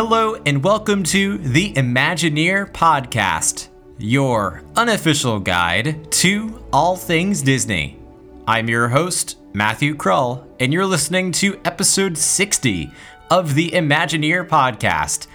Hello, 0.00 0.36
and 0.46 0.62
welcome 0.62 1.02
to 1.02 1.38
the 1.38 1.72
Imagineer 1.72 2.70
Podcast, 2.70 3.66
your 3.98 4.62
unofficial 4.76 5.40
guide 5.40 6.12
to 6.12 6.64
all 6.72 6.94
things 6.94 7.42
Disney. 7.42 7.98
I'm 8.46 8.68
your 8.68 8.86
host, 8.86 9.38
Matthew 9.54 9.96
Krull, 9.96 10.46
and 10.60 10.72
you're 10.72 10.86
listening 10.86 11.32
to 11.32 11.60
episode 11.64 12.16
60 12.16 12.92
of 13.32 13.56
the 13.56 13.70
Imagineer 13.70 14.46
Podcast. 14.46 15.26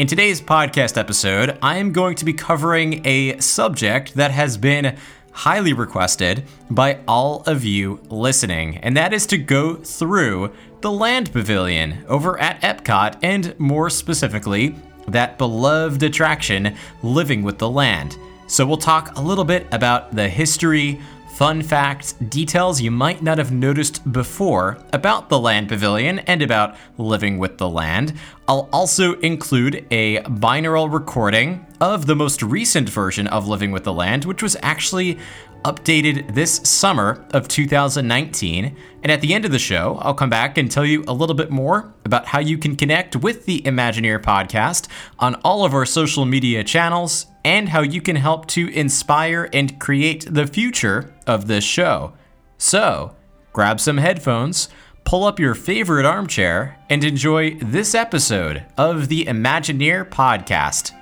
In 0.00 0.08
today's 0.08 0.40
podcast 0.40 0.98
episode, 0.98 1.56
I 1.62 1.76
am 1.76 1.92
going 1.92 2.16
to 2.16 2.24
be 2.24 2.32
covering 2.32 3.06
a 3.06 3.38
subject 3.38 4.14
that 4.14 4.32
has 4.32 4.56
been 4.56 4.96
highly 5.38 5.72
requested 5.72 6.42
by 6.68 6.98
all 7.06 7.44
of 7.46 7.64
you 7.64 8.00
listening, 8.10 8.76
and 8.78 8.96
that 8.96 9.12
is 9.12 9.24
to 9.24 9.38
go 9.38 9.76
through 9.76 10.52
the 10.80 10.90
Land 10.90 11.32
Pavilion 11.32 12.04
over 12.08 12.36
at 12.40 12.60
Epcot, 12.60 13.16
and 13.22 13.56
more 13.56 13.88
specifically, 13.88 14.74
that 15.06 15.38
beloved 15.38 16.02
attraction, 16.02 16.74
Living 17.04 17.44
with 17.44 17.56
the 17.58 17.70
Land. 17.70 18.18
So, 18.48 18.66
we'll 18.66 18.78
talk 18.78 19.16
a 19.16 19.22
little 19.22 19.44
bit 19.44 19.68
about 19.70 20.12
the 20.12 20.28
history, 20.28 21.00
fun 21.38 21.62
facts, 21.62 22.14
details 22.14 22.80
you 22.80 22.90
might 22.90 23.22
not 23.22 23.38
have 23.38 23.52
noticed 23.52 24.10
before 24.10 24.76
about 24.92 25.28
the 25.28 25.38
Land 25.38 25.68
Pavilion 25.68 26.18
and 26.18 26.42
about 26.42 26.76
living 26.96 27.38
with 27.38 27.58
the 27.58 27.68
land. 27.68 28.12
I'll 28.48 28.68
also 28.72 29.12
include 29.20 29.86
a 29.92 30.18
binaural 30.22 30.92
recording 30.92 31.64
of 31.80 32.06
the 32.06 32.16
most 32.16 32.42
recent 32.42 32.88
version 32.88 33.28
of 33.28 33.46
Living 33.46 33.70
with 33.70 33.84
the 33.84 33.92
Land, 33.92 34.24
which 34.24 34.42
was 34.42 34.56
actually 34.64 35.16
updated 35.64 36.34
this 36.34 36.56
summer 36.64 37.26
of 37.32 37.48
2019. 37.48 38.76
And 39.02 39.12
at 39.12 39.20
the 39.20 39.34
end 39.34 39.44
of 39.44 39.50
the 39.50 39.58
show, 39.58 39.98
I'll 40.00 40.14
come 40.14 40.30
back 40.30 40.58
and 40.58 40.70
tell 40.70 40.84
you 40.84 41.04
a 41.06 41.12
little 41.12 41.34
bit 41.34 41.50
more 41.50 41.92
about 42.04 42.26
how 42.26 42.40
you 42.40 42.58
can 42.58 42.76
connect 42.76 43.16
with 43.16 43.46
the 43.46 43.62
Imagineer 43.62 44.20
podcast 44.20 44.88
on 45.18 45.36
all 45.36 45.64
of 45.64 45.74
our 45.74 45.86
social 45.86 46.24
media 46.24 46.64
channels 46.64 47.26
and 47.44 47.68
how 47.68 47.80
you 47.80 48.00
can 48.00 48.16
help 48.16 48.46
to 48.48 48.68
inspire 48.68 49.48
and 49.52 49.78
create 49.78 50.26
the 50.28 50.46
future 50.46 51.14
of 51.26 51.46
this 51.46 51.64
show. 51.64 52.12
So, 52.58 53.14
grab 53.52 53.80
some 53.80 53.98
headphones, 53.98 54.68
pull 55.04 55.24
up 55.24 55.38
your 55.38 55.54
favorite 55.54 56.04
armchair, 56.04 56.78
and 56.90 57.04
enjoy 57.04 57.54
this 57.54 57.94
episode 57.94 58.64
of 58.76 59.08
the 59.08 59.24
Imagineer 59.24 60.08
podcast. 60.08 60.97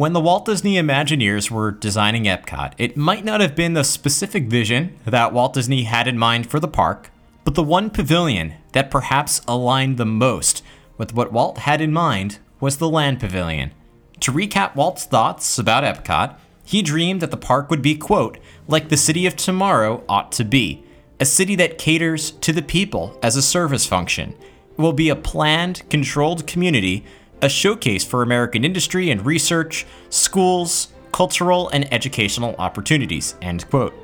When 0.00 0.14
the 0.14 0.20
Walt 0.20 0.46
Disney 0.46 0.76
Imagineers 0.76 1.50
were 1.50 1.70
designing 1.70 2.24
Epcot, 2.24 2.72
it 2.78 2.96
might 2.96 3.22
not 3.22 3.42
have 3.42 3.54
been 3.54 3.74
the 3.74 3.84
specific 3.84 4.46
vision 4.46 4.96
that 5.04 5.34
Walt 5.34 5.52
Disney 5.52 5.82
had 5.82 6.08
in 6.08 6.16
mind 6.16 6.46
for 6.46 6.58
the 6.58 6.66
park, 6.66 7.10
but 7.44 7.54
the 7.54 7.62
one 7.62 7.90
pavilion 7.90 8.54
that 8.72 8.90
perhaps 8.90 9.42
aligned 9.46 9.98
the 9.98 10.06
most 10.06 10.64
with 10.96 11.12
what 11.12 11.34
Walt 11.34 11.58
had 11.58 11.82
in 11.82 11.92
mind 11.92 12.38
was 12.60 12.78
the 12.78 12.88
Land 12.88 13.20
Pavilion. 13.20 13.72
To 14.20 14.32
recap 14.32 14.74
Walt's 14.74 15.04
thoughts 15.04 15.58
about 15.58 15.84
Epcot, 15.84 16.34
he 16.64 16.80
dreamed 16.80 17.20
that 17.20 17.30
the 17.30 17.36
park 17.36 17.68
would 17.68 17.82
be, 17.82 17.94
quote, 17.94 18.38
like 18.66 18.88
the 18.88 18.96
city 18.96 19.26
of 19.26 19.36
tomorrow 19.36 20.02
ought 20.08 20.32
to 20.32 20.44
be, 20.44 20.82
a 21.20 21.26
city 21.26 21.54
that 21.56 21.76
caters 21.76 22.30
to 22.30 22.54
the 22.54 22.62
people 22.62 23.18
as 23.22 23.36
a 23.36 23.42
service 23.42 23.84
function. 23.84 24.30
It 24.30 24.78
will 24.78 24.94
be 24.94 25.10
a 25.10 25.14
planned, 25.14 25.82
controlled 25.90 26.46
community 26.46 27.04
a 27.42 27.48
showcase 27.48 28.04
for 28.04 28.22
American 28.22 28.64
industry 28.64 29.10
and 29.10 29.24
research, 29.24 29.86
schools, 30.08 30.88
cultural 31.12 31.68
and 31.70 31.92
educational 31.92 32.54
opportunities, 32.58 33.34
end 33.42 33.68
quote. 33.70 33.94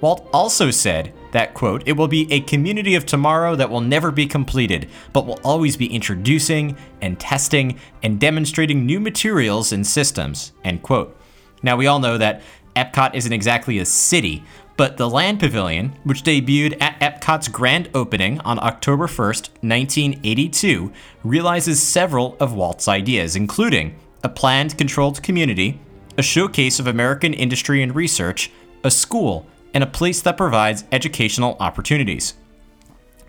Walt 0.00 0.28
also 0.32 0.70
said 0.70 1.14
that, 1.32 1.54
quote, 1.54 1.82
it 1.86 1.92
will 1.92 2.08
be 2.08 2.30
a 2.30 2.40
community 2.40 2.94
of 2.94 3.06
tomorrow 3.06 3.56
that 3.56 3.70
will 3.70 3.80
never 3.80 4.10
be 4.10 4.26
completed, 4.26 4.88
but 5.12 5.26
will 5.26 5.40
always 5.42 5.76
be 5.76 5.86
introducing 5.86 6.76
and 7.00 7.18
testing 7.18 7.78
and 8.02 8.20
demonstrating 8.20 8.84
new 8.84 9.00
materials 9.00 9.72
and 9.72 9.86
systems, 9.86 10.52
end 10.62 10.82
quote. 10.82 11.16
Now, 11.62 11.76
we 11.76 11.86
all 11.86 12.00
know 12.00 12.18
that 12.18 12.42
Epcot 12.76 13.14
isn't 13.14 13.32
exactly 13.32 13.78
a 13.78 13.84
city, 13.86 14.44
but 14.76 14.96
the 14.96 15.08
Land 15.08 15.40
Pavilion, 15.40 15.94
which 16.02 16.24
debuted 16.24 16.76
at 16.80 16.98
Epcot's 17.00 17.48
grand 17.48 17.88
opening 17.94 18.40
on 18.40 18.58
October 18.58 19.06
1st, 19.06 19.48
1982, 19.62 20.92
realizes 21.22 21.80
several 21.80 22.36
of 22.40 22.54
Walt's 22.54 22.88
ideas, 22.88 23.36
including 23.36 23.94
a 24.24 24.28
planned 24.28 24.76
controlled 24.76 25.22
community, 25.22 25.78
a 26.18 26.22
showcase 26.22 26.80
of 26.80 26.86
American 26.86 27.32
industry 27.34 27.82
and 27.82 27.94
research, 27.94 28.50
a 28.82 28.90
school, 28.90 29.46
and 29.72 29.84
a 29.84 29.88
place 29.88 30.20
that 30.22 30.36
provides 30.36 30.84
educational 30.90 31.56
opportunities. 31.60 32.34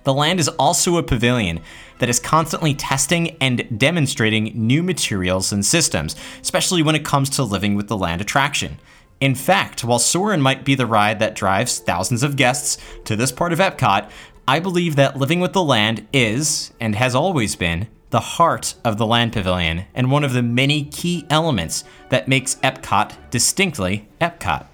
The 0.04 0.14
land 0.14 0.40
is 0.40 0.48
also 0.48 0.98
a 0.98 1.04
pavilion 1.04 1.62
that 1.98 2.10
is 2.10 2.20
constantly 2.20 2.76
testing 2.76 3.36
and 3.42 3.80
demonstrating 3.80 4.52
new 4.56 4.84
materials 4.84 5.52
and 5.52 5.66
systems, 5.66 6.16
especially 6.42 6.84
when 6.84 6.96
it 6.96 7.04
comes 7.04 7.30
to 7.32 7.44
living 7.44 7.76
with 7.76 7.88
the 7.88 7.98
land 7.98 8.22
attraction. 8.22 8.78
In 9.22 9.36
fact, 9.36 9.84
while 9.84 10.00
Soarin' 10.00 10.42
might 10.42 10.66
be 10.66 10.76
the 10.76 10.86
ride 10.86 11.20
that 11.20 11.36
drives 11.36 11.80
thousands 11.80 12.22
of 12.22 12.36
guests 12.36 12.78
to 13.06 13.16
this 13.16 13.32
part 13.32 13.54
of 13.54 13.60
Epcot, 13.60 14.10
I 14.48 14.60
believe 14.60 14.96
that 14.96 15.18
Living 15.18 15.40
with 15.40 15.54
the 15.54 15.64
Land 15.64 16.08
is, 16.14 16.72
and 16.80 16.96
has 16.96 17.16
always 17.16 17.56
been, 17.56 17.88
the 18.12 18.20
heart 18.20 18.76
of 18.84 18.98
the 18.98 19.06
Land 19.06 19.34
Pavilion 19.34 19.86
and 19.94 20.12
one 20.12 20.24
of 20.24 20.34
the 20.34 20.44
many 20.44 20.86
key 20.86 21.26
elements 21.30 21.84
that 22.10 22.28
makes 22.28 22.56
Epcot 22.56 23.14
distinctly 23.30 24.08
Epcot. 24.22 24.68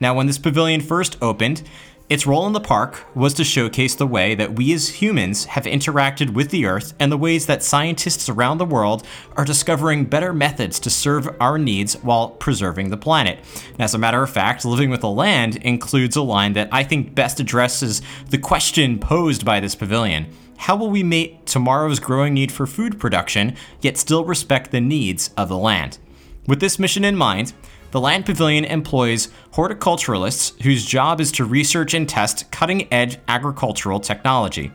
Now, 0.00 0.14
when 0.14 0.26
this 0.26 0.38
pavilion 0.38 0.80
first 0.80 1.16
opened, 1.22 1.62
its 2.10 2.26
role 2.26 2.46
in 2.46 2.52
the 2.52 2.60
park 2.60 3.06
was 3.16 3.32
to 3.32 3.44
showcase 3.44 3.94
the 3.94 4.06
way 4.06 4.34
that 4.34 4.56
we 4.56 4.74
as 4.74 5.00
humans 5.00 5.46
have 5.46 5.64
interacted 5.64 6.34
with 6.34 6.50
the 6.50 6.66
Earth 6.66 6.92
and 7.00 7.10
the 7.10 7.16
ways 7.16 7.46
that 7.46 7.62
scientists 7.62 8.28
around 8.28 8.58
the 8.58 8.66
world 8.66 9.06
are 9.38 9.44
discovering 9.44 10.04
better 10.04 10.34
methods 10.34 10.78
to 10.80 10.90
serve 10.90 11.34
our 11.40 11.56
needs 11.56 11.94
while 12.02 12.28
preserving 12.28 12.90
the 12.90 12.98
planet. 12.98 13.38
And 13.72 13.80
as 13.80 13.94
a 13.94 13.98
matter 13.98 14.22
of 14.22 14.28
fact, 14.28 14.66
Living 14.66 14.90
with 14.90 15.00
the 15.00 15.08
Land 15.08 15.56
includes 15.56 16.14
a 16.14 16.22
line 16.22 16.52
that 16.52 16.68
I 16.70 16.84
think 16.84 17.14
best 17.14 17.40
addresses 17.40 18.02
the 18.28 18.38
question 18.38 18.98
posed 18.98 19.42
by 19.42 19.60
this 19.60 19.74
pavilion. 19.74 20.26
How 20.58 20.76
will 20.76 20.90
we 20.90 21.02
meet 21.02 21.46
tomorrow's 21.46 22.00
growing 22.00 22.34
need 22.34 22.52
for 22.52 22.66
food 22.66 23.00
production, 23.00 23.56
yet 23.80 23.96
still 23.96 24.26
respect 24.26 24.72
the 24.72 24.80
needs 24.80 25.30
of 25.38 25.48
the 25.48 25.58
land? 25.58 25.98
With 26.46 26.60
this 26.60 26.78
mission 26.78 27.04
in 27.04 27.16
mind, 27.16 27.54
the 27.94 28.00
Land 28.00 28.26
Pavilion 28.26 28.64
employs 28.64 29.28
horticulturalists 29.52 30.60
whose 30.62 30.84
job 30.84 31.20
is 31.20 31.30
to 31.30 31.44
research 31.44 31.94
and 31.94 32.08
test 32.08 32.50
cutting 32.50 32.92
edge 32.92 33.18
agricultural 33.28 34.00
technology. 34.00 34.72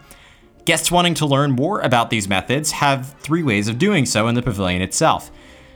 Guests 0.64 0.90
wanting 0.90 1.16
to 1.16 1.26
learn 1.26 1.52
more 1.52 1.82
about 1.82 2.12
these 2.12 2.30
methods 2.30 2.72
have 2.72 3.14
three 3.20 3.44
ways 3.44 3.68
of 3.68 3.78
doing 3.78 4.06
so 4.06 4.30
in 4.30 4.36
the 4.36 4.42
pavilion 4.42 4.82
itself. 4.82 5.32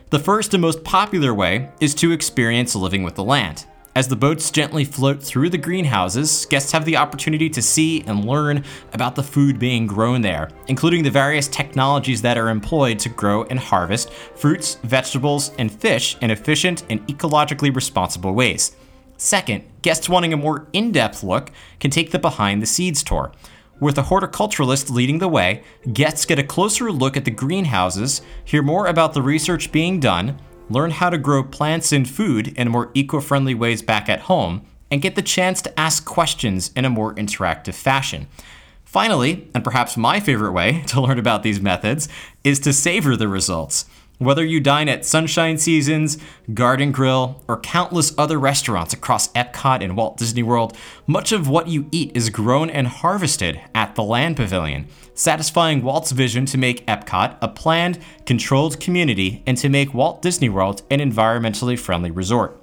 The 0.09 0.19
first 0.19 0.53
and 0.53 0.61
most 0.61 0.85
popular 0.85 1.33
way 1.33 1.69
is 1.81 1.93
to 1.95 2.13
experience 2.13 2.75
living 2.75 3.03
with 3.03 3.15
the 3.15 3.25
land. 3.25 3.65
As 3.95 4.07
the 4.07 4.15
boats 4.15 4.49
gently 4.49 4.85
float 4.85 5.21
through 5.21 5.51
the 5.51 5.57
greenhouses, 5.59 6.47
guests 6.47 6.71
have 6.71 6.83
the 6.83 6.97
opportunity 6.97 7.47
to 7.51 7.61
see 7.61 8.01
and 8.07 8.25
learn 8.25 8.63
about 8.91 9.13
the 9.13 9.21
food 9.21 9.59
being 9.59 9.85
grown 9.85 10.21
there, 10.21 10.49
including 10.67 11.03
the 11.03 11.11
various 11.11 11.47
technologies 11.47 12.19
that 12.23 12.35
are 12.35 12.49
employed 12.49 12.97
to 12.99 13.09
grow 13.09 13.43
and 13.43 13.59
harvest 13.59 14.11
fruits, 14.11 14.79
vegetables, 14.81 15.51
and 15.59 15.71
fish 15.71 16.17
in 16.21 16.31
efficient 16.31 16.83
and 16.89 17.05
ecologically 17.07 17.73
responsible 17.73 18.33
ways. 18.33 18.75
Second, 19.17 19.63
guests 19.83 20.09
wanting 20.09 20.33
a 20.33 20.37
more 20.37 20.67
in 20.73 20.91
depth 20.91 21.21
look 21.21 21.51
can 21.79 21.91
take 21.91 22.09
the 22.09 22.17
behind 22.17 22.63
the 22.63 22.65
seeds 22.65 23.03
tour. 23.03 23.31
With 23.79 23.99
a 23.99 24.03
horticulturalist 24.03 24.89
leading 24.89 25.19
the 25.19 25.27
way, 25.27 25.61
guests 25.91 26.25
get 26.25 26.39
a 26.39 26.43
closer 26.43 26.91
look 26.91 27.15
at 27.15 27.25
the 27.25 27.31
greenhouses, 27.31 28.23
hear 28.43 28.63
more 28.63 28.87
about 28.87 29.13
the 29.13 29.21
research 29.21 29.71
being 29.71 29.99
done, 29.99 30.39
learn 30.69 30.91
how 30.91 31.09
to 31.09 31.17
grow 31.17 31.43
plants 31.43 31.91
and 31.91 32.09
food 32.09 32.49
in 32.57 32.69
more 32.69 32.91
eco 32.93 33.19
friendly 33.19 33.53
ways 33.53 33.81
back 33.81 34.09
at 34.09 34.21
home, 34.21 34.65
and 34.91 35.01
get 35.01 35.15
the 35.15 35.21
chance 35.21 35.61
to 35.61 35.79
ask 35.79 36.05
questions 36.05 36.71
in 36.75 36.85
a 36.85 36.89
more 36.89 37.15
interactive 37.15 37.73
fashion. 37.73 38.27
Finally, 38.83 39.49
and 39.55 39.63
perhaps 39.63 39.97
my 39.97 40.19
favorite 40.19 40.51
way 40.51 40.83
to 40.87 41.01
learn 41.01 41.17
about 41.17 41.43
these 41.43 41.59
methods, 41.59 42.07
is 42.43 42.59
to 42.59 42.71
savor 42.71 43.15
the 43.15 43.27
results. 43.27 43.85
Whether 44.19 44.45
you 44.45 44.59
dine 44.59 44.89
at 44.89 45.05
Sunshine 45.05 45.57
Seasons, 45.57 46.17
Garden 46.53 46.91
Grill, 46.91 47.43
or 47.47 47.59
countless 47.59 48.13
other 48.17 48.39
restaurants 48.39 48.93
across 48.93 49.29
Epcot 49.29 49.83
and 49.83 49.97
Walt 49.97 50.17
Disney 50.17 50.43
World, 50.43 50.77
much 51.07 51.31
of 51.31 51.49
what 51.49 51.67
you 51.67 51.87
eat 51.91 52.11
is 52.15 52.29
grown 52.29 52.69
and 52.69 52.87
harvested 52.87 53.59
at 53.73 53.95
the 53.95 54.03
Land 54.03 54.37
Pavilion, 54.37 54.87
satisfying 55.15 55.81
Walt's 55.81 56.11
vision 56.11 56.45
to 56.45 56.59
make 56.59 56.85
Epcot 56.85 57.37
a 57.41 57.47
planned, 57.47 57.99
controlled 58.25 58.79
community 58.79 59.41
and 59.47 59.57
to 59.57 59.67
make 59.67 59.93
Walt 59.95 60.21
Disney 60.21 60.47
World 60.47 60.83
an 60.91 60.99
environmentally 60.99 61.77
friendly 61.77 62.11
resort. 62.11 62.61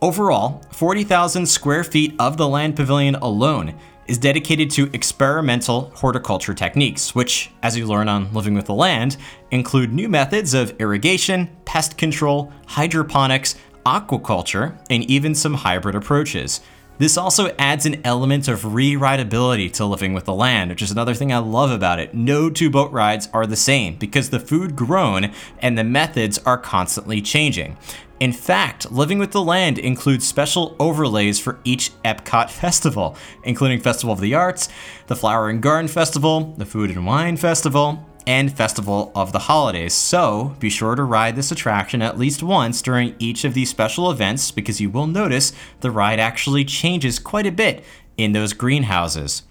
Overall, 0.00 0.62
40,000 0.72 1.46
square 1.46 1.84
feet 1.84 2.14
of 2.18 2.36
the 2.38 2.48
Land 2.48 2.76
Pavilion 2.76 3.16
alone 3.16 3.74
is 4.08 4.18
dedicated 4.18 4.70
to 4.70 4.90
experimental 4.92 5.92
horticulture 5.94 6.54
techniques, 6.54 7.14
which, 7.14 7.50
as 7.62 7.76
you 7.76 7.86
learn 7.86 8.08
on 8.08 8.32
Living 8.32 8.54
with 8.54 8.66
the 8.66 8.74
Land, 8.74 9.16
include 9.50 9.92
new 9.92 10.08
methods 10.08 10.54
of 10.54 10.74
irrigation, 10.80 11.48
pest 11.64 11.96
control, 11.96 12.52
hydroponics, 12.66 13.54
aquaculture, 13.86 14.76
and 14.90 15.04
even 15.04 15.34
some 15.34 15.54
hybrid 15.54 15.94
approaches. 15.94 16.60
This 16.98 17.16
also 17.16 17.54
adds 17.60 17.86
an 17.86 18.00
element 18.04 18.48
of 18.48 18.74
re-rideability 18.74 19.72
to 19.74 19.86
Living 19.86 20.14
with 20.14 20.24
the 20.24 20.34
Land, 20.34 20.70
which 20.70 20.82
is 20.82 20.90
another 20.90 21.14
thing 21.14 21.32
I 21.32 21.38
love 21.38 21.70
about 21.70 22.00
it. 22.00 22.12
No 22.12 22.50
two 22.50 22.70
boat 22.70 22.90
rides 22.90 23.28
are 23.32 23.46
the 23.46 23.54
same 23.54 23.94
because 23.94 24.30
the 24.30 24.40
food 24.40 24.74
grown 24.74 25.32
and 25.60 25.78
the 25.78 25.84
methods 25.84 26.38
are 26.38 26.58
constantly 26.58 27.22
changing. 27.22 27.76
In 28.20 28.32
fact, 28.32 28.90
Living 28.90 29.20
with 29.20 29.30
the 29.30 29.42
Land 29.42 29.78
includes 29.78 30.26
special 30.26 30.74
overlays 30.80 31.38
for 31.38 31.60
each 31.62 31.92
Epcot 32.04 32.50
festival, 32.50 33.16
including 33.44 33.80
Festival 33.80 34.12
of 34.12 34.20
the 34.20 34.34
Arts, 34.34 34.68
the 35.06 35.16
Flower 35.16 35.48
and 35.48 35.62
Garden 35.62 35.88
Festival, 35.88 36.54
the 36.56 36.66
Food 36.66 36.90
and 36.90 37.06
Wine 37.06 37.36
Festival, 37.36 38.04
and 38.26 38.52
Festival 38.54 39.12
of 39.14 39.32
the 39.32 39.38
Holidays. 39.38 39.94
So 39.94 40.56
be 40.58 40.68
sure 40.68 40.96
to 40.96 41.04
ride 41.04 41.36
this 41.36 41.52
attraction 41.52 42.02
at 42.02 42.18
least 42.18 42.42
once 42.42 42.82
during 42.82 43.14
each 43.18 43.44
of 43.44 43.54
these 43.54 43.70
special 43.70 44.10
events 44.10 44.50
because 44.50 44.80
you 44.80 44.90
will 44.90 45.06
notice 45.06 45.52
the 45.80 45.90
ride 45.90 46.18
actually 46.18 46.64
changes 46.64 47.18
quite 47.18 47.46
a 47.46 47.52
bit 47.52 47.84
in 48.16 48.32
those 48.32 48.52
greenhouses. 48.52 49.44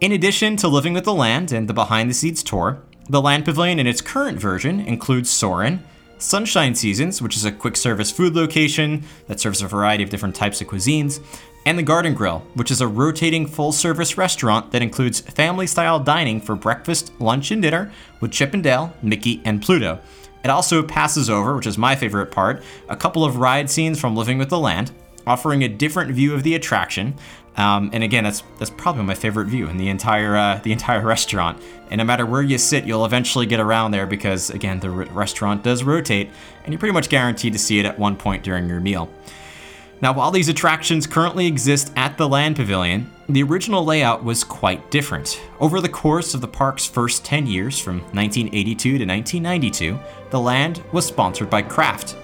In 0.00 0.12
addition 0.12 0.56
to 0.56 0.68
Living 0.68 0.94
with 0.94 1.04
the 1.04 1.14
Land 1.14 1.52
and 1.52 1.68
the 1.68 1.74
behind 1.74 2.10
the 2.10 2.14
scenes 2.14 2.42
tour, 2.42 2.82
the 3.08 3.22
Land 3.22 3.44
Pavilion 3.44 3.78
in 3.78 3.86
its 3.86 4.00
current 4.00 4.38
version 4.38 4.80
includes 4.80 5.30
Soarin', 5.30 5.82
Sunshine 6.20 6.74
Seasons, 6.74 7.22
which 7.22 7.36
is 7.36 7.44
a 7.44 7.52
quick 7.52 7.76
service 7.76 8.10
food 8.10 8.34
location 8.34 9.04
that 9.26 9.40
serves 9.40 9.62
a 9.62 9.66
variety 9.66 10.04
of 10.04 10.10
different 10.10 10.34
types 10.34 10.60
of 10.60 10.68
cuisines, 10.68 11.20
and 11.66 11.78
the 11.78 11.82
Garden 11.82 12.14
Grill, 12.14 12.40
which 12.54 12.70
is 12.70 12.80
a 12.80 12.86
rotating 12.86 13.46
full 13.46 13.72
service 13.72 14.16
restaurant 14.16 14.70
that 14.72 14.82
includes 14.82 15.20
family 15.20 15.66
style 15.66 15.98
dining 15.98 16.40
for 16.40 16.56
breakfast, 16.56 17.12
lunch, 17.20 17.50
and 17.50 17.62
dinner 17.62 17.90
with 18.20 18.32
Chip 18.32 18.54
and 18.54 18.62
Dale, 18.62 18.92
Mickey, 19.02 19.40
and 19.44 19.62
Pluto. 19.62 19.98
It 20.44 20.50
also 20.50 20.82
passes 20.82 21.28
over, 21.28 21.54
which 21.54 21.66
is 21.66 21.76
my 21.76 21.96
favorite 21.96 22.30
part, 22.30 22.62
a 22.88 22.96
couple 22.96 23.24
of 23.24 23.36
ride 23.36 23.68
scenes 23.68 24.00
from 24.00 24.16
Living 24.16 24.38
with 24.38 24.48
the 24.48 24.58
Land, 24.58 24.92
offering 25.26 25.62
a 25.64 25.68
different 25.68 26.12
view 26.12 26.34
of 26.34 26.42
the 26.42 26.54
attraction. 26.54 27.14
Um, 27.56 27.90
and 27.92 28.04
again, 28.04 28.24
that's 28.24 28.42
that's 28.58 28.70
probably 28.70 29.02
my 29.02 29.14
favorite 29.14 29.46
view 29.46 29.68
in 29.68 29.76
the 29.76 29.88
entire 29.88 30.36
uh, 30.36 30.60
the 30.62 30.72
entire 30.72 31.00
restaurant. 31.06 31.62
And 31.90 31.98
no 31.98 32.04
matter 32.04 32.24
where 32.24 32.42
you 32.42 32.58
sit, 32.58 32.84
you'll 32.84 33.04
eventually 33.04 33.46
get 33.46 33.60
around 33.60 33.90
there 33.90 34.06
because 34.06 34.50
again, 34.50 34.80
the 34.80 34.90
restaurant 34.90 35.64
does 35.64 35.82
rotate, 35.82 36.30
and 36.64 36.72
you're 36.72 36.78
pretty 36.78 36.92
much 36.92 37.08
guaranteed 37.08 37.52
to 37.52 37.58
see 37.58 37.78
it 37.78 37.86
at 37.86 37.98
one 37.98 38.16
point 38.16 38.44
during 38.44 38.68
your 38.68 38.80
meal. 38.80 39.10
Now, 40.02 40.14
while 40.14 40.30
these 40.30 40.48
attractions 40.48 41.06
currently 41.06 41.46
exist 41.46 41.92
at 41.94 42.16
the 42.16 42.26
Land 42.26 42.56
Pavilion, 42.56 43.10
the 43.28 43.42
original 43.42 43.84
layout 43.84 44.24
was 44.24 44.44
quite 44.44 44.90
different. 44.90 45.38
Over 45.60 45.80
the 45.82 45.90
course 45.90 46.32
of 46.32 46.40
the 46.40 46.48
park's 46.48 46.86
first 46.86 47.22
10 47.22 47.46
years, 47.46 47.78
from 47.78 48.00
1982 48.12 48.96
to 48.96 49.04
1992, 49.04 49.98
the 50.30 50.40
land 50.40 50.82
was 50.92 51.04
sponsored 51.04 51.50
by 51.50 51.60
Kraft. 51.60 52.16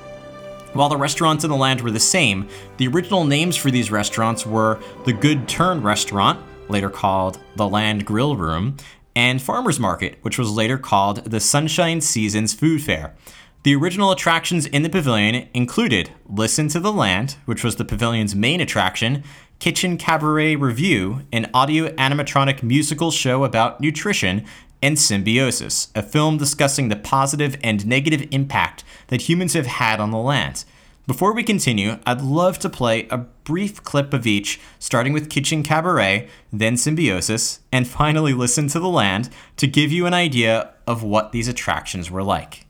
While 0.73 0.89
the 0.89 0.97
restaurants 0.97 1.45
in 1.45 1.51
the 1.51 1.57
land 1.57 1.81
were 1.81 1.91
the 1.91 2.01
same, 2.01 2.49
the 2.77 2.89
original 2.89 3.25
names 3.25 3.57
for 3.57 3.71
these 3.71 3.91
restaurants 3.91 4.45
were 4.45 4.79
the 5.05 5.13
Good 5.13 5.49
Turn 5.49 5.83
Restaurant, 5.83 6.39
later 6.69 6.91
called 6.91 7.39
the 7.57 7.69
Land 7.69 8.05
Grill 8.05 8.37
Room, 8.37 8.77
and 9.15 9.41
Farmers 9.41 9.81
Market, 9.81 10.19
which 10.23 10.39
was 10.39 10.51
later 10.51 10.77
called 10.77 11.25
the 11.25 11.41
Sunshine 11.41 12.01
Seasons 12.01 12.53
Food 12.53 12.83
Fair. 12.83 13.15
The 13.63 13.75
original 13.75 14.13
attractions 14.13 14.67
in 14.67 14.83
the 14.83 14.91
pavilion 14.91 15.49
included 15.55 16.11
Listen 16.29 16.69
to 16.69 16.79
the 16.79 16.93
Land, 16.93 17.37
which 17.47 17.65
was 17.65 17.77
the 17.77 17.85
pavilion's 17.85 18.35
main 18.35 18.61
attraction, 18.61 19.25
Kitchen 19.59 19.97
Kabaret 19.97 20.61
Revue, 20.61 21.23
an 21.33 21.51
audio 21.55 21.89
animatronic 21.95 22.63
musical 22.63 23.11
show 23.11 23.43
about 23.43 23.81
nutrition, 23.81 24.45
and 24.83 24.99
Symbiosis, 24.99 25.89
a 25.95 26.03
film 26.03 26.37
discussing 26.37 26.89
the 26.89 26.97
positive 26.97 27.57
and 27.63 27.87
negative 27.87 28.27
impact 28.31 28.85
that 29.09 29.23
humans 29.23 29.55
have 29.55 29.67
had 29.67 30.01
on 30.01 30.11
the 30.11 30.19
land. 30.19 30.65
Before 31.07 31.33
we 31.33 31.45
continue, 31.45 31.99
I'd 32.05 32.21
love 32.21 32.59
to 32.59 32.69
play 32.69 33.07
a 33.11 33.19
brief 33.19 33.85
clip 33.85 34.13
of 34.13 34.27
each, 34.27 34.61
starting 34.81 35.13
with 35.13 35.31
Kitchen 35.31 35.63
Kabaret, 35.63 36.29
then 36.53 36.77
Symbiosis, 36.77 37.61
and 37.71 37.87
finally 37.87 38.35
Listen 38.35 38.67
to 38.69 38.81
the 38.81 38.89
Land 38.89 39.31
to 39.57 39.69
give 39.69 39.93
you 39.93 40.07
an 40.07 40.15
idea 40.15 40.75
of 40.85 41.05
what 41.05 41.31
these 41.31 41.47
attractions 41.47 42.11
were 42.11 42.25
like. 42.25 42.67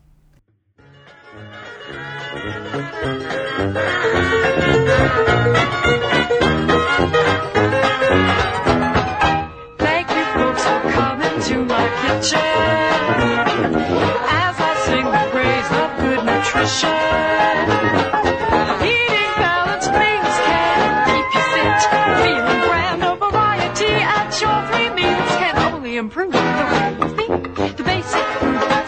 Improve 25.96 26.32
the 26.32 26.38
way 26.38 26.96
you 27.00 27.08
think. 27.16 27.56
The 27.76 27.82
basic 27.82 28.26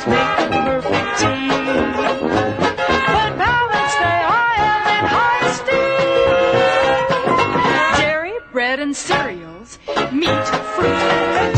make 0.06 0.50
perfect 0.50 1.18
team. 1.18 1.50
Are 3.10 3.32
held 4.62 4.86
in 4.94 5.04
high 5.14 5.40
esteem. 5.50 6.00
Dairy, 8.00 8.36
bread, 8.52 8.78
and 8.80 8.94
cereals, 8.94 9.78
meat, 10.12 10.46
fruit, 10.74 10.86
and 10.86 11.32
vegetables. 11.34 11.57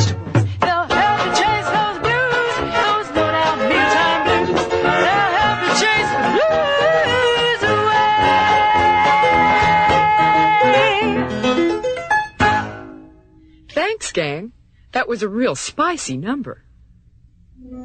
Was 15.11 15.25
a 15.25 15.29
real 15.29 15.57
spicy 15.57 16.17
number. 16.17 16.63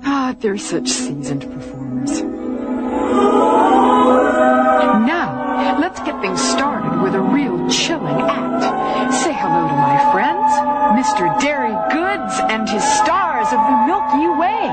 Ah, 0.03 0.35
they're 0.39 0.59
such 0.59 0.87
seasoned 0.87 1.41
performers. 1.41 2.21
Now, 5.01 5.79
let's 5.79 5.99
get 6.01 6.21
things 6.21 6.39
started 6.39 7.01
with 7.01 7.15
a 7.15 7.19
real 7.19 7.67
chilling 7.67 8.21
act. 8.21 9.11
Say 9.11 9.33
hello 9.33 9.67
to 9.67 9.73
my 9.73 9.97
friends, 10.13 10.53
Mr. 11.01 11.25
Dairy 11.41 11.73
Goods 11.91 12.39
and 12.53 12.69
his 12.69 12.83
stars 12.83 13.47
of 13.47 13.59
the 13.69 13.77
Milky 13.89 14.27
Way. 14.41 14.69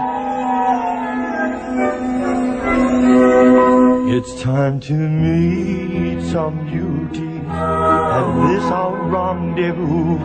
It's 4.14 4.42
time 4.42 4.78
to 4.80 4.92
meet 4.92 6.20
some 6.30 6.66
beauties 6.66 7.31
at 7.52 8.26
this 8.48 8.64
our 8.64 8.94
rendezvous. 9.12 10.16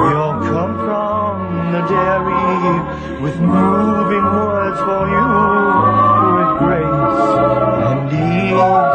We 0.00 0.08
all 0.20 0.38
come 0.40 0.74
from 0.86 1.34
the 1.72 1.82
dairy 1.92 3.20
with 3.22 3.36
moving 3.40 4.24
words 4.24 4.80
for 4.80 5.04
you, 5.14 5.28
with 6.36 6.52
grace 6.62 7.10
and 7.90 8.10
ease. 8.12 8.90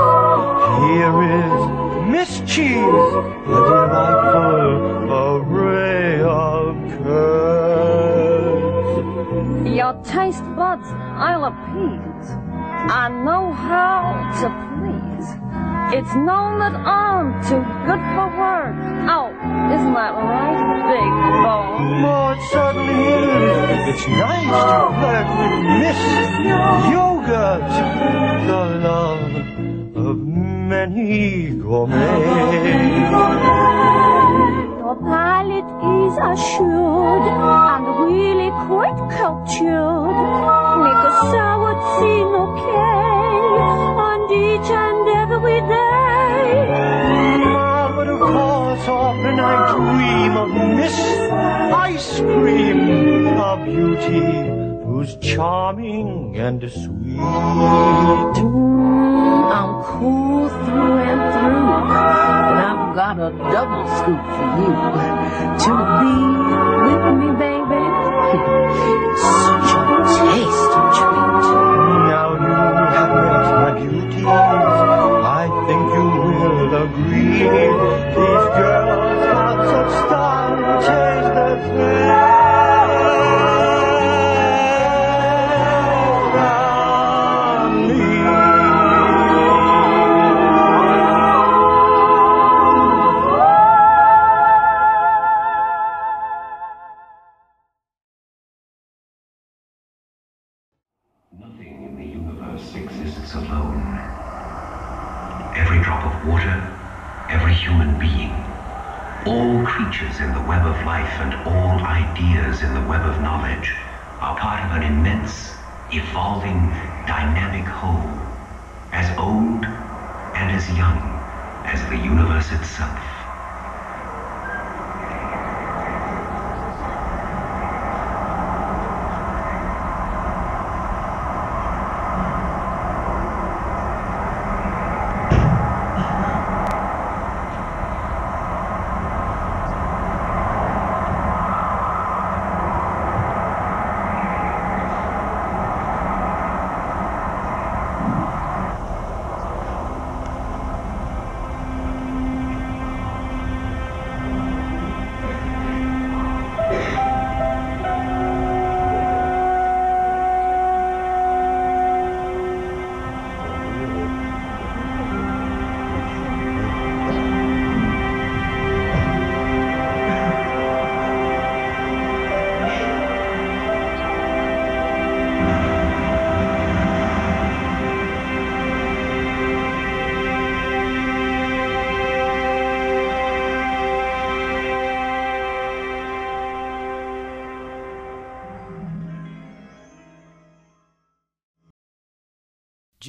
Here 0.85 1.17
is 1.39 1.59
Miss 2.12 2.31
Cheese, 2.51 3.12
a 3.47 3.59
delightful 3.69 4.74
array 5.13 6.21
of 6.21 6.74
curds. 7.03 8.05
Your 9.75 9.93
taste 10.03 10.45
buds 10.55 10.89
I'll 11.17 11.45
appease. 11.45 12.29
I 12.88 13.09
know 13.09 13.51
how 13.51 14.13
to 14.41 14.47
please. 14.75 15.29
It's 15.93 16.13
known 16.15 16.59
that 16.59 16.75
I'm 16.75 17.41
too 17.43 17.63
good 17.85 18.01
for 18.15 18.27
words. 18.37 18.85
Oh, 19.07 19.29
isn't 19.73 19.93
that 19.93 20.13
right, 20.13 20.59
big 20.89 21.11
bone? 21.45 22.03
Oh, 22.03 22.33
it 22.33 22.41
certainly 22.51 22.99
is. 23.13 23.93
It's 23.93 24.05
nice 24.07 24.49
to 24.49 24.89
flirt 24.97 25.27
with 25.39 25.55
Miss 25.81 26.01
Yogurt, 26.91 27.69
the 28.49 28.61
love 28.87 29.33
of 29.95 30.17
many 30.17 31.49
gourmets. 31.49 32.25
Your 34.81 34.95
palate 34.95 35.71
is 36.01 36.15
assured 36.31 37.27
and 37.29 37.85
really 38.05 38.51
quite 38.67 38.99
cultured. 39.17 40.15
Make 40.83 41.03
a 41.05 41.13
sour 41.31 41.73
scene 41.93 42.33
okay, 42.45 43.05
on 44.07 44.19
each 44.33 44.69
and 44.71 44.94
every 45.35 45.59
day. 45.61 46.65
Ah, 47.57 47.91
but 47.95 48.07
of 48.07 48.19
course, 48.19 48.87
often 48.87 49.39
I 49.39 49.55
dream 49.73 50.33
of 50.43 50.49
Miss 50.77 50.97
Ice 51.89 52.19
Cream, 52.21 52.79
a 53.37 53.53
beauty 53.65 54.23
who's 54.85 55.17
charming 55.17 56.37
and 56.37 56.61
sweet. 56.71 57.19
I'm 59.57 59.71
cool 59.83 60.47
through 60.63 60.97
and 61.11 61.21
through, 61.33 61.69
but 61.91 62.57
I've 62.69 62.85
got 62.95 63.15
a 63.19 63.31
double 63.53 63.85
scoop 63.97 64.23
for 64.35 64.47
you. 64.61 64.71
To 65.65 65.73
be 65.99 66.15
with 66.85 67.05
me, 67.19 67.29
baby, 67.43 67.83
such 69.19 69.71
a 69.75 69.95
tasty 70.17 70.64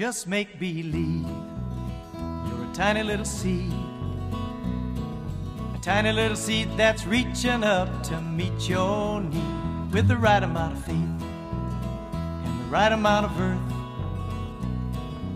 Just 0.06 0.28
make 0.28 0.60
believe 0.60 1.26
you're 2.14 2.70
a 2.70 2.72
tiny 2.72 3.02
little 3.02 3.24
seed. 3.24 3.72
A 5.74 5.78
tiny 5.82 6.12
little 6.12 6.36
seed 6.36 6.68
that's 6.76 7.04
reaching 7.04 7.64
up 7.64 7.88
to 8.04 8.20
meet 8.20 8.68
your 8.68 9.20
need 9.20 9.92
with 9.92 10.06
the 10.06 10.16
right 10.16 10.44
amount 10.44 10.74
of 10.74 10.84
faith 10.84 10.94
and 10.94 12.60
the 12.60 12.68
right 12.70 12.92
amount 12.92 13.26
of 13.26 13.40
earth. 13.40 13.72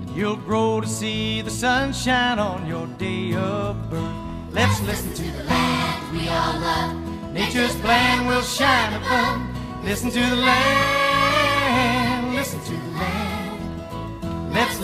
And 0.03 0.11
you'll 0.11 0.37
grow 0.37 0.81
to 0.81 0.87
see 0.87 1.43
the 1.43 1.51
sunshine 1.51 2.39
on 2.39 2.65
your 2.65 2.87
day 2.87 3.35
of 3.35 3.91
birth. 3.91 4.53
Let's 4.53 4.81
listen 4.83 5.13
to 5.15 5.33
the 5.37 5.45
land 5.51 6.13
we 6.13 6.29
all 6.29 6.61
love. 6.61 7.33
Nature's 7.33 7.75
plan 7.81 8.25
will 8.29 8.43
shine 8.43 8.93
above. 8.93 9.85
Listen 9.85 10.11
to 10.11 10.21
the 10.21 10.37
land, 10.37 11.00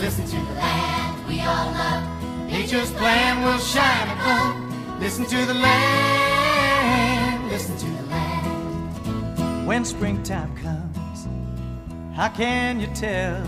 listen 0.06 0.24
to 0.24 0.36
the 0.36 0.52
land 0.52 1.26
we 1.26 1.40
all 1.40 1.72
love. 1.72 2.04
Nature's 2.46 2.92
plan 2.92 3.42
will 3.42 3.58
shine 3.58 4.08
above. 4.16 5.00
Listen 5.00 5.24
to 5.26 5.44
the 5.46 5.54
land, 5.54 7.50
listen 7.50 7.76
to 7.76 7.86
the 7.86 8.02
land. 8.04 9.66
When 9.66 9.84
springtime 9.84 10.56
comes, 10.58 11.26
how 12.14 12.28
can 12.28 12.78
you 12.78 12.86
tell? 12.94 13.42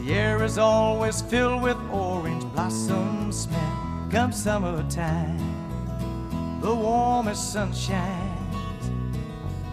The 0.00 0.12
air 0.12 0.42
is 0.42 0.58
always 0.58 1.22
filled 1.22 1.62
with 1.62 1.78
orange 1.90 2.44
blossom 2.52 3.32
smell. 3.32 4.08
Come 4.10 4.32
summertime, 4.32 5.40
the 6.60 6.74
warmest 6.74 7.54
sunshine. 7.54 8.36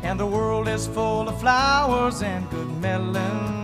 And 0.03 0.17
the 0.17 0.25
world 0.25 0.69
is 0.69 0.88
full 0.88 1.27
of 1.27 1.38
flowers 1.41 2.21
and 2.21 2.50
good 2.50 2.71
melon 2.79 3.59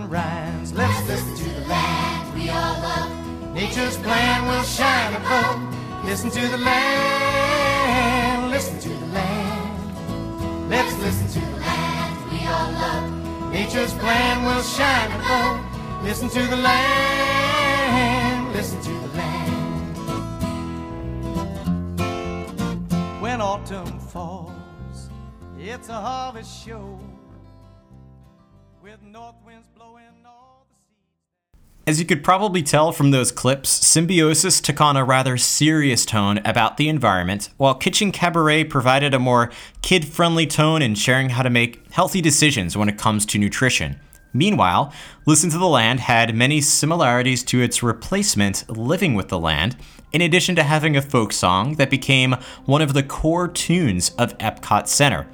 Nature's 3.66 3.96
plan 3.98 4.46
will 4.46 4.62
shine 4.62 5.12
above. 5.16 5.58
Listen 6.04 6.30
to 6.30 6.46
the 6.46 6.58
land, 6.58 8.50
listen 8.52 8.78
to 8.78 8.88
the 8.88 9.06
land. 9.06 10.70
Let's 10.70 10.96
listen 11.00 11.26
to 11.28 11.40
the 11.40 11.56
land 11.56 12.30
we 12.30 12.46
all 12.46 12.70
love. 12.70 13.10
Nature's 13.50 13.92
plan 13.94 14.44
will 14.44 14.62
shine 14.62 15.10
above. 15.20 15.60
Listen 16.04 16.28
to 16.28 16.46
the 16.46 16.56
land, 16.56 18.52
listen 18.54 18.80
to 18.82 18.90
the 18.90 19.08
land. 19.18 19.96
When 23.20 23.40
autumn 23.40 23.98
falls. 23.98 25.10
It's 25.58 25.88
a 25.88 25.94
harvest 25.94 26.64
show 26.64 27.00
with 28.80 29.02
north 29.02 29.34
winds 29.44 29.66
blowing. 29.74 30.15
As 31.88 32.00
you 32.00 32.04
could 32.04 32.24
probably 32.24 32.64
tell 32.64 32.90
from 32.90 33.12
those 33.12 33.30
clips, 33.30 33.68
Symbiosis 33.70 34.60
took 34.60 34.80
on 34.80 34.96
a 34.96 35.04
rather 35.04 35.36
serious 35.36 36.04
tone 36.04 36.38
about 36.38 36.78
the 36.78 36.88
environment, 36.88 37.50
while 37.58 37.76
Kitchen 37.76 38.10
Kabaret 38.10 38.68
provided 38.68 39.14
a 39.14 39.20
more 39.20 39.52
kid 39.82 40.04
friendly 40.04 40.48
tone 40.48 40.82
in 40.82 40.96
sharing 40.96 41.28
how 41.28 41.44
to 41.44 41.48
make 41.50 41.88
healthy 41.92 42.20
decisions 42.20 42.76
when 42.76 42.88
it 42.88 42.98
comes 42.98 43.24
to 43.26 43.38
nutrition. 43.38 44.00
Meanwhile, 44.32 44.92
Listen 45.26 45.48
to 45.50 45.58
the 45.58 45.68
Land 45.68 46.00
had 46.00 46.34
many 46.34 46.60
similarities 46.60 47.44
to 47.44 47.62
its 47.62 47.84
replacement, 47.84 48.68
Living 48.68 49.14
with 49.14 49.28
the 49.28 49.38
Land, 49.38 49.76
in 50.10 50.22
addition 50.22 50.56
to 50.56 50.64
having 50.64 50.96
a 50.96 51.02
folk 51.02 51.32
song 51.32 51.76
that 51.76 51.88
became 51.88 52.34
one 52.64 52.82
of 52.82 52.94
the 52.94 53.04
core 53.04 53.46
tunes 53.46 54.10
of 54.18 54.36
Epcot 54.38 54.88
Center. 54.88 55.28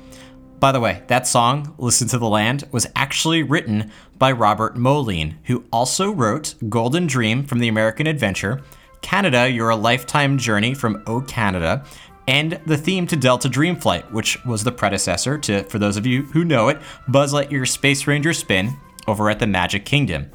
By 0.61 0.71
the 0.71 0.81
way, 0.81 1.03
that 1.09 1.27
song, 1.27 1.75
Listen 1.79 2.07
to 2.09 2.19
the 2.19 2.29
Land, 2.29 2.69
was 2.71 2.87
actually 2.95 3.43
written 3.43 3.91
by 4.23 4.31
Robert 4.31 4.77
Moline, 4.77 5.37
who 5.47 5.65
also 5.73 6.13
wrote 6.13 6.55
Golden 6.69 7.09
Dream 7.09 7.43
from 7.43 7.59
the 7.59 7.67
American 7.67 8.07
Adventure, 8.07 8.63
Canada, 9.01 9.51
You're 9.51 9.71
a 9.71 9.75
Lifetime 9.75 10.39
Journey 10.39 10.75
from 10.75 11.03
O 11.09 11.23
Canada, 11.23 11.85
and 12.29 12.61
the 12.65 12.77
theme 12.77 13.09
to 13.09 13.17
Delta 13.17 13.49
Dreamflight, 13.49 14.13
which 14.13 14.39
was 14.45 14.63
the 14.63 14.71
predecessor 14.71 15.39
to, 15.39 15.65
for 15.65 15.81
those 15.81 15.97
of 15.97 16.07
you 16.07 16.23
who 16.27 16.45
know 16.45 16.69
it, 16.69 16.81
Buzz 17.09 17.35
Lightyear's 17.35 17.73
Space 17.73 18.07
Ranger 18.07 18.33
spin 18.33 18.77
over 19.09 19.29
at 19.29 19.41
the 19.41 19.47
Magic 19.49 19.85
Kingdom. 19.85 20.31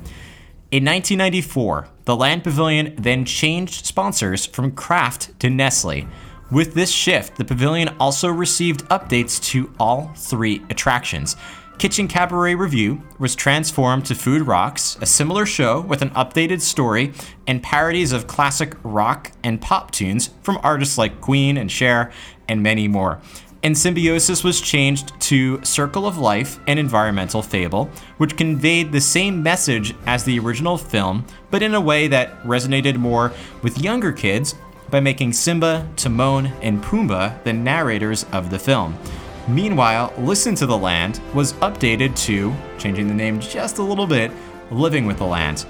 In 0.70 0.84
1994, 0.84 1.88
the 2.04 2.18
Land 2.18 2.44
Pavilion 2.44 2.94
then 2.98 3.24
changed 3.24 3.86
sponsors 3.86 4.46
from 4.46 4.74
Kraft 4.74 5.40
to 5.40 5.50
Nestle, 5.50 6.06
With 6.52 6.74
this 6.74 6.92
shift, 6.92 7.38
the 7.38 7.46
pavilion 7.46 7.96
also 8.02 8.28
received 8.28 8.84
updates 8.90 9.42
to 9.52 9.74
all 9.80 10.12
three 10.14 10.62
attractions. 10.70 11.38
Kitchen 11.78 12.08
Kabaret 12.08 12.58
Revue 12.58 13.00
was 13.20 13.36
transformed 13.36 14.04
to 14.08 14.16
Food 14.16 14.48
Rocks, 14.48 14.98
a 15.00 15.06
similar 15.06 15.46
show 15.46 15.82
with 15.82 16.02
an 16.02 16.10
updated 16.12 16.60
story 16.60 17.14
and 17.46 17.62
parodies 17.62 18.12
of 18.12 18.26
classic 18.26 18.74
rock 18.84 19.32
and 19.44 19.62
pop 19.62 19.92
tunes 19.92 20.32
from 20.42 20.60
artists 20.64 20.98
like 20.98 21.22
Queen 21.22 21.56
and 21.56 21.72
Cher, 21.72 22.12
and 22.48 22.64
many 22.64 22.88
more. 22.88 23.22
And 23.62 23.78
Symbiosis 23.78 24.44
was 24.44 24.60
changed 24.60 25.20
to 25.22 25.64
Circle 25.64 26.08
of 26.08 26.18
Life 26.18 26.60
and 26.66 26.80
Environmental 26.80 27.44
Fable, 27.44 27.92
which 28.18 28.38
conveyed 28.38 28.92
the 28.92 29.02
same 29.02 29.44
message 29.44 29.94
as 30.08 30.24
the 30.24 30.40
original 30.40 30.80
film, 30.80 31.28
but 31.52 31.62
in 31.62 31.76
a 31.76 31.82
way 31.82 32.08
that 32.08 32.42
resonated 32.42 32.98
more 32.98 33.32
with 33.62 33.80
younger 33.80 34.12
kids 34.12 34.56
by 34.90 35.00
making 35.00 35.34
Simba, 35.34 35.88
Timon, 35.96 36.48
and 36.64 36.82
Pumbaa 36.82 37.44
the 37.44 37.54
narrators 37.54 38.26
of 38.32 38.50
the 38.50 38.58
film. 38.58 38.98
Meanwhile, 39.48 40.14
Listen 40.18 40.56
to 40.56 40.66
the 40.66 40.78
Land 40.78 41.22
was 41.34 41.54
updated 41.54 42.16
to, 42.26 42.54
changing 42.78 43.08
the 43.08 43.14
name 43.14 43.40
just 43.40 43.78
a 43.78 43.84
little 43.84 44.08
bit, 44.08 44.32
Living 44.72 45.06
with 45.06 45.18
the 45.20 45.26
Land. 45.26 45.66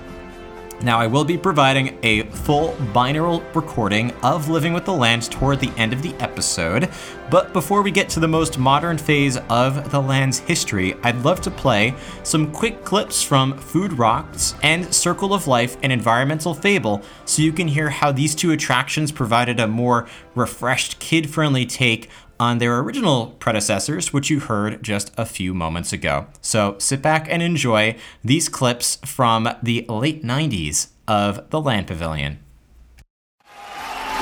Now, 0.81 0.99
I 0.99 1.07
will 1.07 1.23
be 1.23 1.37
providing 1.39 1.97
a 2.03 2.23
full 2.23 2.73
binaural 2.93 3.43
recording 3.55 4.11
of 4.23 4.47
Living 4.47 4.73
with 4.73 4.85
the 4.85 4.93
Land 4.93 5.23
toward 5.31 5.59
the 5.59 5.71
end 5.75 5.91
of 5.91 6.03
the 6.03 6.13
episode, 6.15 6.89
but 7.31 7.51
before 7.51 7.81
we 7.81 7.89
get 7.89 8.09
to 8.09 8.19
the 8.19 8.27
most 8.27 8.59
modern 8.59 8.97
phase 8.97 9.37
of 9.49 9.89
the 9.89 9.99
land's 9.99 10.37
history, 10.37 10.95
I'd 11.03 11.23
love 11.23 11.41
to 11.41 11.51
play 11.51 11.95
some 12.21 12.51
quick 12.51 12.83
clips 12.83 13.23
from 13.23 13.57
Food 13.57 13.93
Rocks 13.93 14.53
and 14.61 14.93
Circle 14.93 15.33
of 15.33 15.47
Life 15.47 15.77
and 15.81 15.91
Environmental 15.91 16.53
Fable 16.53 17.01
so 17.25 17.41
you 17.41 17.51
can 17.51 17.67
hear 17.67 17.89
how 17.89 18.11
these 18.11 18.35
two 18.35 18.51
attractions 18.51 19.11
provided 19.11 19.59
a 19.59 19.67
more 19.67 20.07
refreshed, 20.35 20.99
kid 20.99 21.27
friendly 21.27 21.65
take 21.65 22.09
on 22.39 22.57
their 22.57 22.79
original 22.79 23.35
predecessors, 23.39 24.13
which 24.13 24.29
you 24.29 24.39
heard 24.39 24.83
just 24.83 25.11
a 25.17 25.25
few 25.25 25.53
moments 25.53 25.93
ago. 25.93 26.27
So 26.41 26.75
sit 26.79 27.01
back 27.01 27.27
and 27.29 27.41
enjoy 27.41 27.95
these 28.23 28.49
clips 28.49 28.97
from 29.05 29.49
the 29.61 29.85
late 29.89 30.23
90s 30.23 30.89
of 31.07 31.49
the 31.49 31.61
Land 31.61 31.87
Pavilion. 31.87 32.39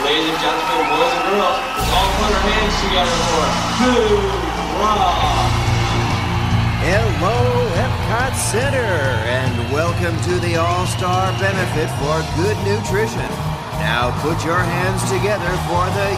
Ladies 0.04 0.30
and 0.30 0.40
gentlemen, 0.40 0.86
boys 0.92 1.14
and 1.14 1.24
girls, 1.34 1.58
let's 1.76 1.92
all 1.92 2.10
put 2.20 2.32
our 2.32 2.44
hands 2.46 2.76
together 2.84 3.18
for 3.32 3.46
Food 3.80 4.46
Rock. 4.80 5.36
Hello, 6.86 7.66
Epcot 7.74 8.34
Center, 8.38 8.94
and 9.26 9.74
welcome 9.74 10.16
to 10.30 10.40
the 10.46 10.56
All 10.56 10.86
Star 10.86 11.32
Benefit 11.40 11.90
for 11.98 12.22
Good 12.38 12.58
Nutrition. 12.62 13.32
Now 13.82 14.14
put 14.22 14.46
your 14.46 14.60
hands 14.60 15.02
together 15.10 15.50
for 15.66 15.86
the 15.98 16.10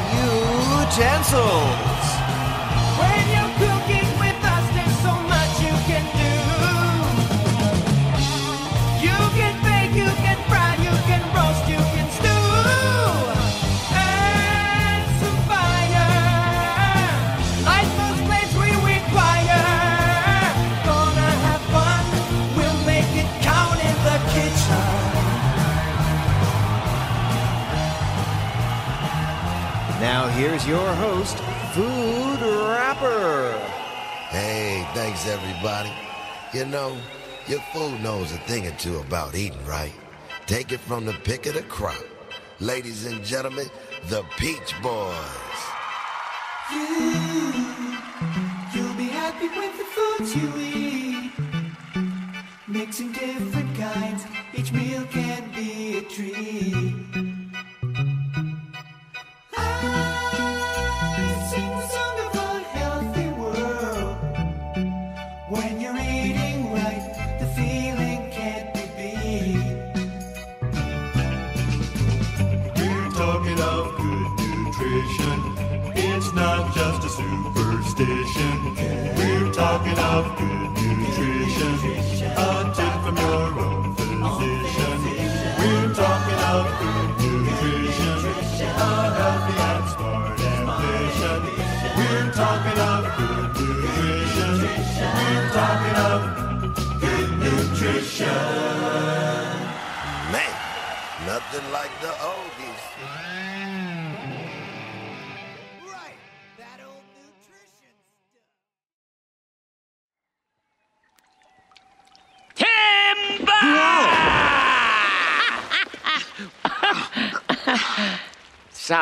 utensils. 0.98 2.17
Now 30.00 30.28
here's 30.28 30.68
your 30.68 30.94
host, 30.94 31.40
Food 31.74 32.40
Rapper. 32.40 33.58
Hey, 34.30 34.88
thanks 34.94 35.28
everybody. 35.28 35.92
You 36.54 36.66
know, 36.66 36.96
your 37.48 37.62
food 37.74 38.00
knows 38.04 38.32
a 38.32 38.38
thing 38.38 38.68
or 38.68 38.72
two 38.74 39.00
about 39.00 39.34
eating, 39.34 39.66
right? 39.66 39.94
Take 40.46 40.72
it 40.72 40.82
from 40.82 41.06
the 41.08 41.14
pick 41.14 41.48
of 41.48 41.56
the 41.56 41.64
crop. 41.64 42.04
Ladies 42.60 43.08
and 43.08 43.24
gentlemen, 43.26 43.72
the 44.08 44.24
Peach 44.38 44.76
Boys. 44.84 45.16
You'll 48.76 48.94
be 48.94 49.10
happy 49.10 49.48
with 49.48 49.78
the 49.80 49.86
foods 49.96 50.36
you 50.36 50.54
eat. 50.60 51.32
Mixing 52.68 53.14
different 53.14 53.76
kinds, 53.76 54.26
each 54.54 54.72
meal 54.72 55.04
can 55.06 55.52
be 55.56 55.98
a 55.98 56.02
treat. 56.04 57.37
It's 74.90 76.34
not 76.34 76.74
just 76.74 77.04
a 77.04 77.10
superstition. 77.10 78.76
We're 79.18 79.52
talking 79.52 79.98
of 80.00 80.38
good 80.38 80.57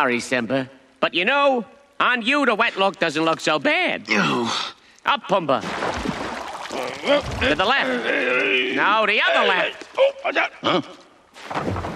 Sorry, 0.06 0.20
Simba. 0.20 0.70
But 1.00 1.16
you 1.16 1.26
know, 1.26 1.66
on 2.00 2.22
you 2.22 2.46
the 2.46 2.54
wet 2.54 2.78
look 2.78 3.00
doesn't 3.00 3.26
look 3.26 3.40
so 3.40 3.58
bad. 3.58 4.02
Up, 5.04 5.24
Pumbaa. 5.24 5.62
To 7.40 7.56
the 7.56 7.66
left. 7.66 8.06
No, 8.76 9.08
the 9.08 9.20
other 9.28 9.48
left. 9.48 9.88
Huh? 10.62 10.82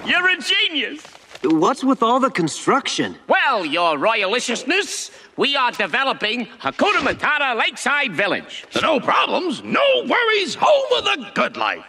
You're 0.07 0.27
a 0.27 0.37
genius. 0.41 1.03
What's 1.43 1.83
with 1.83 2.01
all 2.01 2.19
the 2.19 2.31
construction? 2.31 3.15
Well, 3.27 3.63
your 3.63 3.99
royaliciousness, 3.99 5.11
we 5.37 5.55
are 5.55 5.71
developing 5.71 6.47
Hakuna 6.47 7.01
Matata 7.07 7.55
Lakeside 7.55 8.13
Village. 8.13 8.65
No 8.81 8.99
problems, 8.99 9.61
no 9.61 9.85
worries, 10.07 10.55
home 10.59 10.97
of 10.97 11.03
the 11.05 11.31
good 11.35 11.57
life. 11.57 11.85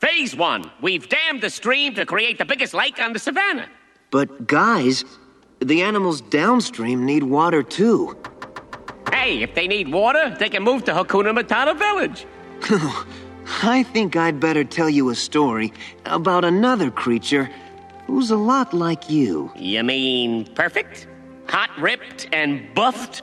Phase 0.00 0.36
one, 0.36 0.70
we've 0.82 1.08
dammed 1.08 1.40
the 1.40 1.48
stream 1.48 1.94
to 1.94 2.04
create 2.04 2.36
the 2.36 2.44
biggest 2.44 2.74
lake 2.74 3.00
on 3.00 3.14
the 3.14 3.18
savannah. 3.18 3.70
But, 4.10 4.46
guys, 4.46 5.06
the 5.64 5.82
animals 5.82 6.20
downstream 6.20 7.04
need 7.04 7.22
water 7.22 7.62
too. 7.62 8.16
Hey, 9.12 9.42
if 9.42 9.54
they 9.54 9.68
need 9.68 9.92
water, 9.92 10.34
they 10.38 10.48
can 10.48 10.62
move 10.62 10.84
to 10.84 10.92
Hakuna 10.92 11.32
Matata 11.38 11.78
Village. 11.78 12.26
I 13.62 13.82
think 13.82 14.16
I'd 14.16 14.40
better 14.40 14.64
tell 14.64 14.88
you 14.88 15.10
a 15.10 15.14
story 15.14 15.72
about 16.06 16.44
another 16.44 16.90
creature 16.90 17.50
who's 18.06 18.30
a 18.30 18.36
lot 18.36 18.72
like 18.72 19.10
you. 19.10 19.52
You 19.56 19.82
mean 19.82 20.46
perfect? 20.54 21.06
Hot 21.48 21.70
ripped 21.78 22.28
and 22.32 22.74
buffed? 22.74 23.22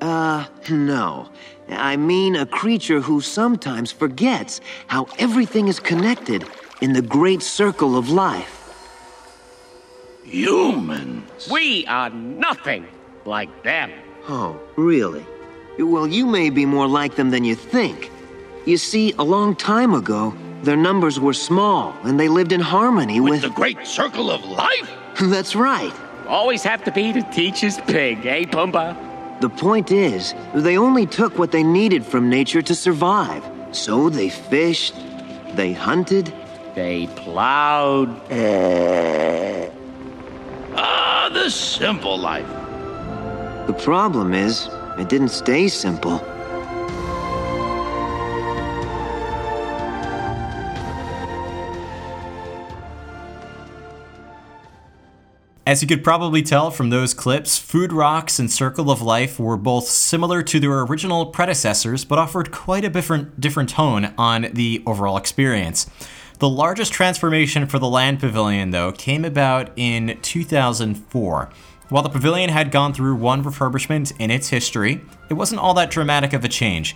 Uh, 0.00 0.46
no. 0.70 1.28
I 1.68 1.96
mean 1.96 2.36
a 2.36 2.46
creature 2.46 3.00
who 3.00 3.20
sometimes 3.20 3.90
forgets 3.90 4.60
how 4.86 5.08
everything 5.18 5.68
is 5.68 5.80
connected 5.80 6.46
in 6.80 6.92
the 6.92 7.02
great 7.02 7.42
circle 7.42 7.96
of 7.96 8.10
life. 8.10 8.65
Humans. 10.26 11.48
We 11.50 11.86
are 11.86 12.10
nothing 12.10 12.86
like 13.24 13.62
them. 13.62 13.90
Oh, 14.28 14.58
really? 14.76 15.24
Well, 15.78 16.06
you 16.06 16.26
may 16.26 16.50
be 16.50 16.66
more 16.66 16.88
like 16.88 17.14
them 17.16 17.30
than 17.30 17.44
you 17.44 17.54
think. 17.54 18.10
You 18.64 18.76
see, 18.76 19.12
a 19.18 19.22
long 19.22 19.54
time 19.54 19.94
ago, 19.94 20.34
their 20.62 20.76
numbers 20.76 21.20
were 21.20 21.34
small 21.34 21.94
and 22.02 22.18
they 22.18 22.28
lived 22.28 22.52
in 22.52 22.60
harmony 22.60 23.20
With 23.20 23.30
with. 23.30 23.42
the 23.42 23.50
great 23.50 23.86
circle 23.86 24.30
of 24.30 24.44
life? 24.44 24.90
That's 25.20 25.54
right. 25.54 25.92
Always 26.26 26.64
have 26.64 26.82
to 26.84 26.90
be 26.90 27.12
the 27.12 27.22
teacher's 27.32 27.78
pig, 27.82 28.26
eh, 28.26 28.44
Pumbaa? 28.46 29.40
The 29.40 29.48
point 29.50 29.92
is, 29.92 30.34
they 30.54 30.76
only 30.76 31.06
took 31.06 31.38
what 31.38 31.52
they 31.52 31.62
needed 31.62 32.04
from 32.04 32.28
nature 32.28 32.62
to 32.62 32.74
survive. 32.74 33.44
So 33.70 34.08
they 34.10 34.30
fished, 34.30 34.94
they 35.54 35.72
hunted, 35.72 36.32
They 36.74 37.06
plowed. 37.16 38.08
Ah, 41.26 41.28
the 41.28 41.50
simple 41.50 42.16
life. 42.16 42.46
The 43.66 43.72
problem 43.72 44.32
is, 44.32 44.68
it 44.96 45.08
didn't 45.08 45.30
stay 45.30 45.66
simple. 45.66 46.20
As 55.66 55.82
you 55.82 55.88
could 55.88 56.04
probably 56.04 56.42
tell 56.42 56.70
from 56.70 56.90
those 56.90 57.12
clips, 57.12 57.58
Food 57.58 57.92
Rocks 57.92 58.38
and 58.38 58.48
Circle 58.48 58.88
of 58.88 59.02
Life 59.02 59.40
were 59.40 59.56
both 59.56 59.88
similar 59.88 60.44
to 60.44 60.60
their 60.60 60.82
original 60.82 61.26
predecessors, 61.26 62.04
but 62.04 62.20
offered 62.20 62.52
quite 62.52 62.84
a 62.84 62.88
different, 62.88 63.40
different 63.40 63.70
tone 63.70 64.14
on 64.16 64.46
the 64.52 64.80
overall 64.86 65.16
experience. 65.16 65.90
The 66.38 66.48
largest 66.50 66.92
transformation 66.92 67.66
for 67.66 67.78
the 67.78 67.88
Land 67.88 68.20
Pavilion, 68.20 68.70
though, 68.70 68.92
came 68.92 69.24
about 69.24 69.70
in 69.74 70.18
2004. 70.20 71.48
While 71.88 72.02
the 72.02 72.10
pavilion 72.10 72.50
had 72.50 72.70
gone 72.70 72.92
through 72.92 73.14
one 73.14 73.42
refurbishment 73.42 74.12
in 74.18 74.30
its 74.30 74.50
history, 74.50 75.00
it 75.30 75.34
wasn't 75.34 75.62
all 75.62 75.72
that 75.74 75.90
dramatic 75.90 76.34
of 76.34 76.44
a 76.44 76.48
change. 76.48 76.94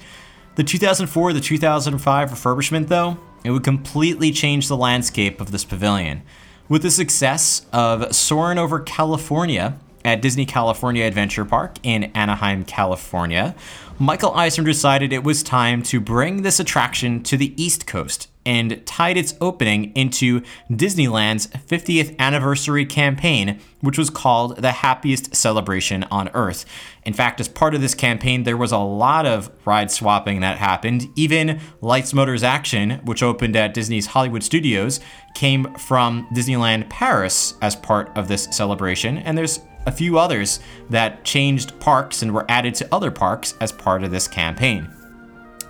The 0.57 0.65
2004 0.65 1.33
the 1.33 1.41
2005 1.41 2.31
refurbishment, 2.31 2.89
though, 2.89 3.17
it 3.43 3.51
would 3.51 3.65
completely 3.65 4.31
change 4.31 4.69
the 4.69 4.77
landscape 4.77 5.41
of 5.41 5.53
this 5.53 5.65
pavilion. 5.65 6.21
With 6.69 6.83
the 6.83 6.91
success 6.91 7.65
of 7.73 8.15
Soarin' 8.15 8.59
over 8.59 8.79
California 8.79 9.79
at 10.05 10.21
Disney 10.21 10.45
California 10.45 11.05
Adventure 11.05 11.47
Park 11.47 11.77
in 11.83 12.05
Anaheim, 12.15 12.65
California, 12.65 13.55
Michael 14.03 14.33
Eisner 14.35 14.65
decided 14.65 15.13
it 15.13 15.25
was 15.25 15.43
time 15.43 15.83
to 15.83 16.01
bring 16.01 16.41
this 16.41 16.59
attraction 16.59 17.23
to 17.25 17.37
the 17.37 17.53
East 17.63 17.87
Coast 17.87 18.31
and 18.47 18.81
tied 18.87 19.19
its 19.19 19.35
opening 19.43 19.93
into 19.95 20.41
Disneyland's 20.71 21.49
50th 21.49 22.19
anniversary 22.19 22.87
campaign, 22.87 23.61
which 23.83 23.99
was 23.99 24.09
called 24.09 24.57
the 24.57 24.73
Happiest 24.73 25.37
Celebration 25.37 26.05
on 26.05 26.31
Earth. 26.33 26.65
In 27.05 27.13
fact, 27.13 27.41
as 27.41 27.49
part 27.49 27.75
of 27.75 27.83
this 27.83 27.95
campaign, 27.95 28.45
there 28.45 28.57
was 28.57 28.73
a 28.73 28.79
lot 28.79 29.27
of 29.27 29.51
ride 29.67 29.91
swapping 29.91 30.41
that 30.41 30.57
happened. 30.57 31.07
Even 31.15 31.61
Lights 31.83 32.15
Motors 32.15 32.43
Action, 32.43 33.03
which 33.05 33.23
opened 33.23 33.55
at 33.55 33.75
Disney's 33.75 34.07
Hollywood 34.07 34.43
Studios, 34.43 35.01
came 35.35 35.75
from 35.75 36.27
Disneyland 36.35 36.89
Paris 36.89 37.53
as 37.61 37.77
part 37.77 38.17
of 38.17 38.29
this 38.29 38.49
celebration, 38.51 39.19
and 39.19 39.37
there's 39.37 39.61
a 39.87 39.93
few 39.93 40.19
others 40.19 40.61
that 40.91 41.25
changed 41.25 41.79
parks 41.81 42.23
and 42.23 42.33
were 42.33 42.47
added 42.49 42.75
to 42.77 42.89
other 42.93 43.11
parks 43.11 43.55
as 43.61 43.73
part 43.73 44.03
of 44.03 44.11
this 44.11 44.29
campaign. 44.29 44.89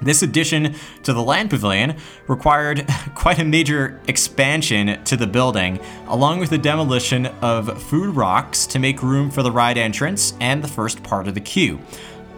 This 0.03 0.23
addition 0.23 0.75
to 1.03 1.13
the 1.13 1.23
land 1.23 1.51
pavilion 1.51 1.97
required 2.27 2.87
quite 3.15 3.39
a 3.39 3.45
major 3.45 4.01
expansion 4.09 5.03
to 5.05 5.17
the 5.17 5.27
building, 5.27 5.79
along 6.09 6.41
with 6.41 6.51
the 6.51 6.59
demolition 6.59 7.27
of 7.43 7.83
food 7.83 8.15
rocks 8.17 8.67
to 8.69 8.79
make 8.79 9.03
room 9.03 9.31
for 9.31 9.43
the 9.43 9.53
ride 9.53 9.77
entrance 9.77 10.35
and 10.41 10.65
the 10.65 10.69
first 10.69 11.03
part 11.03 11.29
of 11.29 11.35
the 11.35 11.41
queue. 11.41 11.79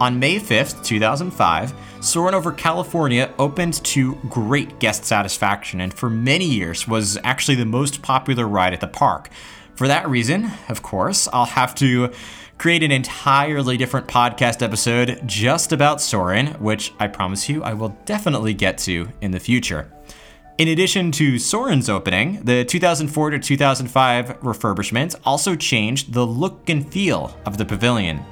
On 0.01 0.19
May 0.19 0.39
5th, 0.39 0.83
2005, 0.83 1.73
Soarin' 2.01 2.33
over 2.33 2.51
California 2.51 3.33
opened 3.39 3.75
to 3.85 4.15
great 4.27 4.79
guest 4.79 5.05
satisfaction 5.05 5.79
and 5.79 5.93
for 5.93 6.09
many 6.09 6.45
years 6.45 6.87
was 6.87 7.17
actually 7.23 7.55
the 7.55 7.65
most 7.65 8.01
popular 8.01 8.45
ride 8.45 8.73
at 8.73 8.81
the 8.81 8.87
park. 8.87 9.29
For 9.75 9.87
that 9.87 10.07
reason, 10.07 10.51
of 10.69 10.83
course, 10.83 11.27
I'll 11.33 11.45
have 11.45 11.73
to 11.75 12.11
create 12.59 12.83
an 12.83 12.91
entirely 12.91 13.75
different 13.75 14.07
podcast 14.07 14.61
episode 14.61 15.21
just 15.25 15.73
about 15.73 15.99
Soarin', 15.99 16.47
which 16.61 16.93
I 16.99 17.07
promise 17.07 17.49
you 17.49 17.63
I 17.63 17.73
will 17.73 17.97
definitely 18.05 18.53
get 18.53 18.77
to 18.79 19.09
in 19.21 19.31
the 19.31 19.39
future. 19.39 19.91
In 20.59 20.67
addition 20.67 21.11
to 21.13 21.39
Soarin's 21.39 21.89
opening, 21.89 22.43
the 22.43 22.63
2004 22.63 23.31
to 23.31 23.39
2005 23.39 24.41
refurbishment 24.41 25.15
also 25.25 25.55
changed 25.55 26.13
the 26.13 26.25
look 26.25 26.69
and 26.69 26.89
feel 26.91 27.35
of 27.47 27.57
the 27.57 27.65
pavilion. 27.65 28.23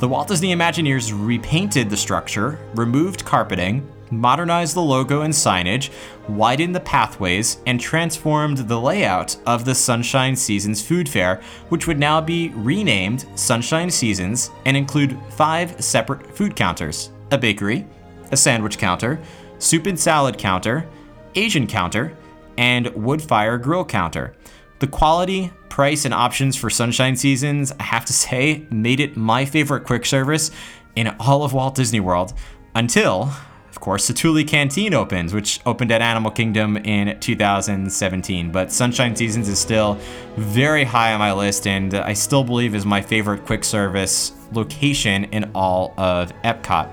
The 0.00 0.08
Walt 0.08 0.26
Disney 0.26 0.52
Imagineers 0.54 1.12
repainted 1.14 1.88
the 1.88 1.96
structure, 1.96 2.58
removed 2.74 3.24
carpeting, 3.24 3.88
modernized 4.10 4.74
the 4.74 4.82
logo 4.82 5.22
and 5.22 5.32
signage, 5.32 5.90
widened 6.28 6.74
the 6.74 6.80
pathways, 6.80 7.58
and 7.66 7.80
transformed 7.80 8.58
the 8.58 8.80
layout 8.80 9.36
of 9.46 9.64
the 9.64 9.74
Sunshine 9.74 10.36
Seasons 10.36 10.80
food 10.80 11.08
fair, 11.08 11.40
which 11.68 11.86
would 11.86 11.98
now 11.98 12.20
be 12.20 12.50
renamed 12.54 13.26
Sunshine 13.34 13.90
Seasons 13.90 14.50
and 14.64 14.76
include 14.76 15.18
five 15.30 15.82
separate 15.82 16.36
food 16.36 16.56
counters 16.56 17.10
a 17.30 17.38
bakery, 17.38 17.86
a 18.32 18.36
sandwich 18.36 18.78
counter, 18.78 19.20
soup 19.58 19.86
and 19.86 19.98
salad 19.98 20.38
counter, 20.38 20.88
Asian 21.34 21.66
counter, 21.66 22.16
and 22.56 22.88
wood 22.94 23.22
fire 23.22 23.58
grill 23.58 23.84
counter. 23.84 24.34
The 24.78 24.86
quality, 24.86 25.52
price, 25.68 26.04
and 26.04 26.14
options 26.14 26.56
for 26.56 26.70
Sunshine 26.70 27.16
Seasons, 27.16 27.72
I 27.78 27.82
have 27.82 28.04
to 28.06 28.12
say, 28.12 28.66
made 28.70 29.00
it 29.00 29.16
my 29.16 29.44
favorite 29.44 29.84
quick 29.84 30.06
service 30.06 30.50
in 30.96 31.08
all 31.20 31.44
of 31.44 31.52
Walt 31.52 31.74
Disney 31.74 32.00
World 32.00 32.34
until 32.74 33.32
of 33.78 33.82
course, 33.82 34.08
the 34.08 34.12
Satu'li 34.12 34.44
Canteen 34.44 34.92
opens, 34.92 35.32
which 35.32 35.60
opened 35.64 35.92
at 35.92 36.02
Animal 36.02 36.32
Kingdom 36.32 36.78
in 36.78 37.16
2017. 37.20 38.50
But 38.50 38.72
Sunshine 38.72 39.14
Seasons 39.14 39.48
is 39.48 39.60
still 39.60 39.96
very 40.36 40.82
high 40.82 41.12
on 41.12 41.20
my 41.20 41.32
list, 41.32 41.64
and 41.68 41.94
I 41.94 42.12
still 42.12 42.42
believe 42.42 42.74
is 42.74 42.84
my 42.84 43.00
favorite 43.00 43.46
quick 43.46 43.62
service 43.62 44.32
location 44.50 45.26
in 45.26 45.48
all 45.54 45.94
of 45.96 46.32
Epcot. 46.42 46.92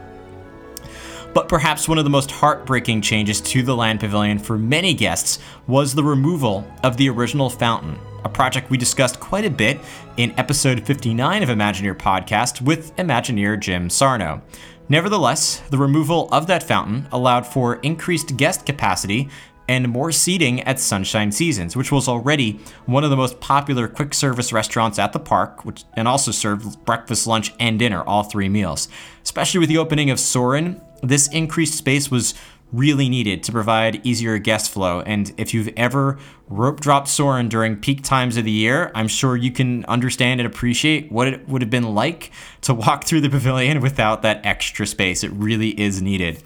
But 1.33 1.49
perhaps 1.49 1.89
one 1.89 1.97
of 1.97 2.03
the 2.03 2.11
most 2.11 2.29
heartbreaking 2.29 3.01
changes 3.01 3.41
to 3.41 3.63
the 3.63 3.75
Land 3.75 3.99
Pavilion 3.99 4.37
for 4.37 4.55
many 4.55 4.93
guests 4.93 5.39
was 5.65 5.95
the 5.95 6.03
removal 6.03 6.71
of 6.83 6.97
the 6.97 7.09
original 7.09 7.49
fountain, 7.49 7.97
a 8.23 8.29
project 8.29 8.69
we 8.69 8.77
discussed 8.77 9.19
quite 9.19 9.45
a 9.45 9.49
bit 9.49 9.79
in 10.17 10.37
episode 10.37 10.85
59 10.85 11.41
of 11.41 11.49
Imagineer 11.49 11.95
Podcast 11.95 12.61
with 12.61 12.95
Imagineer 12.97 13.59
Jim 13.59 13.89
Sarno. 13.89 14.43
Nevertheless, 14.87 15.61
the 15.71 15.79
removal 15.79 16.29
of 16.31 16.45
that 16.47 16.61
fountain 16.61 17.07
allowed 17.11 17.47
for 17.47 17.75
increased 17.77 18.37
guest 18.37 18.65
capacity 18.65 19.29
and 19.67 19.89
more 19.89 20.11
seating 20.11 20.61
at 20.61 20.79
Sunshine 20.79 21.31
Seasons, 21.31 21.75
which 21.75 21.91
was 21.91 22.07
already 22.07 22.59
one 22.85 23.03
of 23.03 23.09
the 23.09 23.17
most 23.17 23.39
popular 23.39 23.87
quick 23.87 24.13
service 24.13 24.53
restaurants 24.53 24.99
at 24.99 25.11
the 25.11 25.19
park, 25.19 25.65
which 25.65 25.85
and 25.93 26.07
also 26.07 26.29
served 26.29 26.85
breakfast, 26.85 27.25
lunch, 27.25 27.51
and 27.59 27.79
dinner, 27.79 28.03
all 28.03 28.21
three 28.21 28.47
meals. 28.47 28.87
Especially 29.23 29.59
with 29.59 29.69
the 29.69 29.77
opening 29.79 30.11
of 30.11 30.19
Soarin', 30.19 30.79
this 31.01 31.27
increased 31.29 31.73
space 31.73 32.11
was 32.11 32.35
really 32.73 33.09
needed 33.09 33.43
to 33.43 33.51
provide 33.51 34.05
easier 34.05 34.37
guest 34.37 34.71
flow. 34.71 35.01
And 35.01 35.33
if 35.37 35.53
you've 35.53 35.69
ever 35.77 36.17
rope 36.47 36.79
dropped 36.79 37.07
Soarin' 37.07 37.49
during 37.49 37.77
peak 37.77 38.03
times 38.03 38.37
of 38.37 38.45
the 38.45 38.51
year, 38.51 38.91
I'm 38.93 39.07
sure 39.07 39.35
you 39.35 39.51
can 39.51 39.85
understand 39.85 40.39
and 40.39 40.47
appreciate 40.47 41.11
what 41.11 41.27
it 41.27 41.47
would 41.47 41.61
have 41.61 41.69
been 41.69 41.95
like 41.95 42.31
to 42.61 42.73
walk 42.73 43.05
through 43.05 43.21
the 43.21 43.29
pavilion 43.29 43.81
without 43.81 44.21
that 44.23 44.45
extra 44.45 44.85
space. 44.85 45.23
It 45.23 45.31
really 45.31 45.79
is 45.79 46.01
needed. 46.01 46.43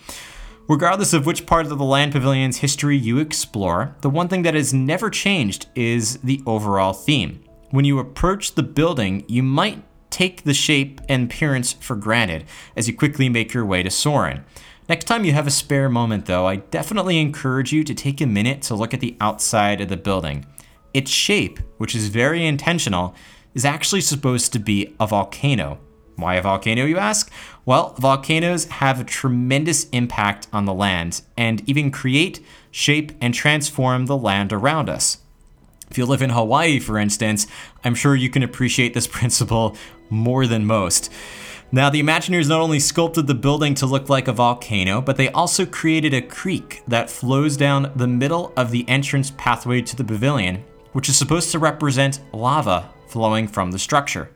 Regardless 0.68 1.14
of 1.14 1.26
which 1.26 1.48
part 1.48 1.66
of 1.66 1.76
the 1.76 1.84
Land 1.84 2.12
Pavilion's 2.12 2.58
history 2.58 2.96
you 2.96 3.18
explore, 3.18 3.96
the 4.02 4.10
one 4.10 4.28
thing 4.28 4.44
that 4.44 4.54
has 4.54 4.72
never 4.72 5.10
changed 5.10 5.68
is 5.74 6.18
the 6.18 6.44
overall 6.46 6.94
theme. 6.94 7.44
When 7.72 7.86
you 7.86 7.98
approach 7.98 8.54
the 8.54 8.62
building, 8.62 9.26
you 9.28 9.42
might 9.42 9.84
take 10.12 10.44
the 10.44 10.54
shape 10.54 11.02
and 11.10 11.26
appearance 11.26 11.74
for 11.74 11.96
granted 11.96 12.46
as 12.76 12.88
you 12.88 12.96
quickly 12.96 13.30
make 13.30 13.52
your 13.52 13.66
way 13.66 13.82
to 13.82 13.90
Soarin'. 13.90 14.44
Next 14.90 15.06
time 15.06 15.24
you 15.24 15.34
have 15.34 15.46
a 15.46 15.52
spare 15.52 15.88
moment, 15.88 16.26
though, 16.26 16.48
I 16.48 16.56
definitely 16.56 17.20
encourage 17.20 17.72
you 17.72 17.84
to 17.84 17.94
take 17.94 18.22
a 18.22 18.26
minute 18.26 18.64
to 18.64 18.76
look 18.76 18.92
at 18.92 19.00
the 19.00 19.16
outside 19.22 19.82
of 19.82 19.90
the 19.90 19.98
building. 19.98 20.48
Its 20.96 21.12
shape, 21.12 21.60
which 21.78 21.94
is 21.94 22.08
very 22.08 22.44
intentional, 22.44 23.14
is 23.54 23.66
actually 23.66 24.02
supposed 24.02 24.52
to 24.54 24.58
be 24.58 24.96
a 25.00 25.06
volcano. 25.06 25.78
Why 26.16 26.36
a 26.36 26.42
volcano, 26.42 26.86
you 26.86 26.98
ask? 26.98 27.32
Well, 27.66 27.94
volcanoes 28.00 28.66
have 28.66 29.00
a 29.00 29.04
tremendous 29.04 29.88
impact 29.90 30.48
on 30.52 30.66
the 30.66 30.74
land 30.74 31.22
and 31.38 31.62
even 31.70 31.92
create, 31.92 32.44
shape, 32.72 33.12
and 33.22 33.32
transform 33.32 34.08
the 34.08 34.18
land 34.18 34.52
around 34.52 34.90
us. 34.90 35.20
If 35.92 36.00
you 36.00 36.08
live 36.08 36.24
in 36.24 36.32
Hawaii, 36.32 36.80
for 36.80 36.98
instance, 36.98 37.46
I'm 37.84 37.94
sure 37.94 38.16
you 38.16 38.32
can 38.32 38.42
appreciate 38.42 38.96
this 38.96 39.08
principle 39.20 39.78
more 40.10 40.48
than 40.48 40.66
most. 40.66 41.12
Now, 41.72 41.92
the 41.92 42.02
Imagineers 42.02 42.50
not 42.50 42.62
only 42.62 42.80
sculpted 42.80 43.28
the 43.28 43.36
building 43.36 43.76
to 43.76 43.86
look 43.86 44.10
like 44.10 44.28
a 44.28 44.34
volcano, 44.34 45.02
but 45.02 45.18
they 45.18 45.30
also 45.30 45.68
created 45.68 46.16
a 46.16 46.22
creek 46.22 46.82
that 46.88 47.12
flows 47.12 47.56
down 47.58 47.92
the 47.96 48.08
middle 48.08 48.52
of 48.58 48.72
the 48.72 48.88
entrance 48.90 49.32
pathway 49.38 49.84
to 49.84 49.96
the 49.96 50.04
pavilion, 50.04 50.64
which 50.94 51.10
is 51.10 51.16
supposed 51.16 51.52
to 51.52 51.60
represent 51.60 52.22
lava 52.34 52.90
flowing 53.08 53.48
from 53.48 53.70
the 53.70 53.78
structure. 53.78 54.32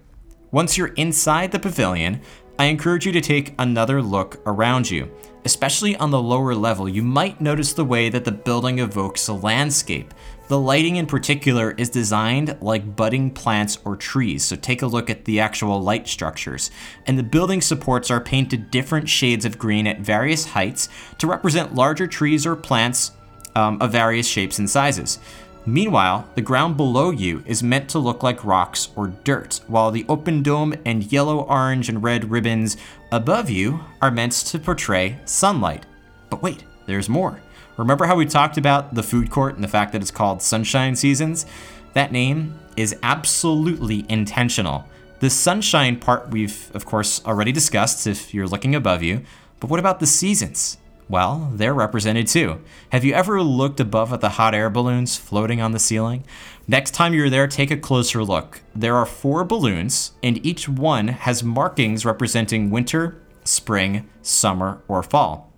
Once 0.52 0.78
you're 0.78 0.94
inside 0.94 1.52
the 1.52 1.58
pavilion, 1.58 2.22
I 2.60 2.66
encourage 2.66 3.08
you 3.08 3.12
to 3.14 3.22
take 3.22 3.56
another 3.58 4.00
look 4.00 4.40
around 4.46 4.92
you. 4.92 5.12
Especially 5.44 5.96
on 5.96 6.12
the 6.12 6.22
lower 6.22 6.54
level, 6.54 6.88
you 6.88 7.02
might 7.02 7.42
notice 7.42 7.74
the 7.74 7.84
way 7.84 8.10
that 8.10 8.26
the 8.26 8.32
building 8.32 8.78
evokes 8.78 9.28
a 9.28 9.34
landscape. 9.34 10.14
The 10.50 10.60
lighting 10.60 10.98
in 10.98 11.06
particular 11.06 11.72
is 11.72 11.90
designed 11.90 12.58
like 12.62 12.98
budding 12.98 13.32
plants 13.32 13.78
or 13.86 13.96
trees, 13.96 14.44
so 14.44 14.58
take 14.58 14.82
a 14.82 14.88
look 14.88 15.10
at 15.10 15.24
the 15.24 15.40
actual 15.40 15.82
light 15.82 16.08
structures. 16.08 16.70
And 17.08 17.18
the 17.18 17.24
building 17.24 17.62
supports 17.62 18.12
are 18.12 18.20
painted 18.20 18.70
different 18.70 19.08
shades 19.08 19.46
of 19.46 19.58
green 19.58 19.88
at 19.88 20.02
various 20.02 20.46
heights 20.46 20.90
to 21.20 21.28
represent 21.28 21.76
larger 21.76 22.08
trees 22.08 22.46
or 22.46 22.58
plants 22.58 23.14
um, 23.56 23.82
of 23.82 23.94
various 23.94 24.28
shapes 24.28 24.60
and 24.60 24.70
sizes. 24.70 25.18
Meanwhile, 25.66 26.28
the 26.36 26.42
ground 26.42 26.76
below 26.76 27.10
you 27.12 27.42
is 27.46 27.64
meant 27.64 27.90
to 27.92 28.00
look 28.00 28.22
like 28.22 28.44
rocks 28.44 28.90
or 28.98 29.08
dirt, 29.08 29.62
while 29.68 29.92
the 29.92 30.06
open 30.10 30.44
dome 30.44 30.74
and 30.84 31.10
yellow, 31.10 31.40
orange, 31.44 31.88
and 31.88 32.04
red 32.04 32.30
ribbons 32.30 32.76
above 33.14 33.50
you 33.50 33.80
are 34.02 34.12
meant 34.12 34.34
to 34.34 34.60
portray 34.60 35.20
sunlight. 35.24 35.86
But 36.30 36.44
wait, 36.44 36.66
there's 36.86 37.08
more. 37.08 37.40
Remember 37.78 38.06
how 38.06 38.16
we 38.16 38.26
talked 38.26 38.58
about 38.58 38.94
the 38.94 39.02
food 39.02 39.32
court 39.32 39.56
and 39.56 39.64
the 39.64 39.68
fact 39.68 39.94
that 39.94 40.02
it's 40.02 40.12
called 40.12 40.42
Sunshine 40.42 40.96
Seasons? 40.96 41.46
That 41.94 42.12
name 42.12 42.60
is 42.78 42.96
absolutely 43.02 44.06
intentional. 44.10 44.86
The 45.20 45.30
sunshine 45.30 46.00
part 46.00 46.30
we've, 46.30 46.70
of 46.76 46.86
course, 46.86 47.24
already 47.26 47.52
discussed 47.52 48.06
if 48.06 48.34
you're 48.34 48.48
looking 48.48 48.76
above 48.76 49.02
you, 49.02 49.24
but 49.60 49.70
what 49.70 49.80
about 49.80 50.00
the 50.00 50.06
seasons? 50.06 50.78
Well, 51.10 51.52
they're 51.54 51.74
represented 51.74 52.28
too. 52.28 52.62
Have 52.92 53.04
you 53.04 53.14
ever 53.14 53.42
looked 53.42 53.80
above 53.80 54.14
at 54.14 54.22
the 54.22 54.30
hot 54.30 54.54
air 54.54 54.70
balloons 54.70 55.18
floating 55.18 55.62
on 55.62 55.72
the 55.72 55.80
ceiling? 55.80 56.26
Next 56.68 56.92
time 56.92 57.14
you're 57.14 57.30
there, 57.30 57.48
take 57.48 57.72
a 57.72 57.78
closer 57.78 58.24
look. 58.24 58.62
There 58.76 58.96
are 58.96 59.06
four 59.06 59.44
balloons, 59.44 60.12
and 60.22 60.46
each 60.46 60.70
one 60.70 61.08
has 61.08 61.44
markings 61.44 62.06
representing 62.06 62.70
winter, 62.70 63.22
spring, 63.44 64.10
summer, 64.22 64.82
or 64.88 65.04
fall. 65.04 65.53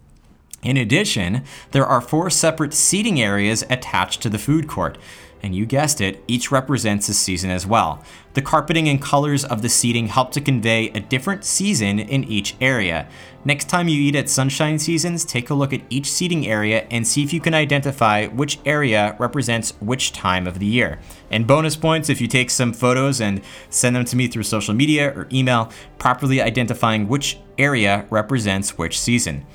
In 0.65 0.78
addition, 0.78 1.43
there 1.71 1.86
are 1.86 2.01
four 2.01 2.32
separate 2.32 2.73
seating 2.73 3.21
areas 3.21 3.63
attached 3.69 4.23
to 4.23 4.30
the 4.30 4.39
food 4.39 4.67
court. 4.67 4.97
And 5.43 5.54
you 5.54 5.67
guessed 5.67 6.01
it, 6.01 6.23
each 6.28 6.51
represents 6.51 7.08
a 7.08 7.13
season 7.13 7.51
as 7.51 7.67
well. 7.67 8.04
The 8.34 8.41
carpeting 8.41 8.89
and 8.89 8.99
colors 8.99 9.45
of 9.45 9.62
the 9.62 9.69
seating 9.69 10.08
help 10.08 10.32
to 10.32 10.41
convey 10.41 10.88
a 10.88 10.99
different 10.99 11.45
season 11.45 11.99
in 11.99 12.23
each 12.23 12.56
area. 12.60 13.08
Next 13.45 13.69
time 13.69 13.88
you 13.88 14.01
eat 14.01 14.15
at 14.15 14.28
Sunshine 14.28 14.80
Seasons, 14.80 15.23
take 15.23 15.51
a 15.51 15.54
look 15.54 15.71
at 15.71 15.84
each 15.91 16.12
seating 16.12 16.47
area 16.47 16.88
and 16.89 17.08
see 17.08 17.21
if 17.21 17.32
you 17.32 17.39
can 17.39 17.54
identify 17.54 18.25
which 18.25 18.58
area 18.65 19.15
represents 19.19 19.80
which 19.80 20.13
time 20.13 20.47
of 20.47 20.58
the 20.58 20.65
year. 20.65 20.97
And 21.30 21.45
bonus 21.45 21.75
points 21.75 22.10
if 22.10 22.19
you 22.19 22.28
take 22.28 22.49
some 22.49 22.73
photos 22.73 23.21
and 23.21 23.43
send 23.69 23.95
them 23.95 24.06
to 24.06 24.15
me 24.15 24.28
through 24.28 24.43
social 24.43 24.73
media 24.73 25.13
or 25.15 25.28
email, 25.32 25.71
properly 25.99 26.41
identifying 26.41 27.08
which 27.08 27.38
area 27.60 28.08
represents 28.10 28.80
which 28.80 28.99
season. 28.99 29.45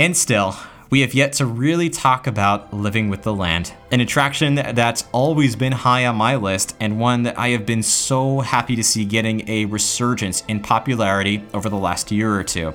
And 0.00 0.16
still, 0.16 0.54
we 0.90 1.00
have 1.00 1.12
yet 1.12 1.32
to 1.34 1.46
really 1.46 1.90
talk 1.90 2.28
about 2.28 2.72
Living 2.72 3.08
with 3.08 3.22
the 3.22 3.34
Land, 3.34 3.72
an 3.90 4.00
attraction 4.00 4.54
that's 4.54 5.08
always 5.10 5.56
been 5.56 5.72
high 5.72 6.06
on 6.06 6.14
my 6.14 6.36
list 6.36 6.76
and 6.78 7.00
one 7.00 7.24
that 7.24 7.36
I 7.36 7.48
have 7.48 7.66
been 7.66 7.82
so 7.82 8.38
happy 8.38 8.76
to 8.76 8.84
see 8.84 9.04
getting 9.04 9.48
a 9.48 9.64
resurgence 9.64 10.44
in 10.46 10.60
popularity 10.60 11.44
over 11.52 11.68
the 11.68 11.76
last 11.76 12.12
year 12.12 12.32
or 12.32 12.44
two. 12.44 12.74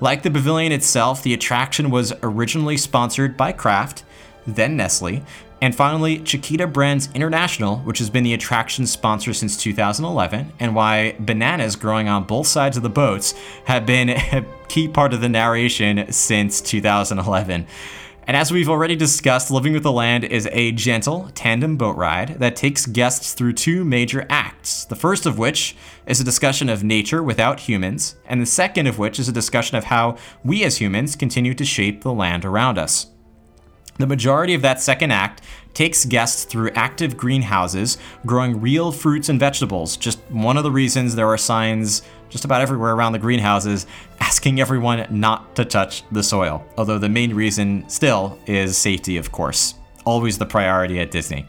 Like 0.00 0.22
the 0.22 0.30
pavilion 0.30 0.72
itself, 0.72 1.22
the 1.22 1.32
attraction 1.32 1.90
was 1.90 2.12
originally 2.22 2.76
sponsored 2.76 3.34
by 3.34 3.52
Kraft, 3.52 4.04
then 4.46 4.76
Nestle, 4.76 5.22
and 5.62 5.72
finally, 5.76 6.18
Chiquita 6.18 6.66
Brands 6.66 7.08
International, 7.14 7.76
which 7.76 8.00
has 8.00 8.10
been 8.10 8.24
the 8.24 8.34
attraction 8.34 8.84
sponsor 8.84 9.32
since 9.32 9.56
2011, 9.56 10.52
and 10.58 10.74
why 10.74 11.14
bananas 11.20 11.76
growing 11.76 12.08
on 12.08 12.24
both 12.24 12.48
sides 12.48 12.76
of 12.76 12.82
the 12.82 12.90
boats 12.90 13.32
have 13.66 13.86
been 13.86 14.10
a 14.10 14.44
key 14.66 14.88
part 14.88 15.14
of 15.14 15.20
the 15.20 15.28
narration 15.28 16.10
since 16.10 16.60
2011. 16.60 17.64
And 18.26 18.36
as 18.36 18.50
we've 18.50 18.68
already 18.68 18.96
discussed, 18.96 19.52
Living 19.52 19.72
with 19.72 19.84
the 19.84 19.92
Land 19.92 20.24
is 20.24 20.48
a 20.50 20.72
gentle 20.72 21.30
tandem 21.36 21.76
boat 21.76 21.96
ride 21.96 22.40
that 22.40 22.56
takes 22.56 22.84
guests 22.84 23.32
through 23.32 23.52
two 23.52 23.84
major 23.84 24.26
acts. 24.28 24.84
The 24.84 24.96
first 24.96 25.26
of 25.26 25.38
which 25.38 25.76
is 26.06 26.20
a 26.20 26.24
discussion 26.24 26.70
of 26.70 26.82
nature 26.82 27.22
without 27.22 27.60
humans, 27.60 28.16
and 28.26 28.42
the 28.42 28.46
second 28.46 28.88
of 28.88 28.98
which 28.98 29.20
is 29.20 29.28
a 29.28 29.32
discussion 29.32 29.76
of 29.76 29.84
how 29.84 30.16
we 30.42 30.64
as 30.64 30.78
humans 30.78 31.14
continue 31.14 31.54
to 31.54 31.64
shape 31.64 32.02
the 32.02 32.12
land 32.12 32.44
around 32.44 32.78
us. 32.78 33.11
The 33.98 34.06
majority 34.06 34.54
of 34.54 34.62
that 34.62 34.80
second 34.80 35.10
act 35.10 35.42
takes 35.74 36.04
guests 36.04 36.44
through 36.44 36.70
active 36.70 37.16
greenhouses 37.16 37.98
growing 38.26 38.60
real 38.60 38.92
fruits 38.92 39.28
and 39.28 39.38
vegetables. 39.38 39.96
Just 39.96 40.18
one 40.30 40.56
of 40.56 40.64
the 40.64 40.70
reasons 40.70 41.14
there 41.14 41.28
are 41.28 41.38
signs 41.38 42.02
just 42.28 42.44
about 42.44 42.62
everywhere 42.62 42.94
around 42.94 43.12
the 43.12 43.18
greenhouses 43.18 43.86
asking 44.20 44.60
everyone 44.60 45.06
not 45.10 45.54
to 45.56 45.64
touch 45.64 46.04
the 46.10 46.22
soil. 46.22 46.64
Although 46.78 46.98
the 46.98 47.08
main 47.08 47.34
reason 47.34 47.88
still 47.88 48.38
is 48.46 48.76
safety, 48.78 49.18
of 49.18 49.30
course. 49.30 49.74
Always 50.04 50.38
the 50.38 50.46
priority 50.46 50.98
at 50.98 51.10
Disney. 51.10 51.46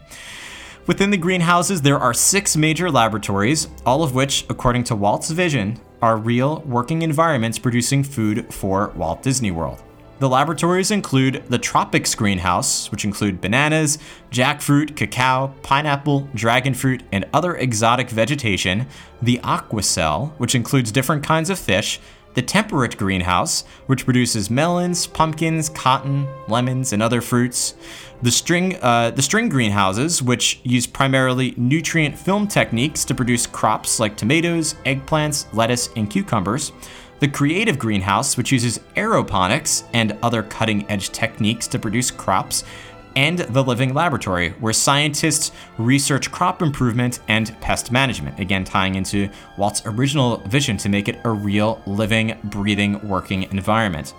Within 0.86 1.10
the 1.10 1.16
greenhouses, 1.16 1.80
there 1.80 1.98
are 1.98 2.12
six 2.12 2.58
major 2.58 2.90
laboratories, 2.90 3.68
all 3.86 4.02
of 4.02 4.14
which, 4.14 4.44
according 4.50 4.84
to 4.84 4.94
Walt's 4.94 5.30
vision, 5.30 5.80
are 6.02 6.18
real 6.18 6.60
working 6.66 7.00
environments 7.00 7.58
producing 7.58 8.04
food 8.04 8.52
for 8.52 8.92
Walt 8.94 9.22
Disney 9.22 9.50
World. 9.50 9.82
The 10.20 10.28
laboratories 10.28 10.92
include 10.92 11.42
the 11.48 11.58
Tropics 11.58 12.14
Greenhouse, 12.14 12.90
which 12.92 13.04
include 13.04 13.40
bananas, 13.40 13.98
jackfruit, 14.30 14.94
cacao, 14.94 15.52
pineapple, 15.62 16.28
dragon 16.34 16.72
fruit, 16.72 17.02
and 17.10 17.24
other 17.32 17.56
exotic 17.56 18.10
vegetation, 18.10 18.86
the 19.20 19.40
Aquacell, 19.42 20.30
which 20.38 20.54
includes 20.54 20.92
different 20.92 21.24
kinds 21.24 21.50
of 21.50 21.58
fish, 21.58 22.00
the 22.34 22.42
Temperate 22.42 22.96
Greenhouse, 22.96 23.62
which 23.86 24.04
produces 24.04 24.50
melons, 24.50 25.06
pumpkins, 25.06 25.68
cotton, 25.68 26.28
lemons, 26.48 26.92
and 26.92 27.02
other 27.02 27.20
fruits, 27.20 27.74
the 28.22 28.30
string, 28.30 28.76
uh, 28.82 29.10
the 29.10 29.22
string 29.22 29.48
greenhouses, 29.48 30.22
which 30.22 30.60
use 30.64 30.86
primarily 30.86 31.54
nutrient 31.56 32.16
film 32.16 32.46
techniques 32.48 33.04
to 33.04 33.14
produce 33.14 33.46
crops 33.46 34.00
like 34.00 34.16
tomatoes, 34.16 34.74
eggplants, 34.86 35.52
lettuce, 35.52 35.88
and 35.96 36.08
cucumbers, 36.08 36.72
the 37.24 37.30
Creative 37.30 37.78
Greenhouse, 37.78 38.36
which 38.36 38.52
uses 38.52 38.80
aeroponics 38.96 39.84
and 39.94 40.14
other 40.22 40.42
cutting 40.42 40.84
edge 40.90 41.08
techniques 41.08 41.66
to 41.66 41.78
produce 41.78 42.10
crops, 42.10 42.64
and 43.16 43.38
the 43.38 43.64
Living 43.64 43.94
Laboratory, 43.94 44.50
where 44.60 44.74
scientists 44.74 45.50
research 45.78 46.30
crop 46.30 46.60
improvement 46.60 47.20
and 47.28 47.58
pest 47.62 47.90
management, 47.90 48.38
again 48.38 48.62
tying 48.62 48.94
into 48.94 49.30
Walt's 49.56 49.80
original 49.86 50.36
vision 50.48 50.76
to 50.76 50.90
make 50.90 51.08
it 51.08 51.18
a 51.24 51.30
real, 51.30 51.80
living, 51.86 52.38
breathing, 52.44 53.00
working 53.08 53.44
environment. 53.44 54.12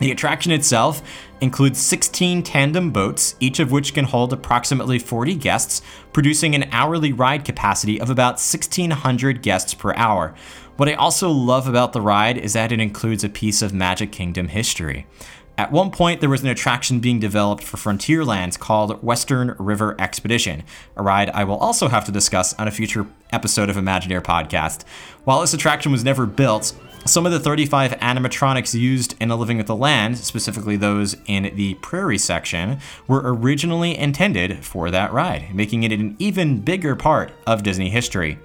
The 0.00 0.10
attraction 0.10 0.50
itself 0.50 1.02
includes 1.40 1.78
16 1.80 2.42
tandem 2.42 2.90
boats, 2.90 3.36
each 3.38 3.60
of 3.60 3.70
which 3.70 3.94
can 3.94 4.04
hold 4.04 4.32
approximately 4.32 4.98
40 4.98 5.36
guests, 5.36 5.82
producing 6.12 6.56
an 6.56 6.68
hourly 6.72 7.12
ride 7.12 7.44
capacity 7.44 8.00
of 8.00 8.10
about 8.10 8.34
1,600 8.34 9.40
guests 9.40 9.74
per 9.74 9.94
hour. 9.94 10.34
What 10.78 10.88
I 10.88 10.94
also 10.94 11.28
love 11.28 11.66
about 11.66 11.92
the 11.92 12.00
ride 12.00 12.38
is 12.38 12.52
that 12.52 12.70
it 12.70 12.78
includes 12.78 13.24
a 13.24 13.28
piece 13.28 13.62
of 13.62 13.74
Magic 13.74 14.12
Kingdom 14.12 14.46
history. 14.46 15.06
At 15.56 15.72
one 15.72 15.90
point, 15.90 16.20
there 16.20 16.30
was 16.30 16.42
an 16.42 16.48
attraction 16.50 17.00
being 17.00 17.18
developed 17.18 17.64
for 17.64 17.78
Frontierlands 17.78 18.56
called 18.56 19.02
Western 19.02 19.56
River 19.58 19.96
Expedition, 19.98 20.62
a 20.94 21.02
ride 21.02 21.30
I 21.30 21.42
will 21.42 21.56
also 21.56 21.88
have 21.88 22.04
to 22.04 22.12
discuss 22.12 22.54
on 22.60 22.68
a 22.68 22.70
future 22.70 23.08
episode 23.32 23.68
of 23.68 23.74
Imagineer 23.74 24.22
Podcast. 24.22 24.84
While 25.24 25.40
this 25.40 25.52
attraction 25.52 25.90
was 25.90 26.04
never 26.04 26.26
built, 26.26 26.72
some 27.04 27.26
of 27.26 27.32
the 27.32 27.40
35 27.40 27.90
animatronics 27.98 28.78
used 28.78 29.16
in 29.18 29.32
A 29.32 29.36
Living 29.36 29.56
with 29.56 29.66
the 29.66 29.74
Land, 29.74 30.18
specifically 30.18 30.76
those 30.76 31.16
in 31.26 31.52
the 31.56 31.74
prairie 31.74 32.18
section, 32.18 32.78
were 33.08 33.22
originally 33.24 33.98
intended 33.98 34.64
for 34.64 34.92
that 34.92 35.12
ride, 35.12 35.52
making 35.52 35.82
it 35.82 35.90
an 35.90 36.14
even 36.20 36.60
bigger 36.60 36.94
part 36.94 37.32
of 37.48 37.64
Disney 37.64 37.90
history. 37.90 38.38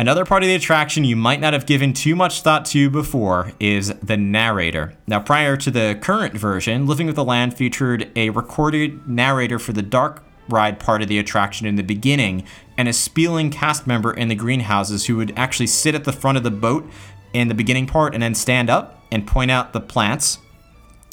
Another 0.00 0.24
part 0.24 0.42
of 0.42 0.46
the 0.46 0.54
attraction 0.54 1.04
you 1.04 1.14
might 1.14 1.40
not 1.40 1.52
have 1.52 1.66
given 1.66 1.92
too 1.92 2.16
much 2.16 2.40
thought 2.40 2.64
to 2.64 2.88
before 2.88 3.52
is 3.60 3.92
the 4.02 4.16
narrator. 4.16 4.94
Now, 5.06 5.20
prior 5.20 5.58
to 5.58 5.70
the 5.70 5.98
current 6.00 6.32
version, 6.32 6.86
Living 6.86 7.06
with 7.06 7.16
the 7.16 7.24
Land 7.24 7.54
featured 7.54 8.10
a 8.16 8.30
recorded 8.30 9.06
narrator 9.06 9.58
for 9.58 9.74
the 9.74 9.82
dark 9.82 10.24
ride 10.48 10.80
part 10.80 11.02
of 11.02 11.08
the 11.08 11.18
attraction 11.18 11.66
in 11.66 11.76
the 11.76 11.82
beginning 11.82 12.44
and 12.78 12.88
a 12.88 12.94
spieling 12.94 13.50
cast 13.50 13.86
member 13.86 14.10
in 14.10 14.28
the 14.28 14.34
greenhouses 14.34 15.04
who 15.04 15.18
would 15.18 15.34
actually 15.36 15.66
sit 15.66 15.94
at 15.94 16.04
the 16.04 16.12
front 16.12 16.38
of 16.38 16.44
the 16.44 16.50
boat 16.50 16.90
in 17.34 17.48
the 17.48 17.54
beginning 17.54 17.86
part 17.86 18.14
and 18.14 18.22
then 18.22 18.34
stand 18.34 18.70
up 18.70 19.04
and 19.12 19.26
point 19.26 19.50
out 19.50 19.74
the 19.74 19.82
plants 19.82 20.38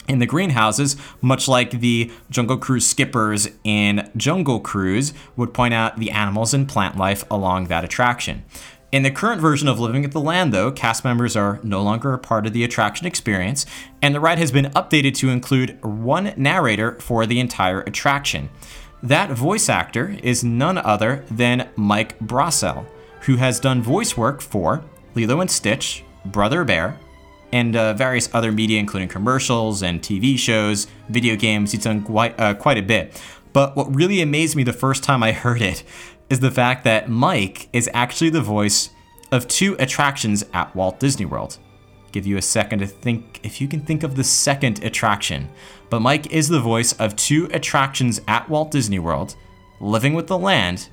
in 0.07 0.19
the 0.19 0.25
greenhouses, 0.25 0.95
much 1.21 1.49
like 1.49 1.71
the 1.81 2.09
Jungle 2.29 2.57
Cruise 2.57 2.87
skippers 2.87 3.49
in 3.63 4.09
Jungle 4.15 4.59
Cruise 4.59 5.13
would 5.35 5.53
point 5.53 5.73
out 5.73 5.99
the 5.99 6.11
animals 6.11 6.53
and 6.53 6.67
plant 6.67 6.97
life 6.97 7.25
along 7.29 7.65
that 7.65 7.83
attraction. 7.83 8.45
In 8.89 9.03
the 9.03 9.11
current 9.11 9.41
version 9.41 9.67
of 9.67 9.81
Living 9.81 10.05
at 10.05 10.13
the 10.13 10.21
Land, 10.21 10.53
though, 10.53 10.71
cast 10.71 11.03
members 11.03 11.35
are 11.35 11.59
no 11.61 11.83
longer 11.83 12.13
a 12.13 12.17
part 12.17 12.47
of 12.47 12.53
the 12.53 12.63
attraction 12.63 13.05
experience, 13.05 13.65
and 14.01 14.15
the 14.15 14.21
ride 14.21 14.37
has 14.37 14.49
been 14.49 14.71
updated 14.71 15.13
to 15.15 15.29
include 15.29 15.77
one 15.83 16.33
narrator 16.37 16.97
for 17.01 17.25
the 17.25 17.41
entire 17.41 17.81
attraction. 17.81 18.49
That 19.03 19.31
voice 19.31 19.67
actor 19.67 20.17
is 20.23 20.41
none 20.41 20.77
other 20.77 21.25
than 21.29 21.67
Mike 21.75 22.17
Brassell, 22.19 22.85
who 23.21 23.35
has 23.35 23.59
done 23.59 23.81
voice 23.81 24.15
work 24.15 24.39
for 24.39 24.85
Lilo 25.15 25.41
and 25.41 25.51
Stitch, 25.51 26.05
Brother 26.23 26.63
Bear, 26.63 26.97
and 27.51 27.75
uh, 27.75 27.93
various 27.93 28.33
other 28.33 28.53
media, 28.53 28.79
including 28.79 29.09
commercials 29.09 29.83
and 29.83 30.01
TV 30.01 30.37
shows, 30.37 30.87
video 31.09 31.35
games. 31.35 31.73
He's 31.73 31.83
done 31.83 32.03
quite, 32.03 32.39
uh, 32.39 32.53
quite 32.53 32.77
a 32.77 32.81
bit. 32.81 33.21
But 33.51 33.75
what 33.75 33.93
really 33.93 34.21
amazed 34.21 34.55
me 34.55 34.63
the 34.63 34.71
first 34.71 35.03
time 35.03 35.23
I 35.23 35.31
heard 35.33 35.61
it 35.61 35.83
is 36.29 36.39
the 36.39 36.51
fact 36.51 36.83
that 36.83 37.09
Mike 37.09 37.69
is 37.73 37.89
actually 37.93 38.29
the 38.29 38.41
voice 38.41 38.89
of 39.31 39.47
two 39.47 39.75
attractions 39.79 40.43
at 40.53 40.75
Walt 40.75 40.99
Disney 40.99 41.25
World. 41.25 41.57
give 42.11 42.25
you 42.25 42.37
a 42.37 42.41
second 42.41 42.79
to 42.79 42.87
think 42.87 43.39
if 43.43 43.59
you 43.61 43.67
can 43.67 43.81
think 43.81 44.01
of 44.01 44.15
the 44.15 44.23
second 44.23 44.83
attraction. 44.83 45.49
But 45.89 46.01
Mike 46.01 46.31
is 46.31 46.47
the 46.47 46.59
voice 46.59 46.93
of 46.93 47.15
two 47.15 47.47
attractions 47.51 48.21
at 48.27 48.49
Walt 48.49 48.71
Disney 48.71 48.97
World 48.97 49.35
Living 49.79 50.13
with 50.13 50.27
the 50.27 50.37
Land 50.37 50.89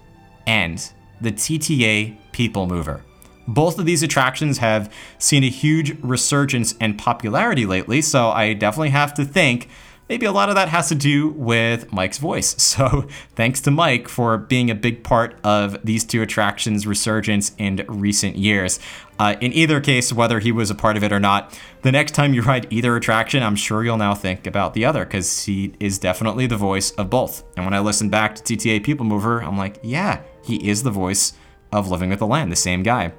and 0.46 0.90
the 1.20 1.32
TTA 1.32 2.16
People 2.32 2.66
Mover. 2.66 3.02
Both 3.46 3.78
of 3.78 3.86
these 3.86 4.02
attractions 4.02 4.58
have 4.58 4.92
seen 5.18 5.44
a 5.44 5.48
huge 5.48 5.98
resurgence 6.02 6.74
and 6.80 6.98
popularity 6.98 7.64
lately, 7.64 8.02
so 8.02 8.30
I 8.30 8.52
definitely 8.54 8.90
have 8.90 9.14
to 9.14 9.24
think 9.24 9.68
maybe 10.08 10.26
a 10.26 10.32
lot 10.32 10.48
of 10.48 10.54
that 10.54 10.68
has 10.68 10.88
to 10.88 10.94
do 10.94 11.28
with 11.28 11.92
Mike's 11.92 12.18
voice. 12.18 12.54
So 12.74 13.06
thanks 13.36 13.60
to 13.62 13.70
Mike 13.70 14.08
for 14.08 14.36
being 14.36 14.68
a 14.68 14.74
big 14.74 15.04
part 15.04 15.38
of 15.44 15.76
these 15.84 16.04
two 16.04 16.22
attractions' 16.22 16.88
resurgence 16.88 17.52
in 17.56 17.84
recent 17.86 18.34
years. 18.34 18.80
Uh, 19.16 19.36
in 19.40 19.52
either 19.52 19.80
case, 19.80 20.12
whether 20.12 20.40
he 20.40 20.50
was 20.50 20.70
a 20.70 20.74
part 20.74 20.96
of 20.96 21.04
it 21.04 21.12
or 21.12 21.20
not, 21.20 21.56
the 21.82 21.92
next 21.92 22.12
time 22.12 22.34
you 22.34 22.42
ride 22.42 22.66
either 22.70 22.96
attraction, 22.96 23.44
I'm 23.44 23.54
sure 23.54 23.84
you'll 23.84 23.96
now 23.96 24.14
think 24.14 24.44
about 24.48 24.74
the 24.74 24.84
other 24.84 25.04
because 25.04 25.44
he 25.44 25.72
is 25.78 25.98
definitely 25.98 26.48
the 26.48 26.56
voice 26.56 26.90
of 26.92 27.10
both. 27.10 27.44
And 27.56 27.64
when 27.64 27.74
I 27.74 27.78
listen 27.78 28.08
back 28.08 28.34
to 28.34 28.42
TTA 28.42 28.82
People 28.82 29.06
Mover, 29.06 29.40
I'm 29.40 29.56
like, 29.56 29.78
yeah, 29.82 30.22
he 30.42 30.68
is 30.68 30.82
the 30.82 30.90
voice 30.90 31.34
of 31.72 31.90
Living 31.92 32.10
with 32.10 32.18
the 32.18 32.26
Land, 32.26 32.50
the 32.50 32.56
same 32.56 32.82
guy. 32.82 33.12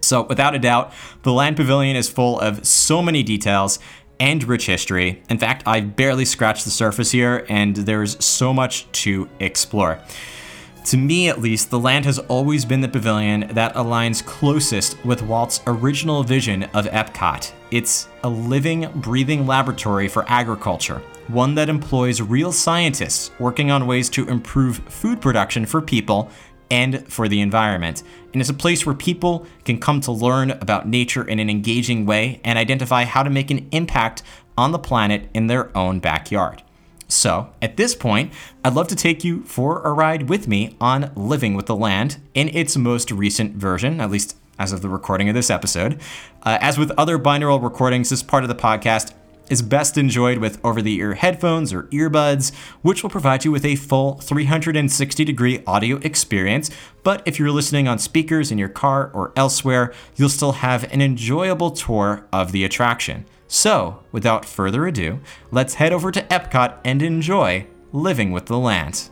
So, 0.00 0.22
without 0.22 0.54
a 0.54 0.58
doubt, 0.58 0.92
the 1.22 1.32
Land 1.32 1.56
Pavilion 1.56 1.96
is 1.96 2.08
full 2.08 2.38
of 2.38 2.64
so 2.66 3.02
many 3.02 3.22
details 3.24 3.80
and 4.20 4.44
rich 4.44 4.66
history. 4.66 5.22
In 5.28 5.38
fact, 5.38 5.62
I've 5.66 5.96
barely 5.96 6.24
scratched 6.24 6.64
the 6.64 6.70
surface 6.70 7.10
here, 7.10 7.46
and 7.48 7.76
there's 7.76 8.22
so 8.24 8.52
much 8.52 8.90
to 8.92 9.28
explore. 9.40 10.00
To 10.86 10.96
me, 10.96 11.28
at 11.28 11.40
least, 11.40 11.68
the 11.68 11.78
land 11.78 12.06
has 12.06 12.18
always 12.18 12.64
been 12.64 12.80
the 12.80 12.88
pavilion 12.88 13.48
that 13.50 13.74
aligns 13.74 14.24
closest 14.24 14.96
with 15.04 15.22
Walt's 15.22 15.60
original 15.66 16.22
vision 16.22 16.62
of 16.72 16.86
Epcot. 16.86 17.52
It's 17.70 18.08
a 18.24 18.28
living, 18.28 18.90
breathing 18.94 19.46
laboratory 19.46 20.08
for 20.08 20.24
agriculture, 20.28 21.02
one 21.26 21.54
that 21.56 21.68
employs 21.68 22.22
real 22.22 22.52
scientists 22.52 23.30
working 23.38 23.70
on 23.70 23.86
ways 23.86 24.08
to 24.10 24.26
improve 24.28 24.78
food 24.88 25.20
production 25.20 25.66
for 25.66 25.82
people 25.82 26.30
and 26.70 27.06
for 27.10 27.28
the 27.28 27.40
environment. 27.40 28.02
And 28.32 28.40
it's 28.40 28.50
a 28.50 28.54
place 28.54 28.84
where 28.84 28.94
people 28.94 29.46
can 29.64 29.78
come 29.78 30.00
to 30.02 30.12
learn 30.12 30.50
about 30.50 30.88
nature 30.88 31.24
in 31.24 31.38
an 31.38 31.50
engaging 31.50 32.06
way 32.06 32.40
and 32.44 32.58
identify 32.58 33.04
how 33.04 33.22
to 33.22 33.30
make 33.30 33.50
an 33.50 33.68
impact 33.72 34.22
on 34.56 34.72
the 34.72 34.78
planet 34.78 35.28
in 35.34 35.46
their 35.46 35.76
own 35.76 36.00
backyard. 36.00 36.62
So, 37.10 37.48
at 37.62 37.78
this 37.78 37.94
point, 37.94 38.32
I'd 38.62 38.74
love 38.74 38.88
to 38.88 38.96
take 38.96 39.24
you 39.24 39.42
for 39.44 39.82
a 39.82 39.92
ride 39.92 40.28
with 40.28 40.46
me 40.46 40.76
on 40.78 41.10
Living 41.16 41.54
with 41.54 41.64
the 41.64 41.76
Land 41.76 42.18
in 42.34 42.48
its 42.48 42.76
most 42.76 43.10
recent 43.10 43.56
version, 43.56 43.98
at 43.98 44.10
least 44.10 44.36
as 44.58 44.72
of 44.72 44.82
the 44.82 44.90
recording 44.90 45.28
of 45.28 45.34
this 45.34 45.48
episode. 45.48 46.00
Uh, 46.42 46.58
as 46.60 46.76
with 46.76 46.90
other 46.98 47.18
binaural 47.18 47.62
recordings, 47.62 48.10
this 48.10 48.22
part 48.22 48.44
of 48.44 48.48
the 48.48 48.54
podcast 48.54 49.14
is 49.50 49.62
best 49.62 49.98
enjoyed 49.98 50.38
with 50.38 50.58
over 50.64 50.80
the 50.82 50.96
ear 50.96 51.14
headphones 51.14 51.72
or 51.72 51.84
earbuds, 51.84 52.54
which 52.82 53.02
will 53.02 53.10
provide 53.10 53.44
you 53.44 53.50
with 53.50 53.64
a 53.64 53.76
full 53.76 54.14
360 54.14 55.24
degree 55.24 55.62
audio 55.66 55.96
experience. 55.98 56.70
But 57.02 57.22
if 57.26 57.38
you're 57.38 57.50
listening 57.50 57.88
on 57.88 57.98
speakers 57.98 58.50
in 58.50 58.58
your 58.58 58.68
car 58.68 59.10
or 59.12 59.32
elsewhere, 59.36 59.92
you'll 60.16 60.28
still 60.28 60.52
have 60.52 60.90
an 60.92 61.02
enjoyable 61.02 61.70
tour 61.70 62.26
of 62.32 62.52
the 62.52 62.64
attraction. 62.64 63.24
So, 63.46 64.00
without 64.12 64.44
further 64.44 64.86
ado, 64.86 65.20
let's 65.50 65.74
head 65.74 65.92
over 65.92 66.10
to 66.12 66.22
Epcot 66.24 66.78
and 66.84 67.02
enjoy 67.02 67.66
Living 67.92 68.30
with 68.30 68.46
the 68.46 68.58
Land. 68.58 69.08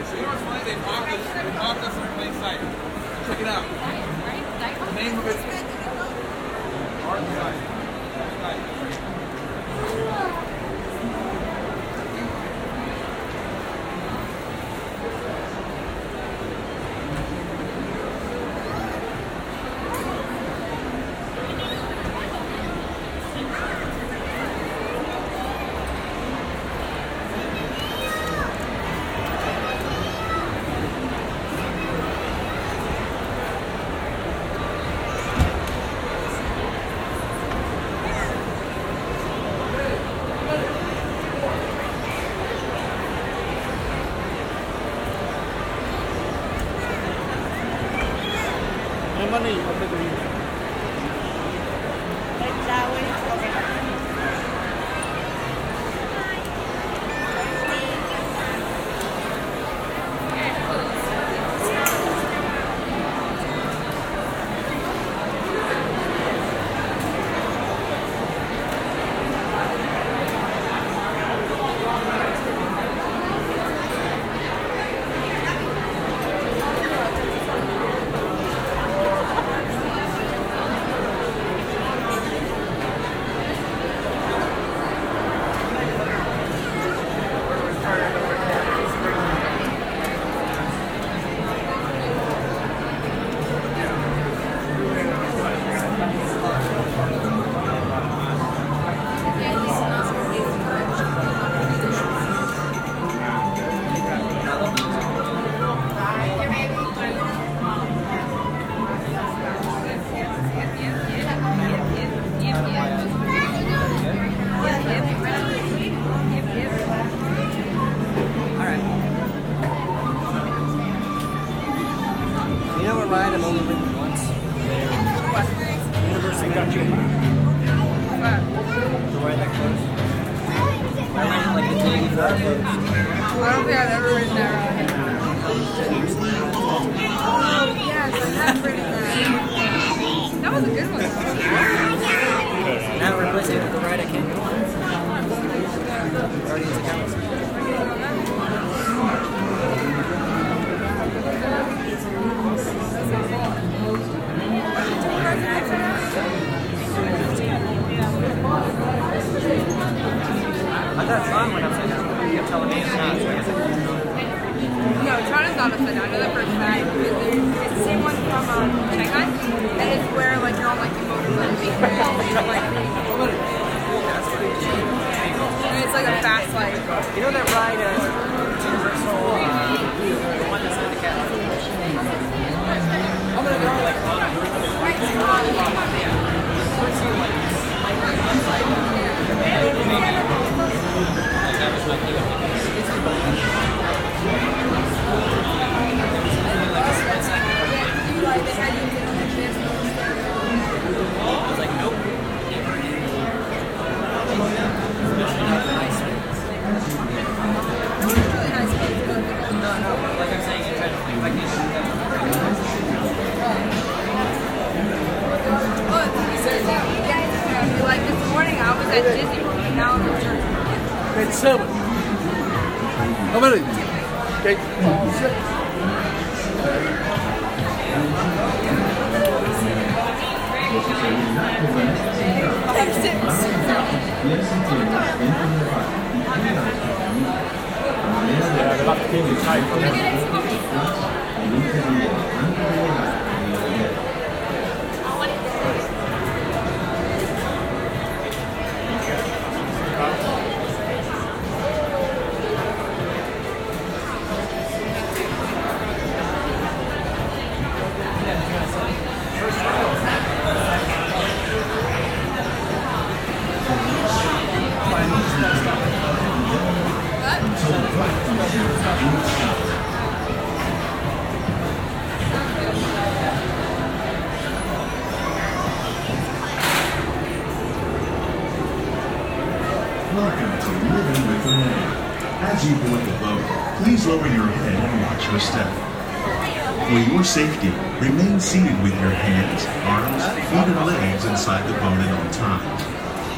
You 0.00 0.06
know 0.22 0.28
what's 0.32 0.40
funny? 0.48 0.64
They 0.64 0.76
mocked 0.80 1.12
us. 1.12 1.20
They 1.36 1.44
mocked 1.60 1.84
us 1.84 1.92
in 1.92 2.08
plain 2.16 2.32
sight. 2.40 2.56
Check 3.28 3.36
it 3.40 3.46
out. 3.46 3.68
The 4.88 4.94
name 4.96 5.12
of 5.18 5.26
it. 5.28 5.36
Art. 7.04 7.20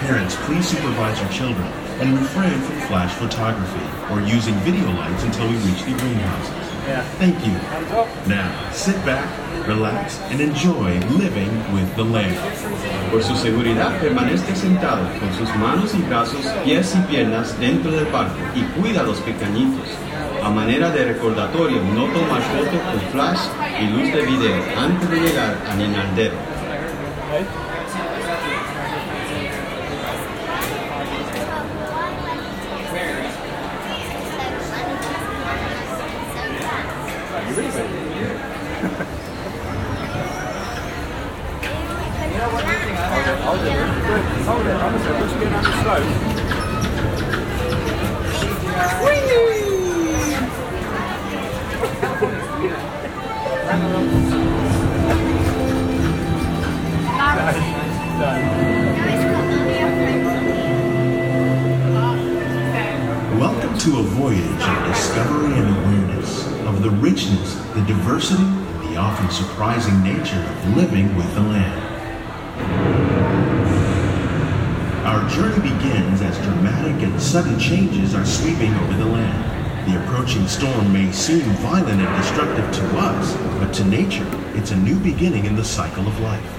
Parents, 0.07 0.35
please 0.47 0.67
supervise 0.67 1.21
your 1.21 1.31
children 1.31 1.67
and 2.01 2.19
refrain 2.19 2.59
from 2.61 2.81
flash 2.89 3.13
photography 3.15 3.87
or 4.11 4.21
using 4.21 4.55
video 4.67 4.91
lights 4.99 5.23
until 5.23 5.49
we 5.49 5.55
reach 5.59 5.85
the 5.85 5.95
greenhouses. 5.95 6.73
Thank 7.19 7.39
you. 7.47 7.53
Now, 8.27 8.51
sit 8.73 8.97
back, 9.07 9.29
relax, 9.69 10.19
and 10.33 10.41
enjoy 10.41 10.99
living 11.15 11.51
with 11.73 11.95
the 11.95 12.03
land. 12.03 12.37
Por 13.13 13.23
su 13.23 13.37
seguridad, 13.37 14.01
permanezca 14.01 14.57
sentado 14.57 15.07
con 15.21 15.33
sus 15.35 15.49
manos 15.55 15.95
y 15.95 16.03
brazos, 16.03 16.45
pies 16.65 16.97
y 16.97 17.01
piernas 17.03 17.57
dentro 17.61 17.93
del 17.93 18.07
barco 18.07 18.41
y 18.57 18.63
cuida 18.75 19.03
a 19.03 19.05
los 19.05 19.21
pequeñitos. 19.21 19.87
A 20.43 20.51
manera 20.51 20.91
de 20.91 21.05
recordatorio, 21.13 21.81
no 21.95 22.07
tomar 22.07 22.43
foto 22.43 22.77
con 22.91 23.01
flash 23.13 23.39
y 23.81 23.87
luz 23.87 24.13
de 24.13 24.23
video 24.23 24.63
antes 24.77 25.09
de 25.09 25.21
llegar 25.21 25.57
a 25.71 25.75
Ninaldero. 25.77 26.35
Voyage 64.23 64.39
of 64.39 64.87
discovery 64.87 65.53
and 65.59 65.68
awareness 65.79 66.47
of 66.68 66.81
the 66.81 66.91
richness, 66.91 67.57
the 67.75 67.83
diversity, 67.89 68.45
and 68.45 68.89
the 68.89 68.97
often 68.97 69.29
surprising 69.31 70.01
nature 70.01 70.39
of 70.39 70.77
living 70.77 71.12
with 71.16 71.27
the 71.35 71.41
land. 71.41 71.83
Our 75.05 75.29
journey 75.29 75.61
begins 75.61 76.23
as 76.23 76.39
dramatic 76.39 77.03
and 77.03 77.20
sudden 77.20 77.59
changes 77.59 78.14
are 78.14 78.25
sweeping 78.25 78.73
over 78.73 78.97
the 78.97 79.07
land. 79.07 79.91
The 79.91 80.01
approaching 80.05 80.47
storm 80.47 80.93
may 80.93 81.11
seem 81.11 81.41
violent 81.57 82.01
and 82.01 82.23
destructive 82.23 82.73
to 82.77 82.99
us, 82.99 83.35
but 83.59 83.75
to 83.75 83.85
nature, 83.85 84.31
it's 84.55 84.70
a 84.70 84.77
new 84.77 85.01
beginning 85.01 85.47
in 85.47 85.57
the 85.57 85.64
cycle 85.64 86.07
of 86.07 86.20
life. 86.20 86.59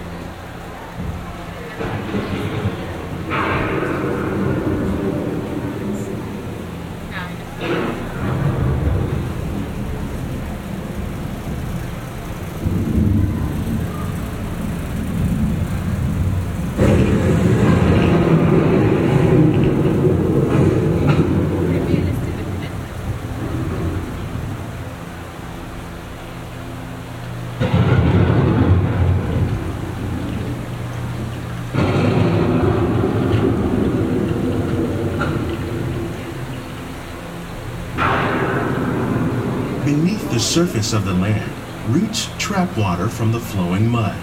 Beneath 39.85 40.31
the 40.31 40.39
surface 40.53 40.93
of 40.93 41.03
the 41.03 41.13
land, 41.15 41.51
roots 41.91 42.29
trap 42.37 42.77
water 42.77 43.09
from 43.09 43.31
the 43.31 43.39
flowing 43.39 43.89
mud, 43.89 44.15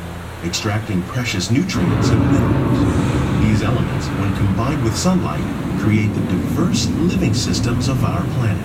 extracting 0.44 1.02
precious 1.02 1.50
nutrients 1.50 2.08
and 2.10 2.20
minerals. 2.30 3.44
These 3.44 3.62
elements, 3.64 4.06
when 4.06 4.36
combined 4.36 4.84
with 4.84 4.96
sunlight, 4.96 5.42
create 5.80 6.14
the 6.14 6.20
diverse 6.20 6.86
living 6.86 7.34
systems 7.34 7.88
of 7.88 8.04
our 8.04 8.22
planet. 8.34 8.64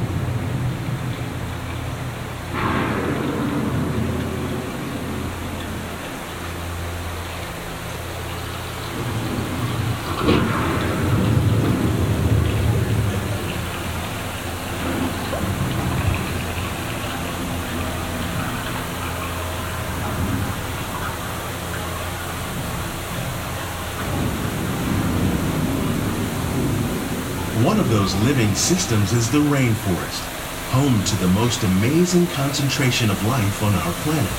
One 27.64 27.80
of 27.80 27.90
those 28.06 28.22
living 28.22 28.54
systems 28.54 29.14
is 29.14 29.32
the 29.32 29.42
rainforest, 29.50 30.22
home 30.70 31.02
to 31.10 31.16
the 31.18 31.34
most 31.34 31.64
amazing 31.64 32.28
concentration 32.38 33.10
of 33.10 33.18
life 33.26 33.64
on 33.66 33.74
our 33.74 33.94
planet. 34.06 34.38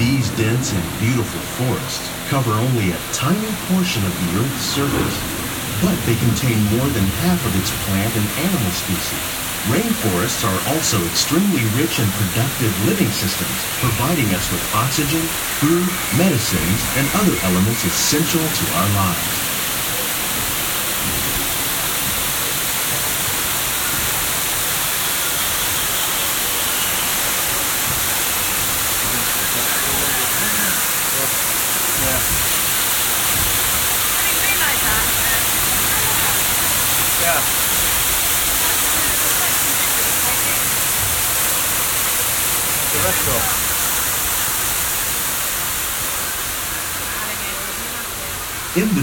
These 0.00 0.32
dense 0.40 0.72
and 0.72 0.86
beautiful 0.96 1.44
forests 1.60 2.08
cover 2.32 2.56
only 2.56 2.88
a 2.88 3.04
tiny 3.12 3.52
portion 3.68 4.00
of 4.00 4.16
the 4.16 4.40
Earth's 4.40 4.64
surface, 4.64 5.16
but 5.84 5.92
they 6.08 6.16
contain 6.24 6.56
more 6.72 6.88
than 6.96 7.04
half 7.20 7.44
of 7.44 7.52
its 7.60 7.68
plant 7.84 8.16
and 8.16 8.48
animal 8.48 8.72
species. 8.72 9.28
Rainforests 9.68 10.40
are 10.48 10.60
also 10.72 10.96
extremely 11.04 11.68
rich 11.76 12.00
and 12.00 12.08
productive 12.16 12.72
living 12.88 13.12
systems, 13.12 13.60
providing 13.84 14.32
us 14.32 14.48
with 14.48 14.64
oxygen, 14.72 15.20
food, 15.60 15.84
medicines, 16.16 16.80
and 16.96 17.04
other 17.20 17.36
elements 17.44 17.84
essential 17.84 18.40
to 18.40 18.64
our 18.80 18.88
lives. 19.04 19.49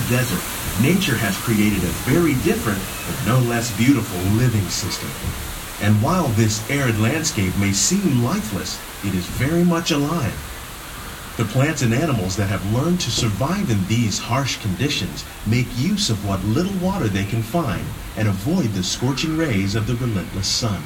Desert, 0.10 0.41
nature 0.82 1.16
has 1.16 1.38
created 1.38 1.84
a 1.84 1.97
very 2.08 2.34
different, 2.43 2.80
but 3.05 3.28
no 3.28 3.39
less 3.47 3.76
beautiful 3.78 4.20
living 4.38 4.68
system. 4.70 5.10
And 5.82 6.01
while 6.01 6.28
this 6.30 6.68
arid 6.70 6.99
landscape 6.99 7.55
may 7.58 7.72
seem 7.72 8.24
lifeless, 8.24 8.80
it 9.03 9.14
is 9.14 9.26
very 9.26 9.64
much 9.64 9.91
alive. 9.91 10.36
The 11.38 11.45
plants 11.45 11.84
and 11.84 11.93
animals 11.93 12.36
that 12.38 12.49
have 12.49 12.74
learned 12.74 12.99
to 13.01 13.12
survive 13.12 13.70
in 13.70 13.86
these 13.86 14.18
harsh 14.18 14.58
conditions 14.58 15.24
make 15.45 15.68
use 15.78 16.10
of 16.10 16.26
what 16.26 16.43
little 16.43 16.74
water 16.80 17.08
they 17.08 17.26
can 17.26 17.43
find 17.43 17.86
and 18.18 18.28
avoid 18.28 18.74
the 18.74 18.84
scorching 18.84 19.38
rays 19.38 19.76
of 19.76 19.86
the 19.86 19.95
relentless 19.95 20.47
sun. 20.47 20.82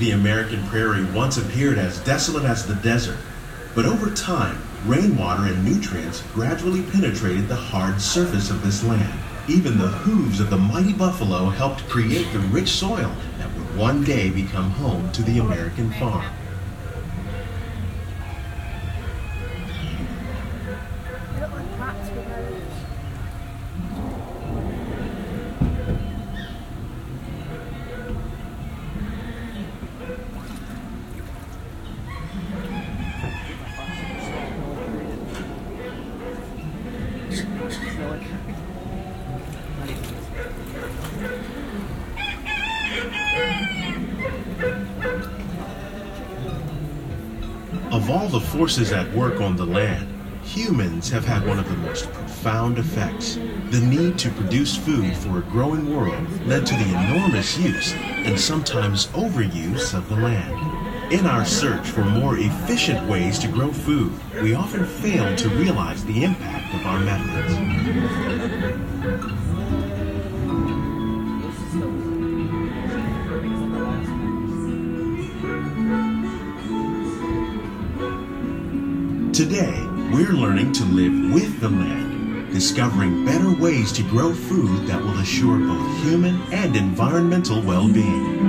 The 0.00 0.12
American 0.12 0.66
prairie 0.68 1.04
once 1.12 1.36
appeared 1.36 1.76
as 1.76 2.00
desolate 2.00 2.44
as 2.44 2.66
the 2.66 2.74
desert, 2.76 3.18
but 3.74 3.84
over 3.84 4.10
time, 4.10 4.58
rainwater 4.86 5.44
and 5.44 5.62
nutrients 5.62 6.22
gradually 6.32 6.80
penetrated 6.84 7.48
the 7.48 7.54
hard 7.54 8.00
surface 8.00 8.48
of 8.48 8.64
this 8.64 8.82
land. 8.82 9.20
Even 9.46 9.76
the 9.76 9.88
hooves 9.88 10.40
of 10.40 10.48
the 10.48 10.56
mighty 10.56 10.94
buffalo 10.94 11.50
helped 11.50 11.86
create 11.86 12.32
the 12.32 12.38
rich 12.38 12.70
soil 12.70 13.14
that 13.36 13.54
would 13.54 13.76
one 13.76 14.02
day 14.02 14.30
become 14.30 14.70
home 14.70 15.12
to 15.12 15.22
the 15.22 15.38
American 15.38 15.92
farm. 15.92 16.32
Forces 48.60 48.92
at 48.92 49.10
work 49.14 49.40
on 49.40 49.56
the 49.56 49.64
land, 49.64 50.06
humans 50.44 51.08
have 51.08 51.24
had 51.24 51.46
one 51.46 51.58
of 51.58 51.66
the 51.66 51.76
most 51.78 52.12
profound 52.12 52.76
effects. 52.76 53.36
The 53.70 53.80
need 53.80 54.18
to 54.18 54.28
produce 54.32 54.76
food 54.76 55.16
for 55.16 55.38
a 55.38 55.42
growing 55.50 55.96
world 55.96 56.28
led 56.46 56.66
to 56.66 56.74
the 56.74 56.90
enormous 56.90 57.56
use 57.56 57.94
and 57.94 58.38
sometimes 58.38 59.06
overuse 59.14 59.94
of 59.94 60.06
the 60.10 60.16
land. 60.16 61.10
In 61.10 61.24
our 61.24 61.46
search 61.46 61.88
for 61.88 62.04
more 62.04 62.36
efficient 62.36 63.08
ways 63.08 63.38
to 63.38 63.48
grow 63.48 63.72
food, 63.72 64.12
we 64.42 64.52
often 64.52 64.84
fail 64.84 65.34
to 65.36 65.48
realize 65.48 66.04
the 66.04 66.22
impact 66.22 66.74
of 66.74 66.84
our 66.84 67.00
methods. 67.00 67.54
Today, 79.40 79.86
we're 80.12 80.34
learning 80.34 80.72
to 80.72 80.84
live 80.84 81.32
with 81.32 81.60
the 81.60 81.70
land, 81.70 82.52
discovering 82.52 83.24
better 83.24 83.50
ways 83.50 83.90
to 83.92 84.02
grow 84.02 84.34
food 84.34 84.86
that 84.86 85.00
will 85.00 85.18
assure 85.18 85.58
both 85.58 86.02
human 86.02 86.42
and 86.52 86.76
environmental 86.76 87.62
well 87.62 87.90
being. 87.90 88.39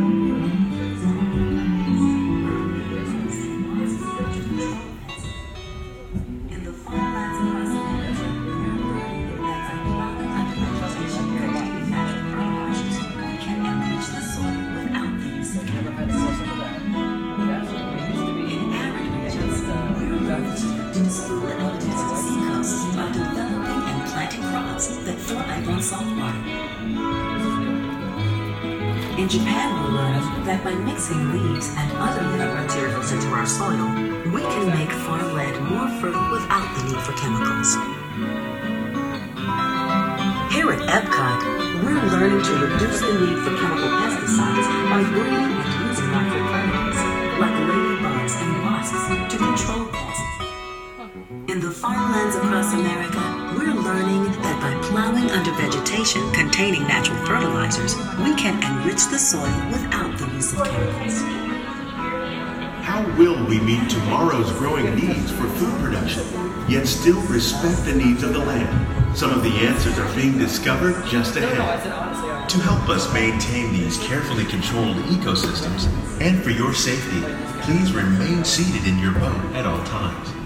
Respect 67.64 67.86
the 67.86 67.94
needs 67.94 68.24
of 68.24 68.34
the 68.34 68.40
land? 68.40 69.18
Some 69.18 69.32
of 69.32 69.44
the 69.44 69.50
answers 69.50 69.98
are 70.00 70.16
being 70.16 70.38
discovered 70.38 71.06
just 71.06 71.36
ahead. 71.36 72.50
To 72.50 72.58
help 72.60 72.90
us 72.90 73.14
maintain 73.14 73.72
these 73.72 73.98
carefully 74.00 74.46
controlled 74.46 74.98
ecosystems, 74.98 75.88
and 76.22 76.42
for 76.44 76.50
your 76.50 76.74
safety, 76.74 77.22
please 77.62 77.94
remain 77.94 78.44
seated 78.44 78.88
in 78.88 79.00
your 79.00 79.14
boat 79.14 79.44
at 79.54 79.66
all 79.66 79.84
times. 79.86 80.41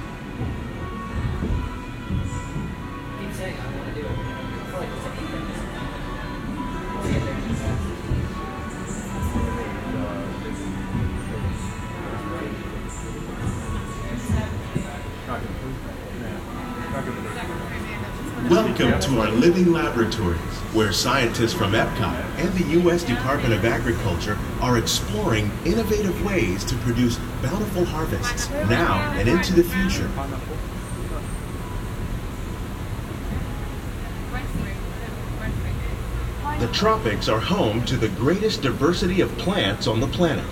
Welcome 18.77 18.99
to 18.99 19.21
our 19.21 19.31
living 19.31 19.71
laboratories, 19.71 20.37
where 20.73 20.91
scientists 20.91 21.53
from 21.53 21.71
Epcot 21.71 22.25
and 22.39 22.51
the 22.55 22.81
U.S. 22.81 23.05
Department 23.05 23.53
of 23.53 23.63
Agriculture 23.63 24.37
are 24.59 24.77
exploring 24.77 25.49
innovative 25.63 26.25
ways 26.25 26.65
to 26.65 26.75
produce 26.79 27.15
bountiful 27.41 27.85
harvests 27.85 28.49
now 28.67 28.97
and 29.13 29.29
into 29.29 29.53
the 29.53 29.63
future. 29.63 30.09
The 36.59 36.67
tropics 36.73 37.29
are 37.29 37.39
home 37.39 37.85
to 37.85 37.95
the 37.95 38.09
greatest 38.09 38.61
diversity 38.61 39.21
of 39.21 39.31
plants 39.37 39.87
on 39.87 40.01
the 40.01 40.07
planet. 40.07 40.43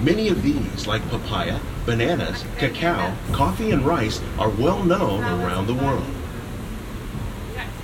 Many 0.00 0.28
of 0.28 0.42
these, 0.42 0.86
like 0.86 1.06
papaya, 1.10 1.60
bananas, 1.84 2.46
cacao, 2.56 3.14
coffee, 3.32 3.72
and 3.72 3.84
rice, 3.84 4.22
are 4.38 4.48
well 4.48 4.82
known 4.82 5.22
around 5.22 5.66
the 5.66 5.74
world. 5.74 6.15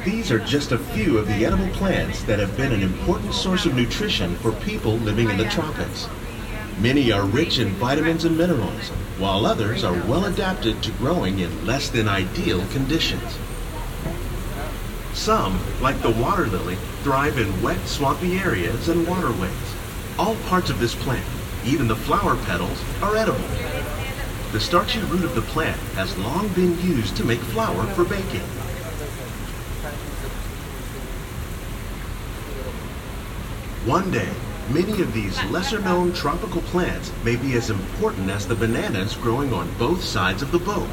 These 0.05 0.33
are 0.33 0.41
just 0.41 0.73
a 0.73 0.79
few 0.79 1.17
of 1.17 1.29
the 1.29 1.47
edible 1.47 1.69
plants 1.69 2.25
that 2.25 2.41
have 2.41 2.57
been 2.57 2.73
an 2.73 2.83
important 2.83 3.33
source 3.33 3.67
of 3.67 3.77
nutrition 3.77 4.35
for 4.37 4.51
people 4.51 4.95
living 4.95 5.31
in 5.31 5.37
the 5.37 5.45
tropics. 5.45 6.09
Many 6.81 7.13
are 7.13 7.25
rich 7.25 7.61
in 7.61 7.69
vitamins 7.75 8.25
and 8.25 8.37
minerals, 8.37 8.89
while 9.19 9.47
others 9.47 9.85
are 9.85 9.93
well 10.09 10.25
adapted 10.25 10.83
to 10.83 10.91
growing 10.93 11.39
in 11.39 11.65
less 11.65 11.89
than 11.89 12.09
ideal 12.09 12.67
conditions. 12.73 13.39
Some, 15.13 15.61
like 15.81 16.03
the 16.03 16.11
water 16.11 16.47
lily, 16.47 16.75
thrive 17.05 17.39
in 17.39 17.63
wet, 17.63 17.87
swampy 17.87 18.39
areas 18.39 18.89
and 18.89 19.07
waterways. 19.07 19.53
All 20.19 20.35
parts 20.49 20.69
of 20.69 20.81
this 20.81 20.97
plant, 20.97 21.25
even 21.65 21.87
the 21.87 21.95
flower 21.95 22.35
petals, 22.45 22.83
are 23.03 23.15
edible. 23.15 23.39
The 24.51 24.59
starchy 24.59 24.99
root 25.03 25.25
of 25.25 25.37
the 25.37 25.43
plant 25.43 25.81
has 25.95 26.19
long 26.19 26.49
been 26.49 26.77
used 26.81 27.17
to 27.19 27.25
make 27.25 27.39
flour 27.39 27.87
for 27.95 28.05
baking. 28.05 28.43
One 33.87 34.13
day, 34.13 34.29
many 34.71 35.03
of 35.03 35.13
these 35.13 35.43
lesser 35.47 35.81
known 35.81 36.13
tropical 36.13 36.63
plants 36.63 37.11
may 37.25 37.35
be 37.35 37.55
as 37.55 37.69
important 37.69 38.31
as 38.31 38.47
the 38.47 38.55
bananas 38.55 39.17
growing 39.17 39.53
on 39.53 39.77
both 39.77 40.05
sides 40.05 40.41
of 40.41 40.53
the 40.53 40.61
boat. 40.61 40.89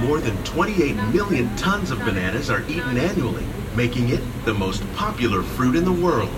More 0.00 0.18
than 0.18 0.36
28 0.42 0.96
million 1.14 1.54
tons 1.54 1.92
of 1.92 2.00
bananas 2.00 2.50
are 2.50 2.62
eaten 2.68 2.96
annually, 2.96 3.46
making 3.76 4.08
it 4.08 4.20
the 4.44 4.52
most 4.52 4.82
popular 4.94 5.44
fruit 5.44 5.76
in 5.76 5.84
the 5.84 5.92
world. 5.92 6.28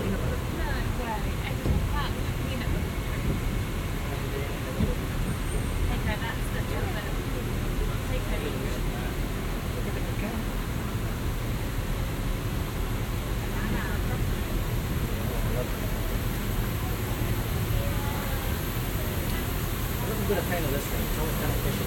I'm 20.25 20.31
good 20.31 20.37
at 20.39 20.43
playing 20.45 20.71
this 20.71 20.83
thing. 20.85 21.01
It's 21.05 21.19
always 21.19 21.35
kind 21.35 21.51
of 21.51 21.57
fishy. 21.61 21.85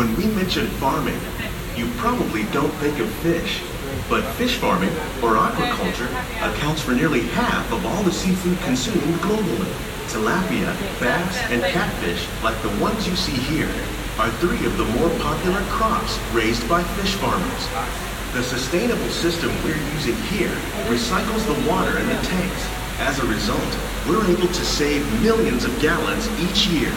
When 0.00 0.16
we 0.16 0.24
mention 0.28 0.66
farming, 0.80 1.20
you 1.76 1.86
probably 1.98 2.44
don't 2.56 2.72
think 2.80 2.98
of 3.00 3.08
fish. 3.20 3.60
But 4.08 4.24
fish 4.40 4.56
farming, 4.56 4.88
or 5.20 5.36
aquaculture, 5.36 6.08
accounts 6.40 6.80
for 6.80 6.92
nearly 6.92 7.20
half 7.36 7.70
of 7.70 7.84
all 7.84 8.02
the 8.02 8.10
seafood 8.10 8.58
consumed 8.60 9.20
globally. 9.20 9.68
Tilapia, 10.08 10.72
bass, 11.00 11.36
and 11.52 11.60
catfish, 11.64 12.26
like 12.42 12.56
the 12.62 12.70
ones 12.80 13.06
you 13.06 13.14
see 13.14 13.36
here, 13.52 13.68
are 14.18 14.30
three 14.40 14.64
of 14.64 14.78
the 14.78 14.86
more 14.96 15.10
popular 15.20 15.60
crops 15.68 16.18
raised 16.32 16.66
by 16.66 16.82
fish 16.96 17.12
farmers. 17.16 17.68
The 18.32 18.42
sustainable 18.42 19.10
system 19.10 19.50
we're 19.64 19.76
using 19.92 20.16
here 20.32 20.56
recycles 20.88 21.44
the 21.44 21.68
water 21.68 21.98
in 21.98 22.06
the 22.06 22.22
tanks. 22.22 22.66
As 23.00 23.18
a 23.18 23.26
result, 23.26 23.76
we're 24.08 24.24
able 24.32 24.48
to 24.48 24.64
save 24.64 25.04
millions 25.20 25.64
of 25.64 25.78
gallons 25.78 26.26
each 26.40 26.68
year. 26.68 26.90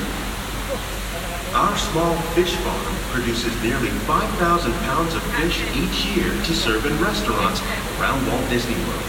Our 1.53 1.77
small 1.77 2.15
fish 2.33 2.55
farm 2.65 2.95
produces 3.13 3.53
nearly 3.61 3.89
5,000 4.09 4.73
pounds 4.89 5.13
of 5.13 5.21
fish 5.37 5.61
each 5.77 6.03
year 6.17 6.33
to 6.33 6.53
serve 6.55 6.83
in 6.83 6.99
restaurants 6.99 7.61
around 7.99 8.25
Walt 8.25 8.49
Disney 8.49 8.73
World. 8.89 9.05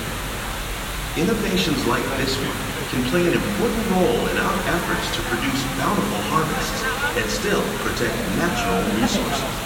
Innovations 1.17 1.87
like 1.87 2.05
this 2.21 2.37
one 2.37 2.75
can 2.93 3.03
play 3.09 3.27
an 3.27 3.33
important 3.33 3.91
role 3.93 4.29
in 4.29 4.37
our 4.37 4.59
efforts 4.77 5.17
to 5.17 5.23
produce 5.23 5.63
bountiful 5.81 6.21
harvests 6.29 6.85
and 7.17 7.31
still 7.31 7.63
protect 7.81 8.15
natural 8.37 9.01
resources. 9.01 9.64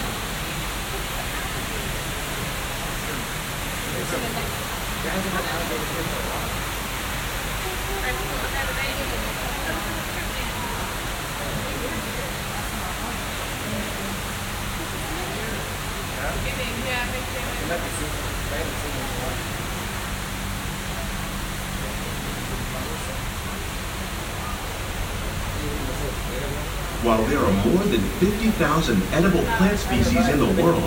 While 27.01 27.23
there 27.31 27.39
are 27.39 27.65
more 27.65 27.83
than 27.85 28.01
50,000 28.19 29.01
edible 29.13 29.43
plant 29.55 29.79
species 29.79 30.27
in 30.27 30.37
the 30.37 30.61
world, 30.61 30.83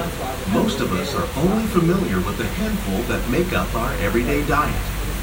most 0.53 0.81
of 0.81 0.93
us 0.93 1.15
are 1.15 1.27
only 1.41 1.65
familiar 1.69 2.21
with 2.21 2.37
the 2.37 2.45
handful 2.45 3.01
that 3.05 3.31
make 3.31 3.55
up 3.55 3.75
our 3.75 3.91
everyday 3.95 4.47
diet. 4.47 4.77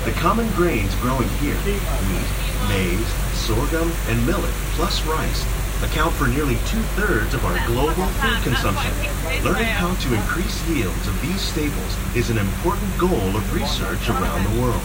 The 0.06 0.12
common 0.14 0.50
grains 0.54 0.96
growing 0.96 1.30
here, 1.38 1.54
wheat, 1.54 2.70
maize, 2.70 3.06
sorghum, 3.38 3.92
and 4.08 4.26
millet, 4.26 4.50
plus 4.74 5.06
rice, 5.06 5.46
account 5.84 6.12
for 6.16 6.28
nearly 6.28 6.58
two-thirds 6.66 7.36
of 7.36 7.46
our 7.46 7.68
global 7.68 8.08
food 8.18 8.42
consumption. 8.42 8.92
Learning 9.44 9.70
how 9.70 9.94
to 9.94 10.14
increase 10.16 10.68
yields 10.68 11.08
of 11.08 11.22
these 11.22 11.40
staples 11.40 11.98
is 12.16 12.32
an 12.32 12.40
important 12.40 12.98
goal 12.98 13.38
of 13.38 13.54
research 13.54 14.10
around 14.10 14.44
the 14.44 14.60
world. 14.60 14.82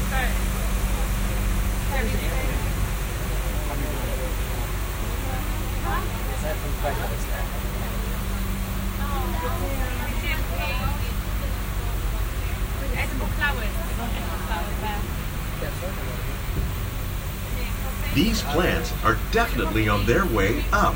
These 18.15 18.43
plants 18.43 18.93
are 19.03 19.19
definitely 19.33 19.89
on 19.89 20.07
their 20.07 20.25
way 20.25 20.65
up. 20.71 20.95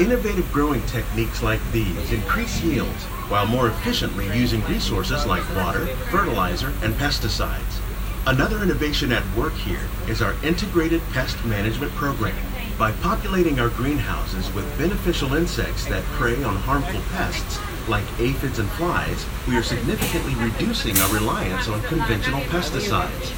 Innovative 0.00 0.50
growing 0.50 0.80
techniques 0.86 1.42
like 1.42 1.60
these 1.72 2.10
increase 2.10 2.62
yields 2.62 3.04
while 3.28 3.44
more 3.44 3.68
efficiently 3.68 4.26
using 4.34 4.64
resources 4.64 5.26
like 5.26 5.44
water, 5.54 5.86
fertilizer, 6.10 6.72
and 6.82 6.94
pesticides. 6.94 7.80
Another 8.26 8.62
innovation 8.62 9.12
at 9.12 9.36
work 9.36 9.52
here 9.52 9.86
is 10.08 10.22
our 10.22 10.34
integrated 10.42 11.02
pest 11.12 11.44
management 11.44 11.92
program. 11.92 12.34
By 12.78 12.92
populating 12.92 13.60
our 13.60 13.68
greenhouses 13.68 14.50
with 14.54 14.78
beneficial 14.78 15.34
insects 15.34 15.84
that 15.88 16.02
prey 16.16 16.42
on 16.42 16.56
harmful 16.56 17.02
pests, 17.12 17.58
like 17.90 18.04
aphids 18.18 18.58
and 18.58 18.70
flies, 18.70 19.26
we 19.46 19.58
are 19.58 19.62
significantly 19.62 20.34
reducing 20.36 20.96
our 20.96 21.12
reliance 21.12 21.68
on 21.68 21.82
conventional 21.82 22.40
pesticides. 22.42 23.32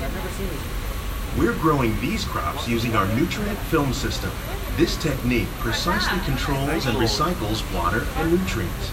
We're 1.38 1.52
growing 1.52 2.00
these 2.00 2.24
crops 2.24 2.66
using 2.66 2.96
our 2.96 3.06
nutrient 3.14 3.58
film 3.68 3.92
system. 3.92 4.30
This 4.78 4.96
technique 4.96 5.48
precisely 5.58 6.18
controls 6.24 6.86
and 6.86 6.96
recycles 6.96 7.60
water 7.74 8.06
and 8.16 8.30
nutrients. 8.30 8.90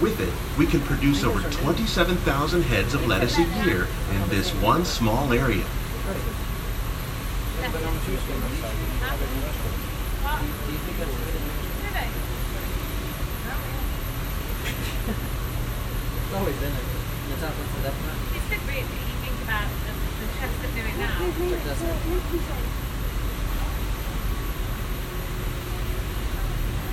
With 0.00 0.20
it, 0.20 0.32
we 0.56 0.66
can 0.66 0.80
produce 0.82 1.24
over 1.24 1.40
27,000 1.50 2.62
heads 2.62 2.94
of 2.94 3.04
lettuce 3.08 3.38
a 3.38 3.42
year 3.64 3.88
in 4.12 4.28
this 4.28 4.50
one 4.62 4.84
small 4.84 5.32
area. 5.32 5.64
It's 16.30 16.38
always 16.38 16.56
been 16.56 16.72
you 19.10 19.16
think 19.26 19.42
about 19.42 19.66
the, 19.66 19.92
the 20.20 20.28
chefs 20.38 20.58
that 20.62 20.69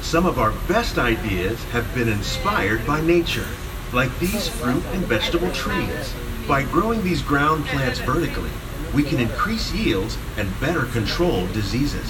Some 0.02 0.26
of 0.26 0.40
our 0.40 0.52
best 0.70 0.98
ideas 0.98 1.62
have 1.66 1.94
been 1.94 2.08
inspired 2.08 2.88
by 2.88 3.02
nature, 3.02 3.48
like 3.92 4.18
these 4.20 4.48
fruit 4.48 4.84
and 4.94 5.06
vegetable 5.06 5.52
trees. 5.52 6.14
By 6.48 6.64
growing 6.64 7.04
these 7.04 7.22
ground 7.22 7.66
plants 7.66 8.00
vertically, 8.00 8.50
we 8.94 9.04
can 9.04 9.20
increase 9.20 9.74
yields 9.74 10.18
and 10.38 10.60
better 10.62 10.86
control 10.86 11.46
diseases. 11.48 12.10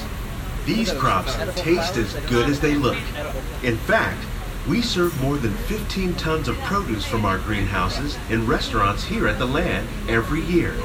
These 0.65 0.93
crops 0.93 1.35
taste 1.55 1.97
as 1.97 2.13
good 2.29 2.49
as 2.49 2.59
they 2.59 2.75
look. 2.75 2.97
In 3.63 3.77
fact, 3.77 4.23
we 4.67 4.81
serve 4.81 5.19
more 5.21 5.37
than 5.37 5.53
15 5.53 6.13
tons 6.15 6.47
of 6.47 6.57
produce 6.59 7.05
from 7.05 7.25
our 7.25 7.39
greenhouses 7.39 8.17
in 8.29 8.45
restaurants 8.45 9.05
here 9.05 9.27
at 9.27 9.39
the 9.39 9.45
land 9.47 9.87
every 10.07 10.41
year. 10.41 10.75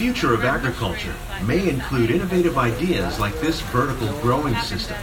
Future 0.00 0.32
of 0.32 0.46
agriculture 0.46 1.14
may 1.44 1.68
include 1.68 2.10
innovative 2.10 2.56
ideas 2.56 3.20
like 3.20 3.38
this 3.38 3.60
vertical 3.60 4.08
growing 4.20 4.56
system. 4.60 4.96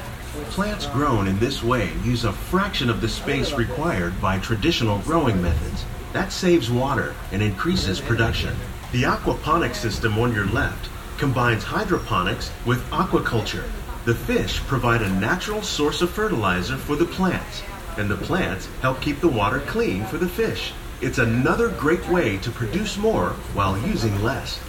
Plants 0.49 0.87
grown 0.87 1.27
in 1.27 1.37
this 1.37 1.61
way 1.61 1.91
use 2.03 2.23
a 2.23 2.33
fraction 2.33 2.89
of 2.89 2.99
the 2.99 3.07
space 3.07 3.53
required 3.53 4.19
by 4.19 4.39
traditional 4.39 4.97
growing 5.01 5.39
methods. 5.39 5.85
That 6.13 6.31
saves 6.31 6.71
water 6.71 7.13
and 7.31 7.43
increases 7.43 8.01
production. 8.01 8.55
The 8.91 9.03
aquaponic 9.03 9.75
system 9.75 10.17
on 10.17 10.33
your 10.33 10.47
left 10.47 10.89
combines 11.19 11.63
hydroponics 11.63 12.51
with 12.65 12.83
aquaculture. 12.89 13.69
The 14.05 14.15
fish 14.15 14.61
provide 14.61 15.03
a 15.03 15.19
natural 15.19 15.61
source 15.61 16.01
of 16.01 16.09
fertilizer 16.09 16.75
for 16.75 16.95
the 16.95 17.05
plants, 17.05 17.61
and 17.97 18.09
the 18.09 18.17
plants 18.17 18.67
help 18.81 18.99
keep 19.01 19.19
the 19.19 19.27
water 19.27 19.59
clean 19.59 20.05
for 20.05 20.17
the 20.17 20.27
fish. 20.27 20.73
It's 21.01 21.19
another 21.19 21.69
great 21.69 22.09
way 22.09 22.37
to 22.37 22.49
produce 22.49 22.97
more 22.97 23.35
while 23.53 23.77
using 23.77 24.23
less. 24.23 24.59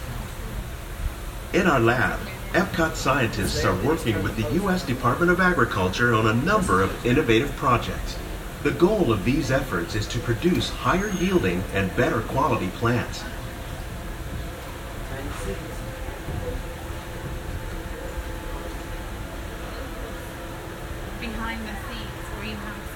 In 1.51 1.65
our 1.65 1.79
lab, 1.79 2.19
Epcot 2.51 2.93
scientists 2.93 3.65
are 3.65 3.75
working 3.83 4.21
with 4.21 4.35
the 4.35 4.53
U.S. 4.61 4.85
Department 4.85 5.31
of 5.31 5.39
Agriculture 5.39 6.13
on 6.13 6.27
a 6.27 6.33
number 6.33 6.83
of 6.83 7.03
innovative 7.03 7.51
projects. 7.55 8.19
The 8.61 8.69
goal 8.69 9.11
of 9.11 9.25
these 9.25 9.49
efforts 9.49 9.95
is 9.95 10.05
to 10.09 10.19
produce 10.19 10.69
higher 10.69 11.09
yielding 11.09 11.63
and 11.73 11.95
better 11.95 12.21
quality 12.21 12.67
plants. 12.75 13.23
Behind 21.19 21.61
the 21.67 21.73
scenes, 21.87 22.29
greenhouse. 22.39 22.89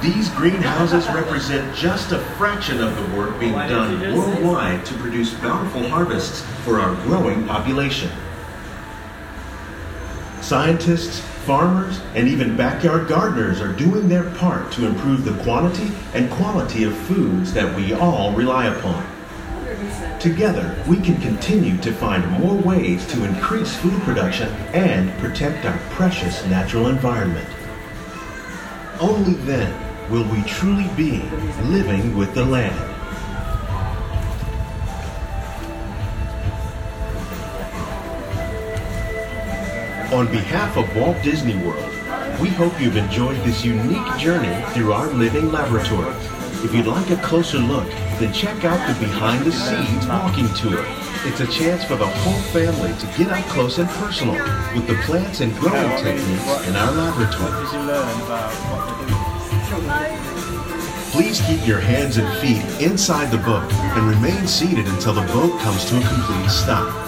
These 0.00 0.28
greenhouses 0.50 1.06
represent 1.08 1.76
just 1.76 2.12
a 2.12 2.18
fraction 2.38 2.82
of 2.82 2.96
the 2.96 3.16
work 3.16 3.38
being 3.38 3.52
done 3.52 4.00
worldwide 4.16 4.84
to 4.86 4.94
produce 4.94 5.34
bountiful 5.34 5.86
harvests 5.90 6.40
for 6.64 6.80
our 6.80 6.94
growing 7.02 7.46
population. 7.46 8.10
Scientists, 10.40 11.20
farmers, 11.44 12.00
and 12.14 12.26
even 12.26 12.56
backyard 12.56 13.08
gardeners 13.08 13.60
are 13.60 13.74
doing 13.74 14.08
their 14.08 14.30
part 14.36 14.72
to 14.72 14.86
improve 14.86 15.22
the 15.26 15.42
quantity 15.42 15.92
and 16.14 16.30
quality 16.30 16.84
of 16.84 16.96
foods 16.96 17.52
that 17.52 17.76
we 17.76 17.92
all 17.92 18.32
rely 18.32 18.68
upon. 18.68 19.06
Together, 20.18 20.82
we 20.88 20.96
can 20.96 21.20
continue 21.20 21.76
to 21.82 21.92
find 21.92 22.26
more 22.40 22.56
ways 22.56 23.06
to 23.08 23.22
increase 23.24 23.76
food 23.76 24.00
production 24.00 24.48
and 24.72 25.12
protect 25.18 25.66
our 25.66 25.76
precious 25.90 26.42
natural 26.46 26.88
environment. 26.88 27.48
Only 28.98 29.34
then 29.34 29.87
will 30.10 30.24
we 30.24 30.42
truly 30.44 30.88
be 30.96 31.20
living 31.64 32.16
with 32.16 32.34
the 32.34 32.44
land. 32.44 32.74
On 40.14 40.26
behalf 40.28 40.78
of 40.78 40.96
Walt 40.96 41.22
Disney 41.22 41.56
World, 41.56 41.84
we 42.40 42.48
hope 42.48 42.80
you've 42.80 42.96
enjoyed 42.96 43.36
this 43.44 43.62
unique 43.62 44.16
journey 44.16 44.64
through 44.72 44.94
our 44.94 45.08
living 45.08 45.52
laboratory. 45.52 46.14
If 46.64 46.74
you'd 46.74 46.86
like 46.86 47.10
a 47.10 47.16
closer 47.16 47.58
look, 47.58 47.86
then 48.18 48.32
check 48.32 48.64
out 48.64 48.80
the 48.88 49.06
behind 49.06 49.44
the 49.44 49.52
scenes 49.52 50.06
walking 50.06 50.48
tour. 50.54 50.82
It's 51.26 51.40
a 51.40 51.46
chance 51.46 51.84
for 51.84 51.96
the 51.96 52.06
whole 52.06 52.40
family 52.52 52.94
to 52.98 53.06
get 53.18 53.30
up 53.30 53.44
close 53.46 53.78
and 53.78 53.88
personal 53.90 54.34
with 54.74 54.86
the 54.86 54.94
plants 55.04 55.40
and 55.40 55.54
growing 55.56 55.90
techniques 56.02 56.66
in 56.66 56.74
our 56.74 56.92
laboratory. 56.92 58.97
Please 61.18 61.40
keep 61.40 61.66
your 61.66 61.80
hands 61.80 62.16
and 62.16 62.28
feet 62.38 62.62
inside 62.80 63.32
the 63.32 63.38
boat 63.38 63.72
and 63.72 64.06
remain 64.08 64.46
seated 64.46 64.86
until 64.86 65.14
the 65.14 65.26
boat 65.32 65.60
comes 65.62 65.84
to 65.86 65.96
a 65.96 66.00
complete 66.00 66.48
stop. 66.48 67.07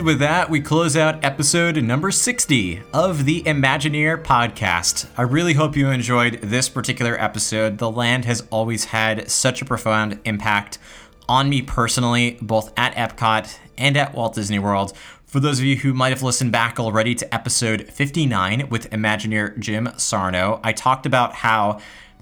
And 0.00 0.06
with 0.06 0.20
that, 0.20 0.48
we 0.48 0.62
close 0.62 0.96
out 0.96 1.22
episode 1.22 1.76
number 1.84 2.10
60 2.10 2.80
of 2.94 3.26
the 3.26 3.42
Imagineer 3.42 4.24
podcast. 4.24 5.06
I 5.14 5.20
really 5.20 5.52
hope 5.52 5.76
you 5.76 5.90
enjoyed 5.90 6.40
this 6.40 6.70
particular 6.70 7.20
episode. 7.20 7.76
The 7.76 7.90
land 7.90 8.24
has 8.24 8.42
always 8.48 8.86
had 8.86 9.30
such 9.30 9.60
a 9.60 9.66
profound 9.66 10.18
impact 10.24 10.78
on 11.28 11.50
me 11.50 11.60
personally, 11.60 12.38
both 12.40 12.72
at 12.78 12.94
Epcot 12.94 13.58
and 13.76 13.94
at 13.94 14.14
Walt 14.14 14.36
Disney 14.36 14.58
World. 14.58 14.96
For 15.26 15.38
those 15.38 15.58
of 15.58 15.66
you 15.66 15.76
who 15.76 15.92
might 15.92 16.14
have 16.14 16.22
listened 16.22 16.50
back 16.50 16.80
already 16.80 17.14
to 17.16 17.34
episode 17.34 17.90
59 17.90 18.70
with 18.70 18.88
Imagineer 18.88 19.58
Jim 19.58 19.90
Sarno, 19.98 20.60
I 20.64 20.72
talked 20.72 21.04
about 21.04 21.34
how 21.34 21.78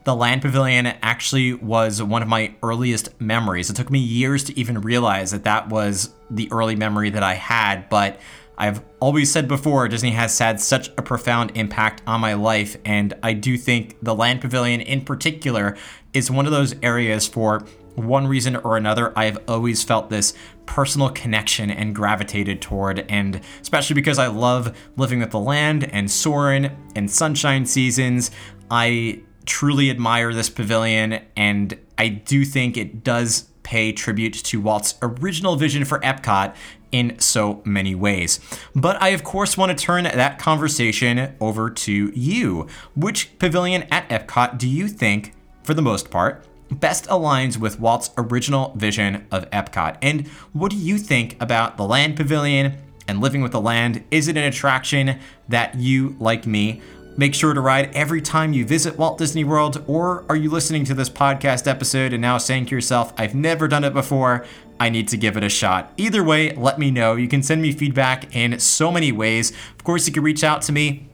the 0.08 0.16
Land 0.16 0.40
Pavilion 0.40 0.86
actually 0.86 1.52
was 1.52 2.02
one 2.02 2.22
of 2.22 2.28
my 2.28 2.54
earliest 2.62 3.20
memories. 3.20 3.68
It 3.68 3.76
took 3.76 3.90
me 3.90 3.98
years 3.98 4.42
to 4.44 4.58
even 4.58 4.80
realize 4.80 5.32
that 5.32 5.44
that 5.44 5.68
was 5.68 6.14
the 6.30 6.50
early 6.50 6.76
memory 6.76 7.10
that 7.10 7.22
I 7.22 7.34
had, 7.34 7.90
but 7.90 8.18
I've 8.56 8.82
always 9.00 9.30
said 9.30 9.48
before, 9.48 9.86
Disney 9.86 10.12
has 10.12 10.38
had 10.38 10.62
such 10.62 10.88
a 10.96 11.02
profound 11.02 11.52
impact 11.56 12.00
on 12.06 12.22
my 12.22 12.32
life, 12.32 12.74
and 12.86 13.12
I 13.22 13.34
do 13.34 13.58
think 13.58 13.98
the 14.00 14.14
Land 14.14 14.40
Pavilion 14.40 14.80
in 14.80 15.02
particular 15.02 15.76
is 16.14 16.30
one 16.30 16.46
of 16.46 16.52
those 16.52 16.74
areas 16.82 17.28
for 17.28 17.66
one 17.94 18.26
reason 18.26 18.56
or 18.56 18.78
another, 18.78 19.12
I 19.14 19.26
have 19.26 19.42
always 19.46 19.82
felt 19.82 20.08
this 20.08 20.32
personal 20.64 21.10
connection 21.10 21.70
and 21.70 21.94
gravitated 21.94 22.62
toward, 22.62 23.00
and 23.10 23.42
especially 23.60 23.94
because 23.94 24.18
I 24.18 24.28
love 24.28 24.74
living 24.96 25.18
with 25.18 25.32
the 25.32 25.38
land 25.38 25.84
and 25.92 26.10
Soarin' 26.10 26.74
and 26.96 27.10
Sunshine 27.10 27.66
Seasons, 27.66 28.30
I 28.70 29.22
truly 29.48 29.90
admire 29.90 30.32
this 30.32 30.50
pavilion, 30.50 31.20
and 31.36 31.76
I 31.96 32.08
do 32.08 32.44
think 32.44 32.76
it 32.76 33.02
does 33.02 33.48
pay 33.62 33.92
tribute 33.92 34.34
to 34.34 34.60
Walt's 34.60 34.94
original 35.02 35.56
vision 35.56 35.84
for 35.84 35.98
Epcot 36.00 36.54
in 36.92 37.18
so 37.18 37.60
many 37.64 37.94
ways. 37.94 38.40
But 38.74 39.00
I, 39.02 39.08
of 39.08 39.24
course, 39.24 39.58
want 39.58 39.76
to 39.76 39.84
turn 39.84 40.04
that 40.04 40.38
conversation 40.38 41.34
over 41.40 41.70
to 41.70 42.12
you. 42.14 42.66
Which 42.94 43.38
pavilion 43.38 43.82
at 43.90 44.08
Epcot 44.08 44.58
do 44.58 44.68
you 44.68 44.86
think, 44.86 45.34
for 45.64 45.74
the 45.74 45.82
most 45.82 46.10
part, 46.10 46.44
best 46.70 47.06
aligns 47.06 47.56
with 47.56 47.80
Walt's 47.80 48.10
original 48.16 48.74
vision 48.76 49.26
of 49.30 49.50
Epcot? 49.50 49.96
And 50.02 50.28
what 50.52 50.70
do 50.70 50.76
you 50.76 50.98
think 50.98 51.40
about 51.40 51.76
the 51.76 51.84
Land 51.84 52.16
Pavilion 52.16 52.78
and 53.06 53.20
living 53.20 53.42
with 53.42 53.52
the 53.52 53.60
land? 53.60 54.04
Is 54.10 54.28
it 54.28 54.36
an 54.36 54.44
attraction 54.44 55.18
that 55.48 55.74
you, 55.74 56.16
like 56.18 56.46
me, 56.46 56.80
make 57.18 57.34
sure 57.34 57.52
to 57.52 57.60
ride 57.60 57.90
every 57.94 58.22
time 58.22 58.52
you 58.52 58.64
visit 58.64 58.96
Walt 58.96 59.18
Disney 59.18 59.42
World? 59.42 59.82
Or 59.88 60.24
are 60.28 60.36
you 60.36 60.50
listening 60.50 60.84
to 60.84 60.94
this 60.94 61.10
podcast 61.10 61.66
episode 61.66 62.12
and 62.12 62.22
now 62.22 62.38
saying 62.38 62.66
to 62.66 62.74
yourself, 62.74 63.12
I've 63.18 63.34
never 63.34 63.66
done 63.66 63.82
it 63.82 63.92
before? 63.92 64.46
I 64.78 64.88
need 64.88 65.08
to 65.08 65.16
give 65.16 65.36
it 65.36 65.42
a 65.42 65.48
shot. 65.48 65.92
Either 65.96 66.22
way, 66.22 66.54
let 66.54 66.78
me 66.78 66.92
know. 66.92 67.16
You 67.16 67.26
can 67.26 67.42
send 67.42 67.60
me 67.60 67.72
feedback 67.72 68.36
in 68.36 68.60
so 68.60 68.92
many 68.92 69.10
ways. 69.10 69.50
Of 69.50 69.82
course, 69.82 70.06
you 70.06 70.12
can 70.12 70.22
reach 70.22 70.44
out 70.44 70.62
to 70.62 70.72
me 70.72 71.08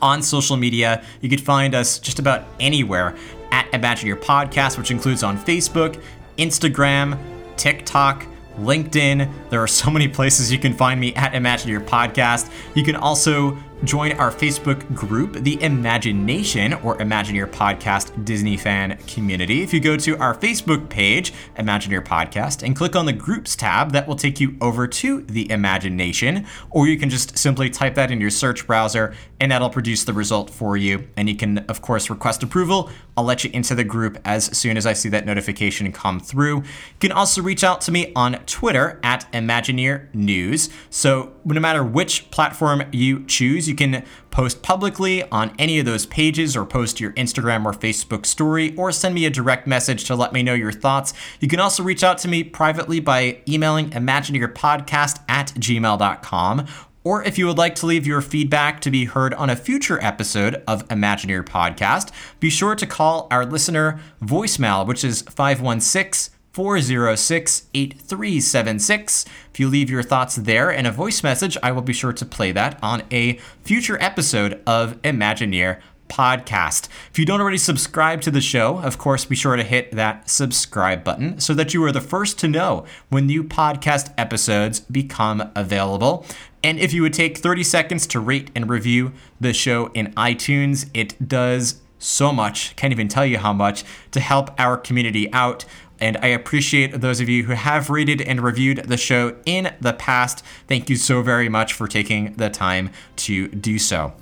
on 0.00 0.22
social 0.22 0.56
media. 0.56 1.04
You 1.20 1.28
could 1.28 1.40
find 1.40 1.74
us 1.74 1.98
just 1.98 2.20
about 2.20 2.44
anywhere 2.60 3.16
at 3.50 3.68
Imagineer 3.72 4.20
Podcast, 4.20 4.78
which 4.78 4.92
includes 4.92 5.24
on 5.24 5.36
Facebook, 5.36 6.00
Instagram, 6.38 7.18
TikTok, 7.56 8.24
LinkedIn. 8.58 9.28
There 9.50 9.60
are 9.60 9.66
so 9.66 9.90
many 9.90 10.06
places 10.18 10.52
you 10.52 10.60
can 10.60 10.74
find 10.74 11.00
me 11.00 11.12
at 11.16 11.32
Imagineer 11.32 11.84
Podcast. 11.84 12.52
You 12.76 12.84
can 12.84 12.94
also 12.94 13.58
join 13.84 14.12
our 14.12 14.30
Facebook 14.30 14.94
group, 14.94 15.34
the 15.34 15.62
Imagination 15.62 16.72
or 16.74 16.96
Imagineer 16.98 17.46
Podcast 17.46 18.24
Disney 18.24 18.56
fan 18.56 18.96
community. 19.06 19.62
If 19.62 19.74
you 19.74 19.80
go 19.80 19.96
to 19.96 20.16
our 20.18 20.34
Facebook 20.34 20.88
page, 20.88 21.32
Imagineer 21.58 22.04
Podcast, 22.04 22.62
and 22.62 22.74
click 22.74 22.96
on 22.96 23.06
the 23.06 23.12
groups 23.12 23.54
tab, 23.54 23.92
that 23.92 24.08
will 24.08 24.16
take 24.16 24.40
you 24.40 24.56
over 24.60 24.86
to 24.86 25.22
the 25.22 25.50
Imagination, 25.50 26.46
or 26.70 26.86
you 26.86 26.98
can 26.98 27.10
just 27.10 27.36
simply 27.36 27.68
type 27.68 27.94
that 27.96 28.10
in 28.10 28.20
your 28.20 28.30
search 28.30 28.66
browser 28.66 29.14
and 29.44 29.52
that'll 29.52 29.68
produce 29.68 30.04
the 30.04 30.12
result 30.14 30.48
for 30.48 30.74
you. 30.76 31.06
And 31.18 31.28
you 31.28 31.36
can, 31.36 31.58
of 31.68 31.82
course, 31.82 32.08
request 32.08 32.42
approval. 32.42 32.88
I'll 33.16 33.24
let 33.24 33.44
you 33.44 33.50
into 33.52 33.74
the 33.74 33.84
group 33.84 34.18
as 34.24 34.56
soon 34.56 34.78
as 34.78 34.86
I 34.86 34.94
see 34.94 35.10
that 35.10 35.26
notification 35.26 35.92
come 35.92 36.18
through. 36.18 36.58
You 36.58 36.64
can 37.00 37.12
also 37.12 37.42
reach 37.42 37.62
out 37.62 37.82
to 37.82 37.92
me 37.92 38.10
on 38.16 38.34
Twitter 38.46 38.98
at 39.02 39.30
Imagineer 39.32 40.12
News. 40.14 40.70
So, 40.88 41.34
no 41.44 41.60
matter 41.60 41.84
which 41.84 42.30
platform 42.30 42.84
you 42.90 43.24
choose, 43.26 43.68
you 43.68 43.73
can 43.74 44.04
post 44.30 44.62
publicly 44.62 45.22
on 45.30 45.54
any 45.58 45.78
of 45.78 45.86
those 45.86 46.06
pages 46.06 46.56
or 46.56 46.64
post 46.64 47.00
your 47.00 47.12
Instagram 47.12 47.64
or 47.64 47.72
Facebook 47.72 48.26
story 48.26 48.74
or 48.76 48.92
send 48.92 49.14
me 49.14 49.26
a 49.26 49.30
direct 49.30 49.66
message 49.66 50.04
to 50.04 50.14
let 50.14 50.32
me 50.32 50.42
know 50.42 50.54
your 50.54 50.72
thoughts. 50.72 51.12
You 51.40 51.48
can 51.48 51.60
also 51.60 51.82
reach 51.82 52.02
out 52.02 52.18
to 52.18 52.28
me 52.28 52.44
privately 52.44 53.00
by 53.00 53.42
emailing 53.48 53.90
imagineerpodcast 53.90 55.20
at 55.28 55.48
gmail.com 55.54 56.66
or 57.04 57.22
if 57.22 57.36
you 57.36 57.46
would 57.46 57.58
like 57.58 57.74
to 57.76 57.86
leave 57.86 58.06
your 58.06 58.22
feedback 58.22 58.80
to 58.80 58.90
be 58.90 59.04
heard 59.04 59.34
on 59.34 59.50
a 59.50 59.56
future 59.56 60.02
episode 60.02 60.62
of 60.66 60.88
Imagineer 60.88 61.44
Podcast, 61.44 62.10
be 62.40 62.48
sure 62.48 62.74
to 62.74 62.86
call 62.86 63.28
our 63.30 63.44
listener 63.44 64.00
voicemail, 64.22 64.86
which 64.86 65.04
is 65.04 65.20
516 65.22 66.33
406 66.54 67.66
8376. 67.74 69.24
If 69.52 69.58
you 69.58 69.68
leave 69.68 69.90
your 69.90 70.04
thoughts 70.04 70.36
there 70.36 70.70
in 70.70 70.86
a 70.86 70.92
voice 70.92 71.24
message, 71.24 71.58
I 71.64 71.72
will 71.72 71.82
be 71.82 71.92
sure 71.92 72.12
to 72.12 72.24
play 72.24 72.52
that 72.52 72.78
on 72.80 73.02
a 73.10 73.40
future 73.62 74.00
episode 74.00 74.62
of 74.64 75.02
Imagineer 75.02 75.80
podcast. 76.08 76.88
If 77.10 77.18
you 77.18 77.26
don't 77.26 77.40
already 77.40 77.58
subscribe 77.58 78.20
to 78.22 78.30
the 78.30 78.40
show, 78.40 78.78
of 78.78 78.98
course, 78.98 79.24
be 79.24 79.34
sure 79.34 79.56
to 79.56 79.64
hit 79.64 79.90
that 79.92 80.30
subscribe 80.30 81.02
button 81.02 81.40
so 81.40 81.54
that 81.54 81.74
you 81.74 81.82
are 81.82 81.90
the 81.90 82.00
first 82.00 82.38
to 82.38 82.48
know 82.48 82.86
when 83.08 83.26
new 83.26 83.42
podcast 83.42 84.14
episodes 84.16 84.78
become 84.78 85.50
available. 85.56 86.24
And 86.62 86.78
if 86.78 86.92
you 86.92 87.02
would 87.02 87.14
take 87.14 87.38
30 87.38 87.64
seconds 87.64 88.06
to 88.08 88.20
rate 88.20 88.52
and 88.54 88.70
review 88.70 89.12
the 89.40 89.52
show 89.52 89.86
in 89.88 90.12
iTunes, 90.12 90.88
it 90.94 91.28
does 91.28 91.80
so 92.04 92.32
much, 92.32 92.76
can't 92.76 92.92
even 92.92 93.08
tell 93.08 93.24
you 93.24 93.38
how 93.38 93.52
much, 93.52 93.84
to 94.10 94.20
help 94.20 94.50
our 94.58 94.76
community 94.76 95.32
out. 95.32 95.64
And 96.00 96.16
I 96.18 96.28
appreciate 96.28 97.00
those 97.00 97.20
of 97.20 97.28
you 97.28 97.44
who 97.44 97.52
have 97.52 97.88
rated 97.88 98.20
and 98.20 98.40
reviewed 98.40 98.78
the 98.78 98.96
show 98.96 99.36
in 99.46 99.74
the 99.80 99.92
past. 99.92 100.44
Thank 100.66 100.90
you 100.90 100.96
so 100.96 101.22
very 101.22 101.48
much 101.48 101.72
for 101.72 101.86
taking 101.86 102.34
the 102.34 102.50
time 102.50 102.90
to 103.16 103.48
do 103.48 103.78
so. 103.78 104.12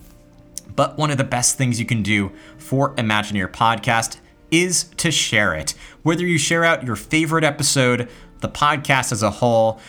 But 0.76 0.98
one 0.98 1.10
of 1.10 1.18
the 1.18 1.24
best 1.24 1.58
things 1.58 1.80
you 1.80 1.86
can 1.86 2.02
do 2.02 2.32
for 2.58 2.94
Imagineer 2.96 3.48
Podcast 3.48 4.18
is 4.50 4.84
to 4.98 5.10
share 5.10 5.54
it. 5.54 5.74
Whether 6.02 6.26
you 6.26 6.38
share 6.38 6.64
out 6.64 6.84
your 6.84 6.96
favorite 6.96 7.44
episode, 7.44 8.08
the 8.40 8.48
podcast 8.48 9.12
as 9.12 9.22
a 9.22 9.30
whole, 9.30 9.80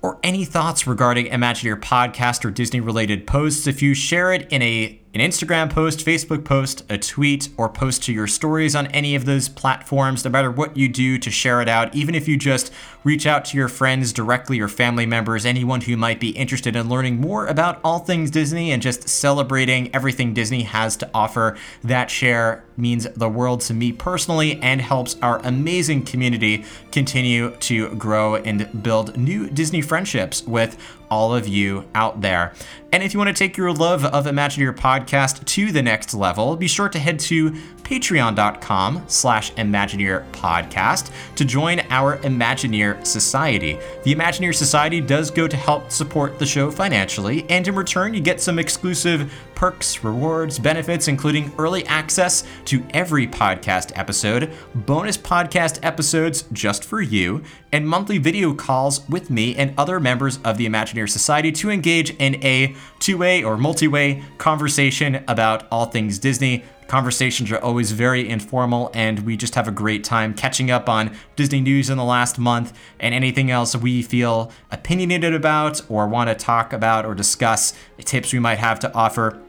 or 0.00 0.18
any 0.22 0.44
thoughts 0.44 0.86
regarding 0.86 1.26
Imagineer 1.26 1.80
Podcast 1.80 2.44
or 2.44 2.50
Disney 2.50 2.80
related 2.80 3.26
posts, 3.26 3.66
if 3.66 3.82
you 3.82 3.94
share 3.94 4.32
it 4.32 4.46
in 4.50 4.62
a 4.62 5.01
an 5.14 5.20
Instagram 5.20 5.68
post, 5.68 6.06
Facebook 6.06 6.42
post, 6.42 6.84
a 6.88 6.96
tweet, 6.96 7.50
or 7.58 7.68
post 7.68 8.02
to 8.04 8.12
your 8.14 8.26
stories 8.26 8.74
on 8.74 8.86
any 8.88 9.14
of 9.14 9.26
those 9.26 9.46
platforms, 9.46 10.24
no 10.24 10.30
matter 10.30 10.50
what 10.50 10.74
you 10.74 10.88
do 10.88 11.18
to 11.18 11.30
share 11.30 11.60
it 11.60 11.68
out, 11.68 11.94
even 11.94 12.14
if 12.14 12.26
you 12.26 12.38
just 12.38 12.72
reach 13.04 13.26
out 13.26 13.44
to 13.44 13.58
your 13.58 13.68
friends 13.68 14.10
directly 14.10 14.58
or 14.58 14.68
family 14.68 15.04
members, 15.04 15.44
anyone 15.44 15.82
who 15.82 15.98
might 15.98 16.18
be 16.18 16.30
interested 16.30 16.74
in 16.74 16.88
learning 16.88 17.20
more 17.20 17.46
about 17.46 17.78
all 17.84 17.98
things 17.98 18.30
Disney 18.30 18.72
and 18.72 18.80
just 18.80 19.06
celebrating 19.06 19.94
everything 19.94 20.32
Disney 20.32 20.62
has 20.62 20.96
to 20.96 21.10
offer, 21.12 21.58
that 21.84 22.10
share 22.10 22.64
means 22.76 23.06
the 23.16 23.28
world 23.28 23.60
to 23.62 23.74
me 23.74 23.92
personally 23.92 24.60
and 24.62 24.80
helps 24.80 25.16
our 25.22 25.38
amazing 25.44 26.04
community 26.04 26.64
continue 26.90 27.50
to 27.56 27.94
grow 27.96 28.36
and 28.36 28.82
build 28.82 29.16
new 29.16 29.48
Disney 29.48 29.82
friendships 29.82 30.42
with 30.46 30.76
all 31.10 31.34
of 31.34 31.46
you 31.46 31.84
out 31.94 32.22
there. 32.22 32.54
And 32.90 33.02
if 33.02 33.12
you 33.12 33.18
want 33.18 33.28
to 33.28 33.34
take 33.34 33.58
your 33.58 33.72
love 33.72 34.04
of 34.04 34.24
Imagineer 34.24 34.74
Podcast 34.74 35.44
to 35.44 35.70
the 35.70 35.82
next 35.82 36.14
level, 36.14 36.56
be 36.56 36.68
sure 36.68 36.88
to 36.88 36.98
head 36.98 37.20
to 37.20 37.50
patreon.com 37.82 39.04
slash 39.08 39.52
Imagineer 39.52 40.30
Podcast 40.32 41.10
to 41.36 41.44
join 41.44 41.80
our 41.90 42.16
Imagineer 42.18 43.06
Society. 43.06 43.78
The 44.04 44.14
Imagineer 44.14 44.54
Society 44.54 45.02
does 45.02 45.30
go 45.30 45.46
to 45.46 45.56
help 45.56 45.90
support 45.90 46.38
the 46.38 46.46
show 46.46 46.70
financially, 46.70 47.44
and 47.50 47.68
in 47.68 47.74
return, 47.74 48.14
you 48.14 48.20
get 48.20 48.40
some 48.40 48.58
exclusive 48.58 49.30
perks, 49.62 50.02
rewards, 50.02 50.58
benefits, 50.58 51.06
including 51.06 51.52
early 51.56 51.86
access 51.86 52.42
to 52.64 52.84
every 52.90 53.28
podcast 53.28 53.92
episode, 53.94 54.52
bonus 54.74 55.16
podcast 55.16 55.78
episodes 55.84 56.42
just 56.52 56.82
for 56.82 57.00
you, 57.00 57.40
and 57.70 57.88
monthly 57.88 58.18
video 58.18 58.52
calls 58.52 59.08
with 59.08 59.30
me 59.30 59.54
and 59.54 59.72
other 59.78 60.00
members 60.00 60.40
of 60.44 60.56
the 60.56 60.66
Imagineer 60.66 61.08
Society 61.08 61.52
to 61.52 61.70
engage 61.70 62.10
in 62.16 62.44
a 62.44 62.74
two 62.98 63.16
way 63.16 63.44
or 63.44 63.56
multi 63.56 63.86
way 63.86 64.24
conversation 64.36 65.22
about 65.28 65.68
all 65.70 65.86
things 65.86 66.18
Disney. 66.18 66.64
Conversations 66.88 67.52
are 67.52 67.58
always 67.58 67.92
very 67.92 68.28
informal, 68.28 68.90
and 68.92 69.20
we 69.20 69.36
just 69.36 69.54
have 69.54 69.68
a 69.68 69.70
great 69.70 70.02
time 70.02 70.34
catching 70.34 70.72
up 70.72 70.88
on 70.88 71.16
Disney 71.36 71.60
news 71.60 71.88
in 71.88 71.96
the 71.96 72.04
last 72.04 72.36
month 72.36 72.76
and 72.98 73.14
anything 73.14 73.48
else 73.48 73.76
we 73.76 74.02
feel 74.02 74.50
opinionated 74.72 75.32
about 75.32 75.80
or 75.88 76.08
want 76.08 76.28
to 76.28 76.34
talk 76.34 76.72
about 76.72 77.06
or 77.06 77.14
discuss, 77.14 77.74
tips 78.04 78.32
we 78.32 78.40
might 78.40 78.58
have 78.58 78.80
to 78.80 78.92
offer 78.92 79.40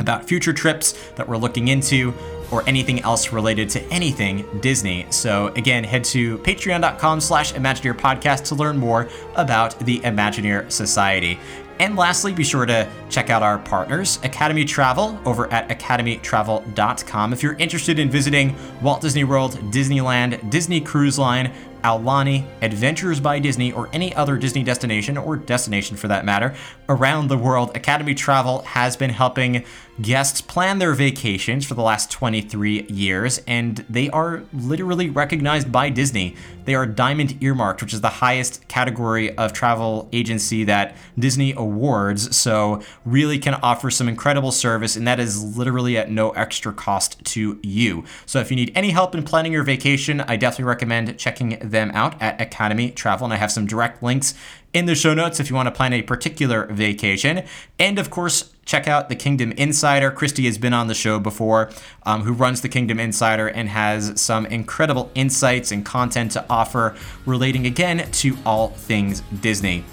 about 0.00 0.24
future 0.24 0.52
trips 0.52 0.92
that 1.16 1.28
we're 1.28 1.36
looking 1.36 1.68
into 1.68 2.12
or 2.50 2.62
anything 2.68 3.00
else 3.00 3.32
related 3.32 3.68
to 3.70 3.82
anything 3.84 4.44
Disney. 4.60 5.06
So 5.10 5.48
again, 5.48 5.82
head 5.84 6.04
to 6.04 6.38
patreon.com 6.38 7.20
slash 7.20 7.52
Imagineer 7.52 7.94
podcast 7.94 8.44
to 8.48 8.54
learn 8.54 8.76
more 8.76 9.08
about 9.34 9.78
the 9.80 10.00
Imagineer 10.00 10.70
Society. 10.70 11.38
And 11.80 11.96
lastly, 11.96 12.32
be 12.32 12.44
sure 12.44 12.66
to 12.66 12.88
check 13.08 13.30
out 13.30 13.42
our 13.42 13.58
partners, 13.58 14.20
Academy 14.22 14.64
Travel, 14.64 15.18
over 15.24 15.52
at 15.52 15.68
academytravel.com. 15.68 17.32
If 17.32 17.42
you're 17.42 17.54
interested 17.54 17.98
in 17.98 18.10
visiting 18.10 18.54
Walt 18.80 19.00
Disney 19.00 19.24
World, 19.24 19.54
Disneyland, 19.72 20.50
Disney 20.50 20.80
Cruise 20.80 21.18
Line, 21.18 21.52
Aulani, 21.82 22.44
Adventures 22.62 23.18
by 23.18 23.40
Disney, 23.40 23.72
or 23.72 23.90
any 23.92 24.14
other 24.14 24.38
Disney 24.38 24.62
destination, 24.62 25.18
or 25.18 25.36
destination 25.36 25.96
for 25.96 26.08
that 26.08 26.24
matter, 26.24 26.54
around 26.88 27.28
the 27.28 27.36
world, 27.36 27.76
Academy 27.76 28.14
Travel 28.14 28.62
has 28.62 28.96
been 28.96 29.10
helping 29.10 29.64
Guests 30.00 30.40
plan 30.40 30.80
their 30.80 30.92
vacations 30.92 31.64
for 31.64 31.74
the 31.74 31.82
last 31.82 32.10
23 32.10 32.86
years, 32.88 33.40
and 33.46 33.84
they 33.88 34.10
are 34.10 34.42
literally 34.52 35.08
recognized 35.08 35.70
by 35.70 35.88
Disney. 35.88 36.34
They 36.64 36.74
are 36.74 36.84
diamond 36.84 37.40
earmarked, 37.40 37.80
which 37.80 37.94
is 37.94 38.00
the 38.00 38.08
highest 38.08 38.66
category 38.66 39.36
of 39.36 39.52
travel 39.52 40.08
agency 40.12 40.64
that 40.64 40.96
Disney 41.16 41.52
awards. 41.52 42.36
So, 42.36 42.82
really 43.04 43.38
can 43.38 43.54
offer 43.54 43.88
some 43.88 44.08
incredible 44.08 44.50
service, 44.50 44.96
and 44.96 45.06
that 45.06 45.20
is 45.20 45.56
literally 45.56 45.96
at 45.96 46.10
no 46.10 46.30
extra 46.30 46.72
cost 46.72 47.24
to 47.26 47.60
you. 47.62 48.04
So, 48.26 48.40
if 48.40 48.50
you 48.50 48.56
need 48.56 48.72
any 48.74 48.90
help 48.90 49.14
in 49.14 49.22
planning 49.22 49.52
your 49.52 49.62
vacation, 49.62 50.22
I 50.22 50.34
definitely 50.36 50.64
recommend 50.64 51.16
checking 51.18 51.58
them 51.60 51.92
out 51.94 52.20
at 52.20 52.40
Academy 52.40 52.90
Travel, 52.90 53.26
and 53.26 53.34
I 53.34 53.36
have 53.36 53.52
some 53.52 53.64
direct 53.64 54.02
links 54.02 54.34
in 54.74 54.86
the 54.86 54.94
show 54.94 55.14
notes 55.14 55.38
if 55.40 55.48
you 55.48 55.56
want 55.56 55.68
to 55.68 55.72
plan 55.72 55.92
a 55.92 56.02
particular 56.02 56.66
vacation. 56.66 57.44
And 57.78 57.98
of 57.98 58.10
course, 58.10 58.52
check 58.66 58.88
out 58.88 59.08
the 59.08 59.14
Kingdom 59.14 59.52
Insider. 59.52 60.10
Christy 60.10 60.44
has 60.46 60.58
been 60.58 60.74
on 60.74 60.88
the 60.88 60.94
show 60.94 61.20
before, 61.20 61.70
um, 62.02 62.22
who 62.22 62.32
runs 62.32 62.60
the 62.60 62.68
Kingdom 62.68 62.98
Insider 62.98 63.46
and 63.46 63.68
has 63.68 64.20
some 64.20 64.44
incredible 64.46 65.10
insights 65.14 65.70
and 65.70 65.84
content 65.84 66.32
to 66.32 66.44
offer 66.50 66.96
relating 67.24 67.66
again 67.66 68.10
to 68.10 68.36
all 68.44 68.68
things 68.68 69.22
Disney. 69.40 69.84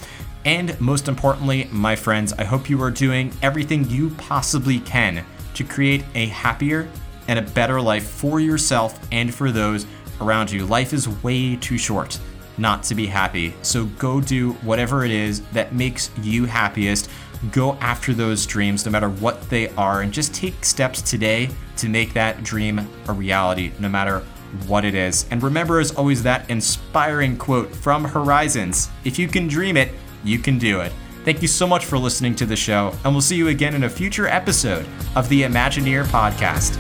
And 0.43 0.79
most 0.82 1.07
importantly, 1.07 1.69
my 1.71 1.95
friends, 1.95 2.34
I 2.34 2.43
hope 2.43 2.67
you 2.67 2.82
are 2.82 2.89
doing 2.89 3.32
everything 3.43 3.88
you 3.88 4.09
possibly 4.11 4.79
can 4.79 5.23
to 5.53 5.63
create 5.63 6.03
a 6.15 6.25
happier 6.27 6.89
and 7.27 7.38
a 7.38 7.43
better 7.43 7.79
life 7.79 8.07
for 8.07 8.39
yourself 8.39 8.99
and 9.11 9.32
for 9.32 9.51
those 9.51 9.86
around 10.19 10.51
you. 10.51 10.65
Life 10.65 10.91
is 10.93 11.07
way 11.23 11.55
too 11.55 11.77
short 11.77 12.19
not 12.58 12.84
to 12.84 12.95
be 12.95 13.08
happy. 13.08 13.54
So 13.62 13.86
go 13.86 14.22
do 14.22 14.54
whatever 14.64 15.04
it 15.06 15.12
is 15.12 15.41
that 15.54 15.74
makes 15.74 16.10
you 16.22 16.45
happiest. 16.45 17.10
Go 17.52 17.74
after 17.76 18.14
those 18.14 18.45
dreams, 18.45 18.86
no 18.86 18.91
matter 18.91 19.10
what 19.10 19.49
they 19.49 19.70
are, 19.70 20.02
and 20.02 20.14
just 20.14 20.34
take 20.34 20.64
steps 20.64 21.02
today 21.02 21.49
to 21.78 21.89
make 21.89 22.14
that 22.14 22.43
dream 22.43 22.88
a 23.08 23.14
reality, 23.14 23.72
no 23.80 23.89
matter 23.89 24.20
what 24.68 24.86
it 24.86 24.93
is. 24.93 25.26
And 25.32 25.41
remember, 25.41 25.80
as 25.80 25.91
always, 25.95 26.24
that 26.24 26.49
inspiring 26.49 27.38
quote 27.38 27.74
from 27.74 28.04
Horizons 28.04 28.89
If 29.04 29.18
you 29.18 29.28
can 29.28 29.47
dream 29.47 29.78
it, 29.78 29.93
you 30.24 30.38
can 30.38 30.58
do 30.60 30.82
it. 30.82 30.91
Thank 31.24 31.41
you 31.41 31.47
so 31.47 31.68
much 31.68 31.86
for 31.86 31.97
listening 31.97 32.36
to 32.36 32.45
the 32.45 32.56
show, 32.56 32.93
and 33.04 33.14
we'll 33.14 33.22
see 33.22 33.36
you 33.36 33.49
again 33.49 33.76
in 33.76 33.84
a 33.84 33.89
future 33.89 34.28
episode 34.28 34.88
of 35.16 35.30
the 35.30 35.43
Imagineer 35.43 36.04
Podcast. 36.06 36.78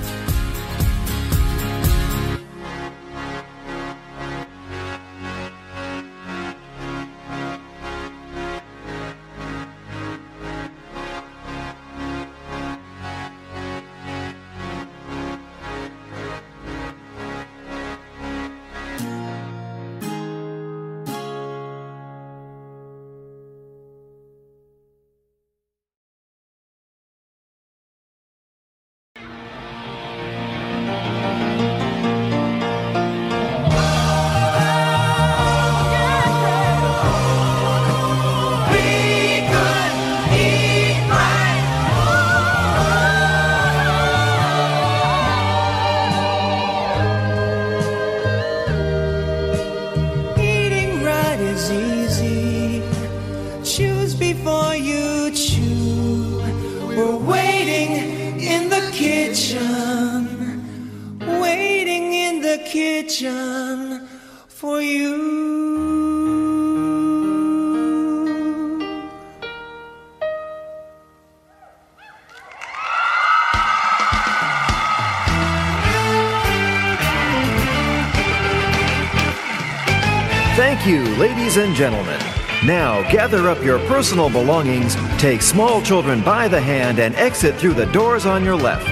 And 81.71 81.77
gentlemen. 81.77 82.19
Now 82.65 83.09
gather 83.09 83.49
up 83.49 83.63
your 83.63 83.79
personal 83.87 84.29
belongings, 84.29 84.95
take 85.17 85.41
small 85.41 85.81
children 85.81 86.21
by 86.21 86.49
the 86.49 86.59
hand, 86.59 86.99
and 86.99 87.15
exit 87.15 87.55
through 87.55 87.75
the 87.75 87.85
doors 87.87 88.25
on 88.25 88.43
your 88.43 88.57
left. 88.57 88.89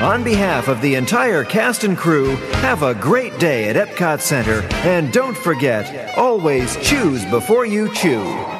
On 0.00 0.22
behalf 0.22 0.68
of 0.68 0.80
the 0.80 0.94
entire 0.94 1.44
cast 1.44 1.82
and 1.82 1.98
crew, 1.98 2.36
have 2.62 2.84
a 2.84 2.94
great 2.94 3.36
day 3.40 3.68
at 3.68 3.76
Epcot 3.76 4.20
Center, 4.20 4.62
and 4.86 5.12
don't 5.12 5.36
forget, 5.36 6.16
always 6.16 6.76
choose 6.76 7.24
before 7.26 7.66
you 7.66 7.92
chew. 7.92 8.59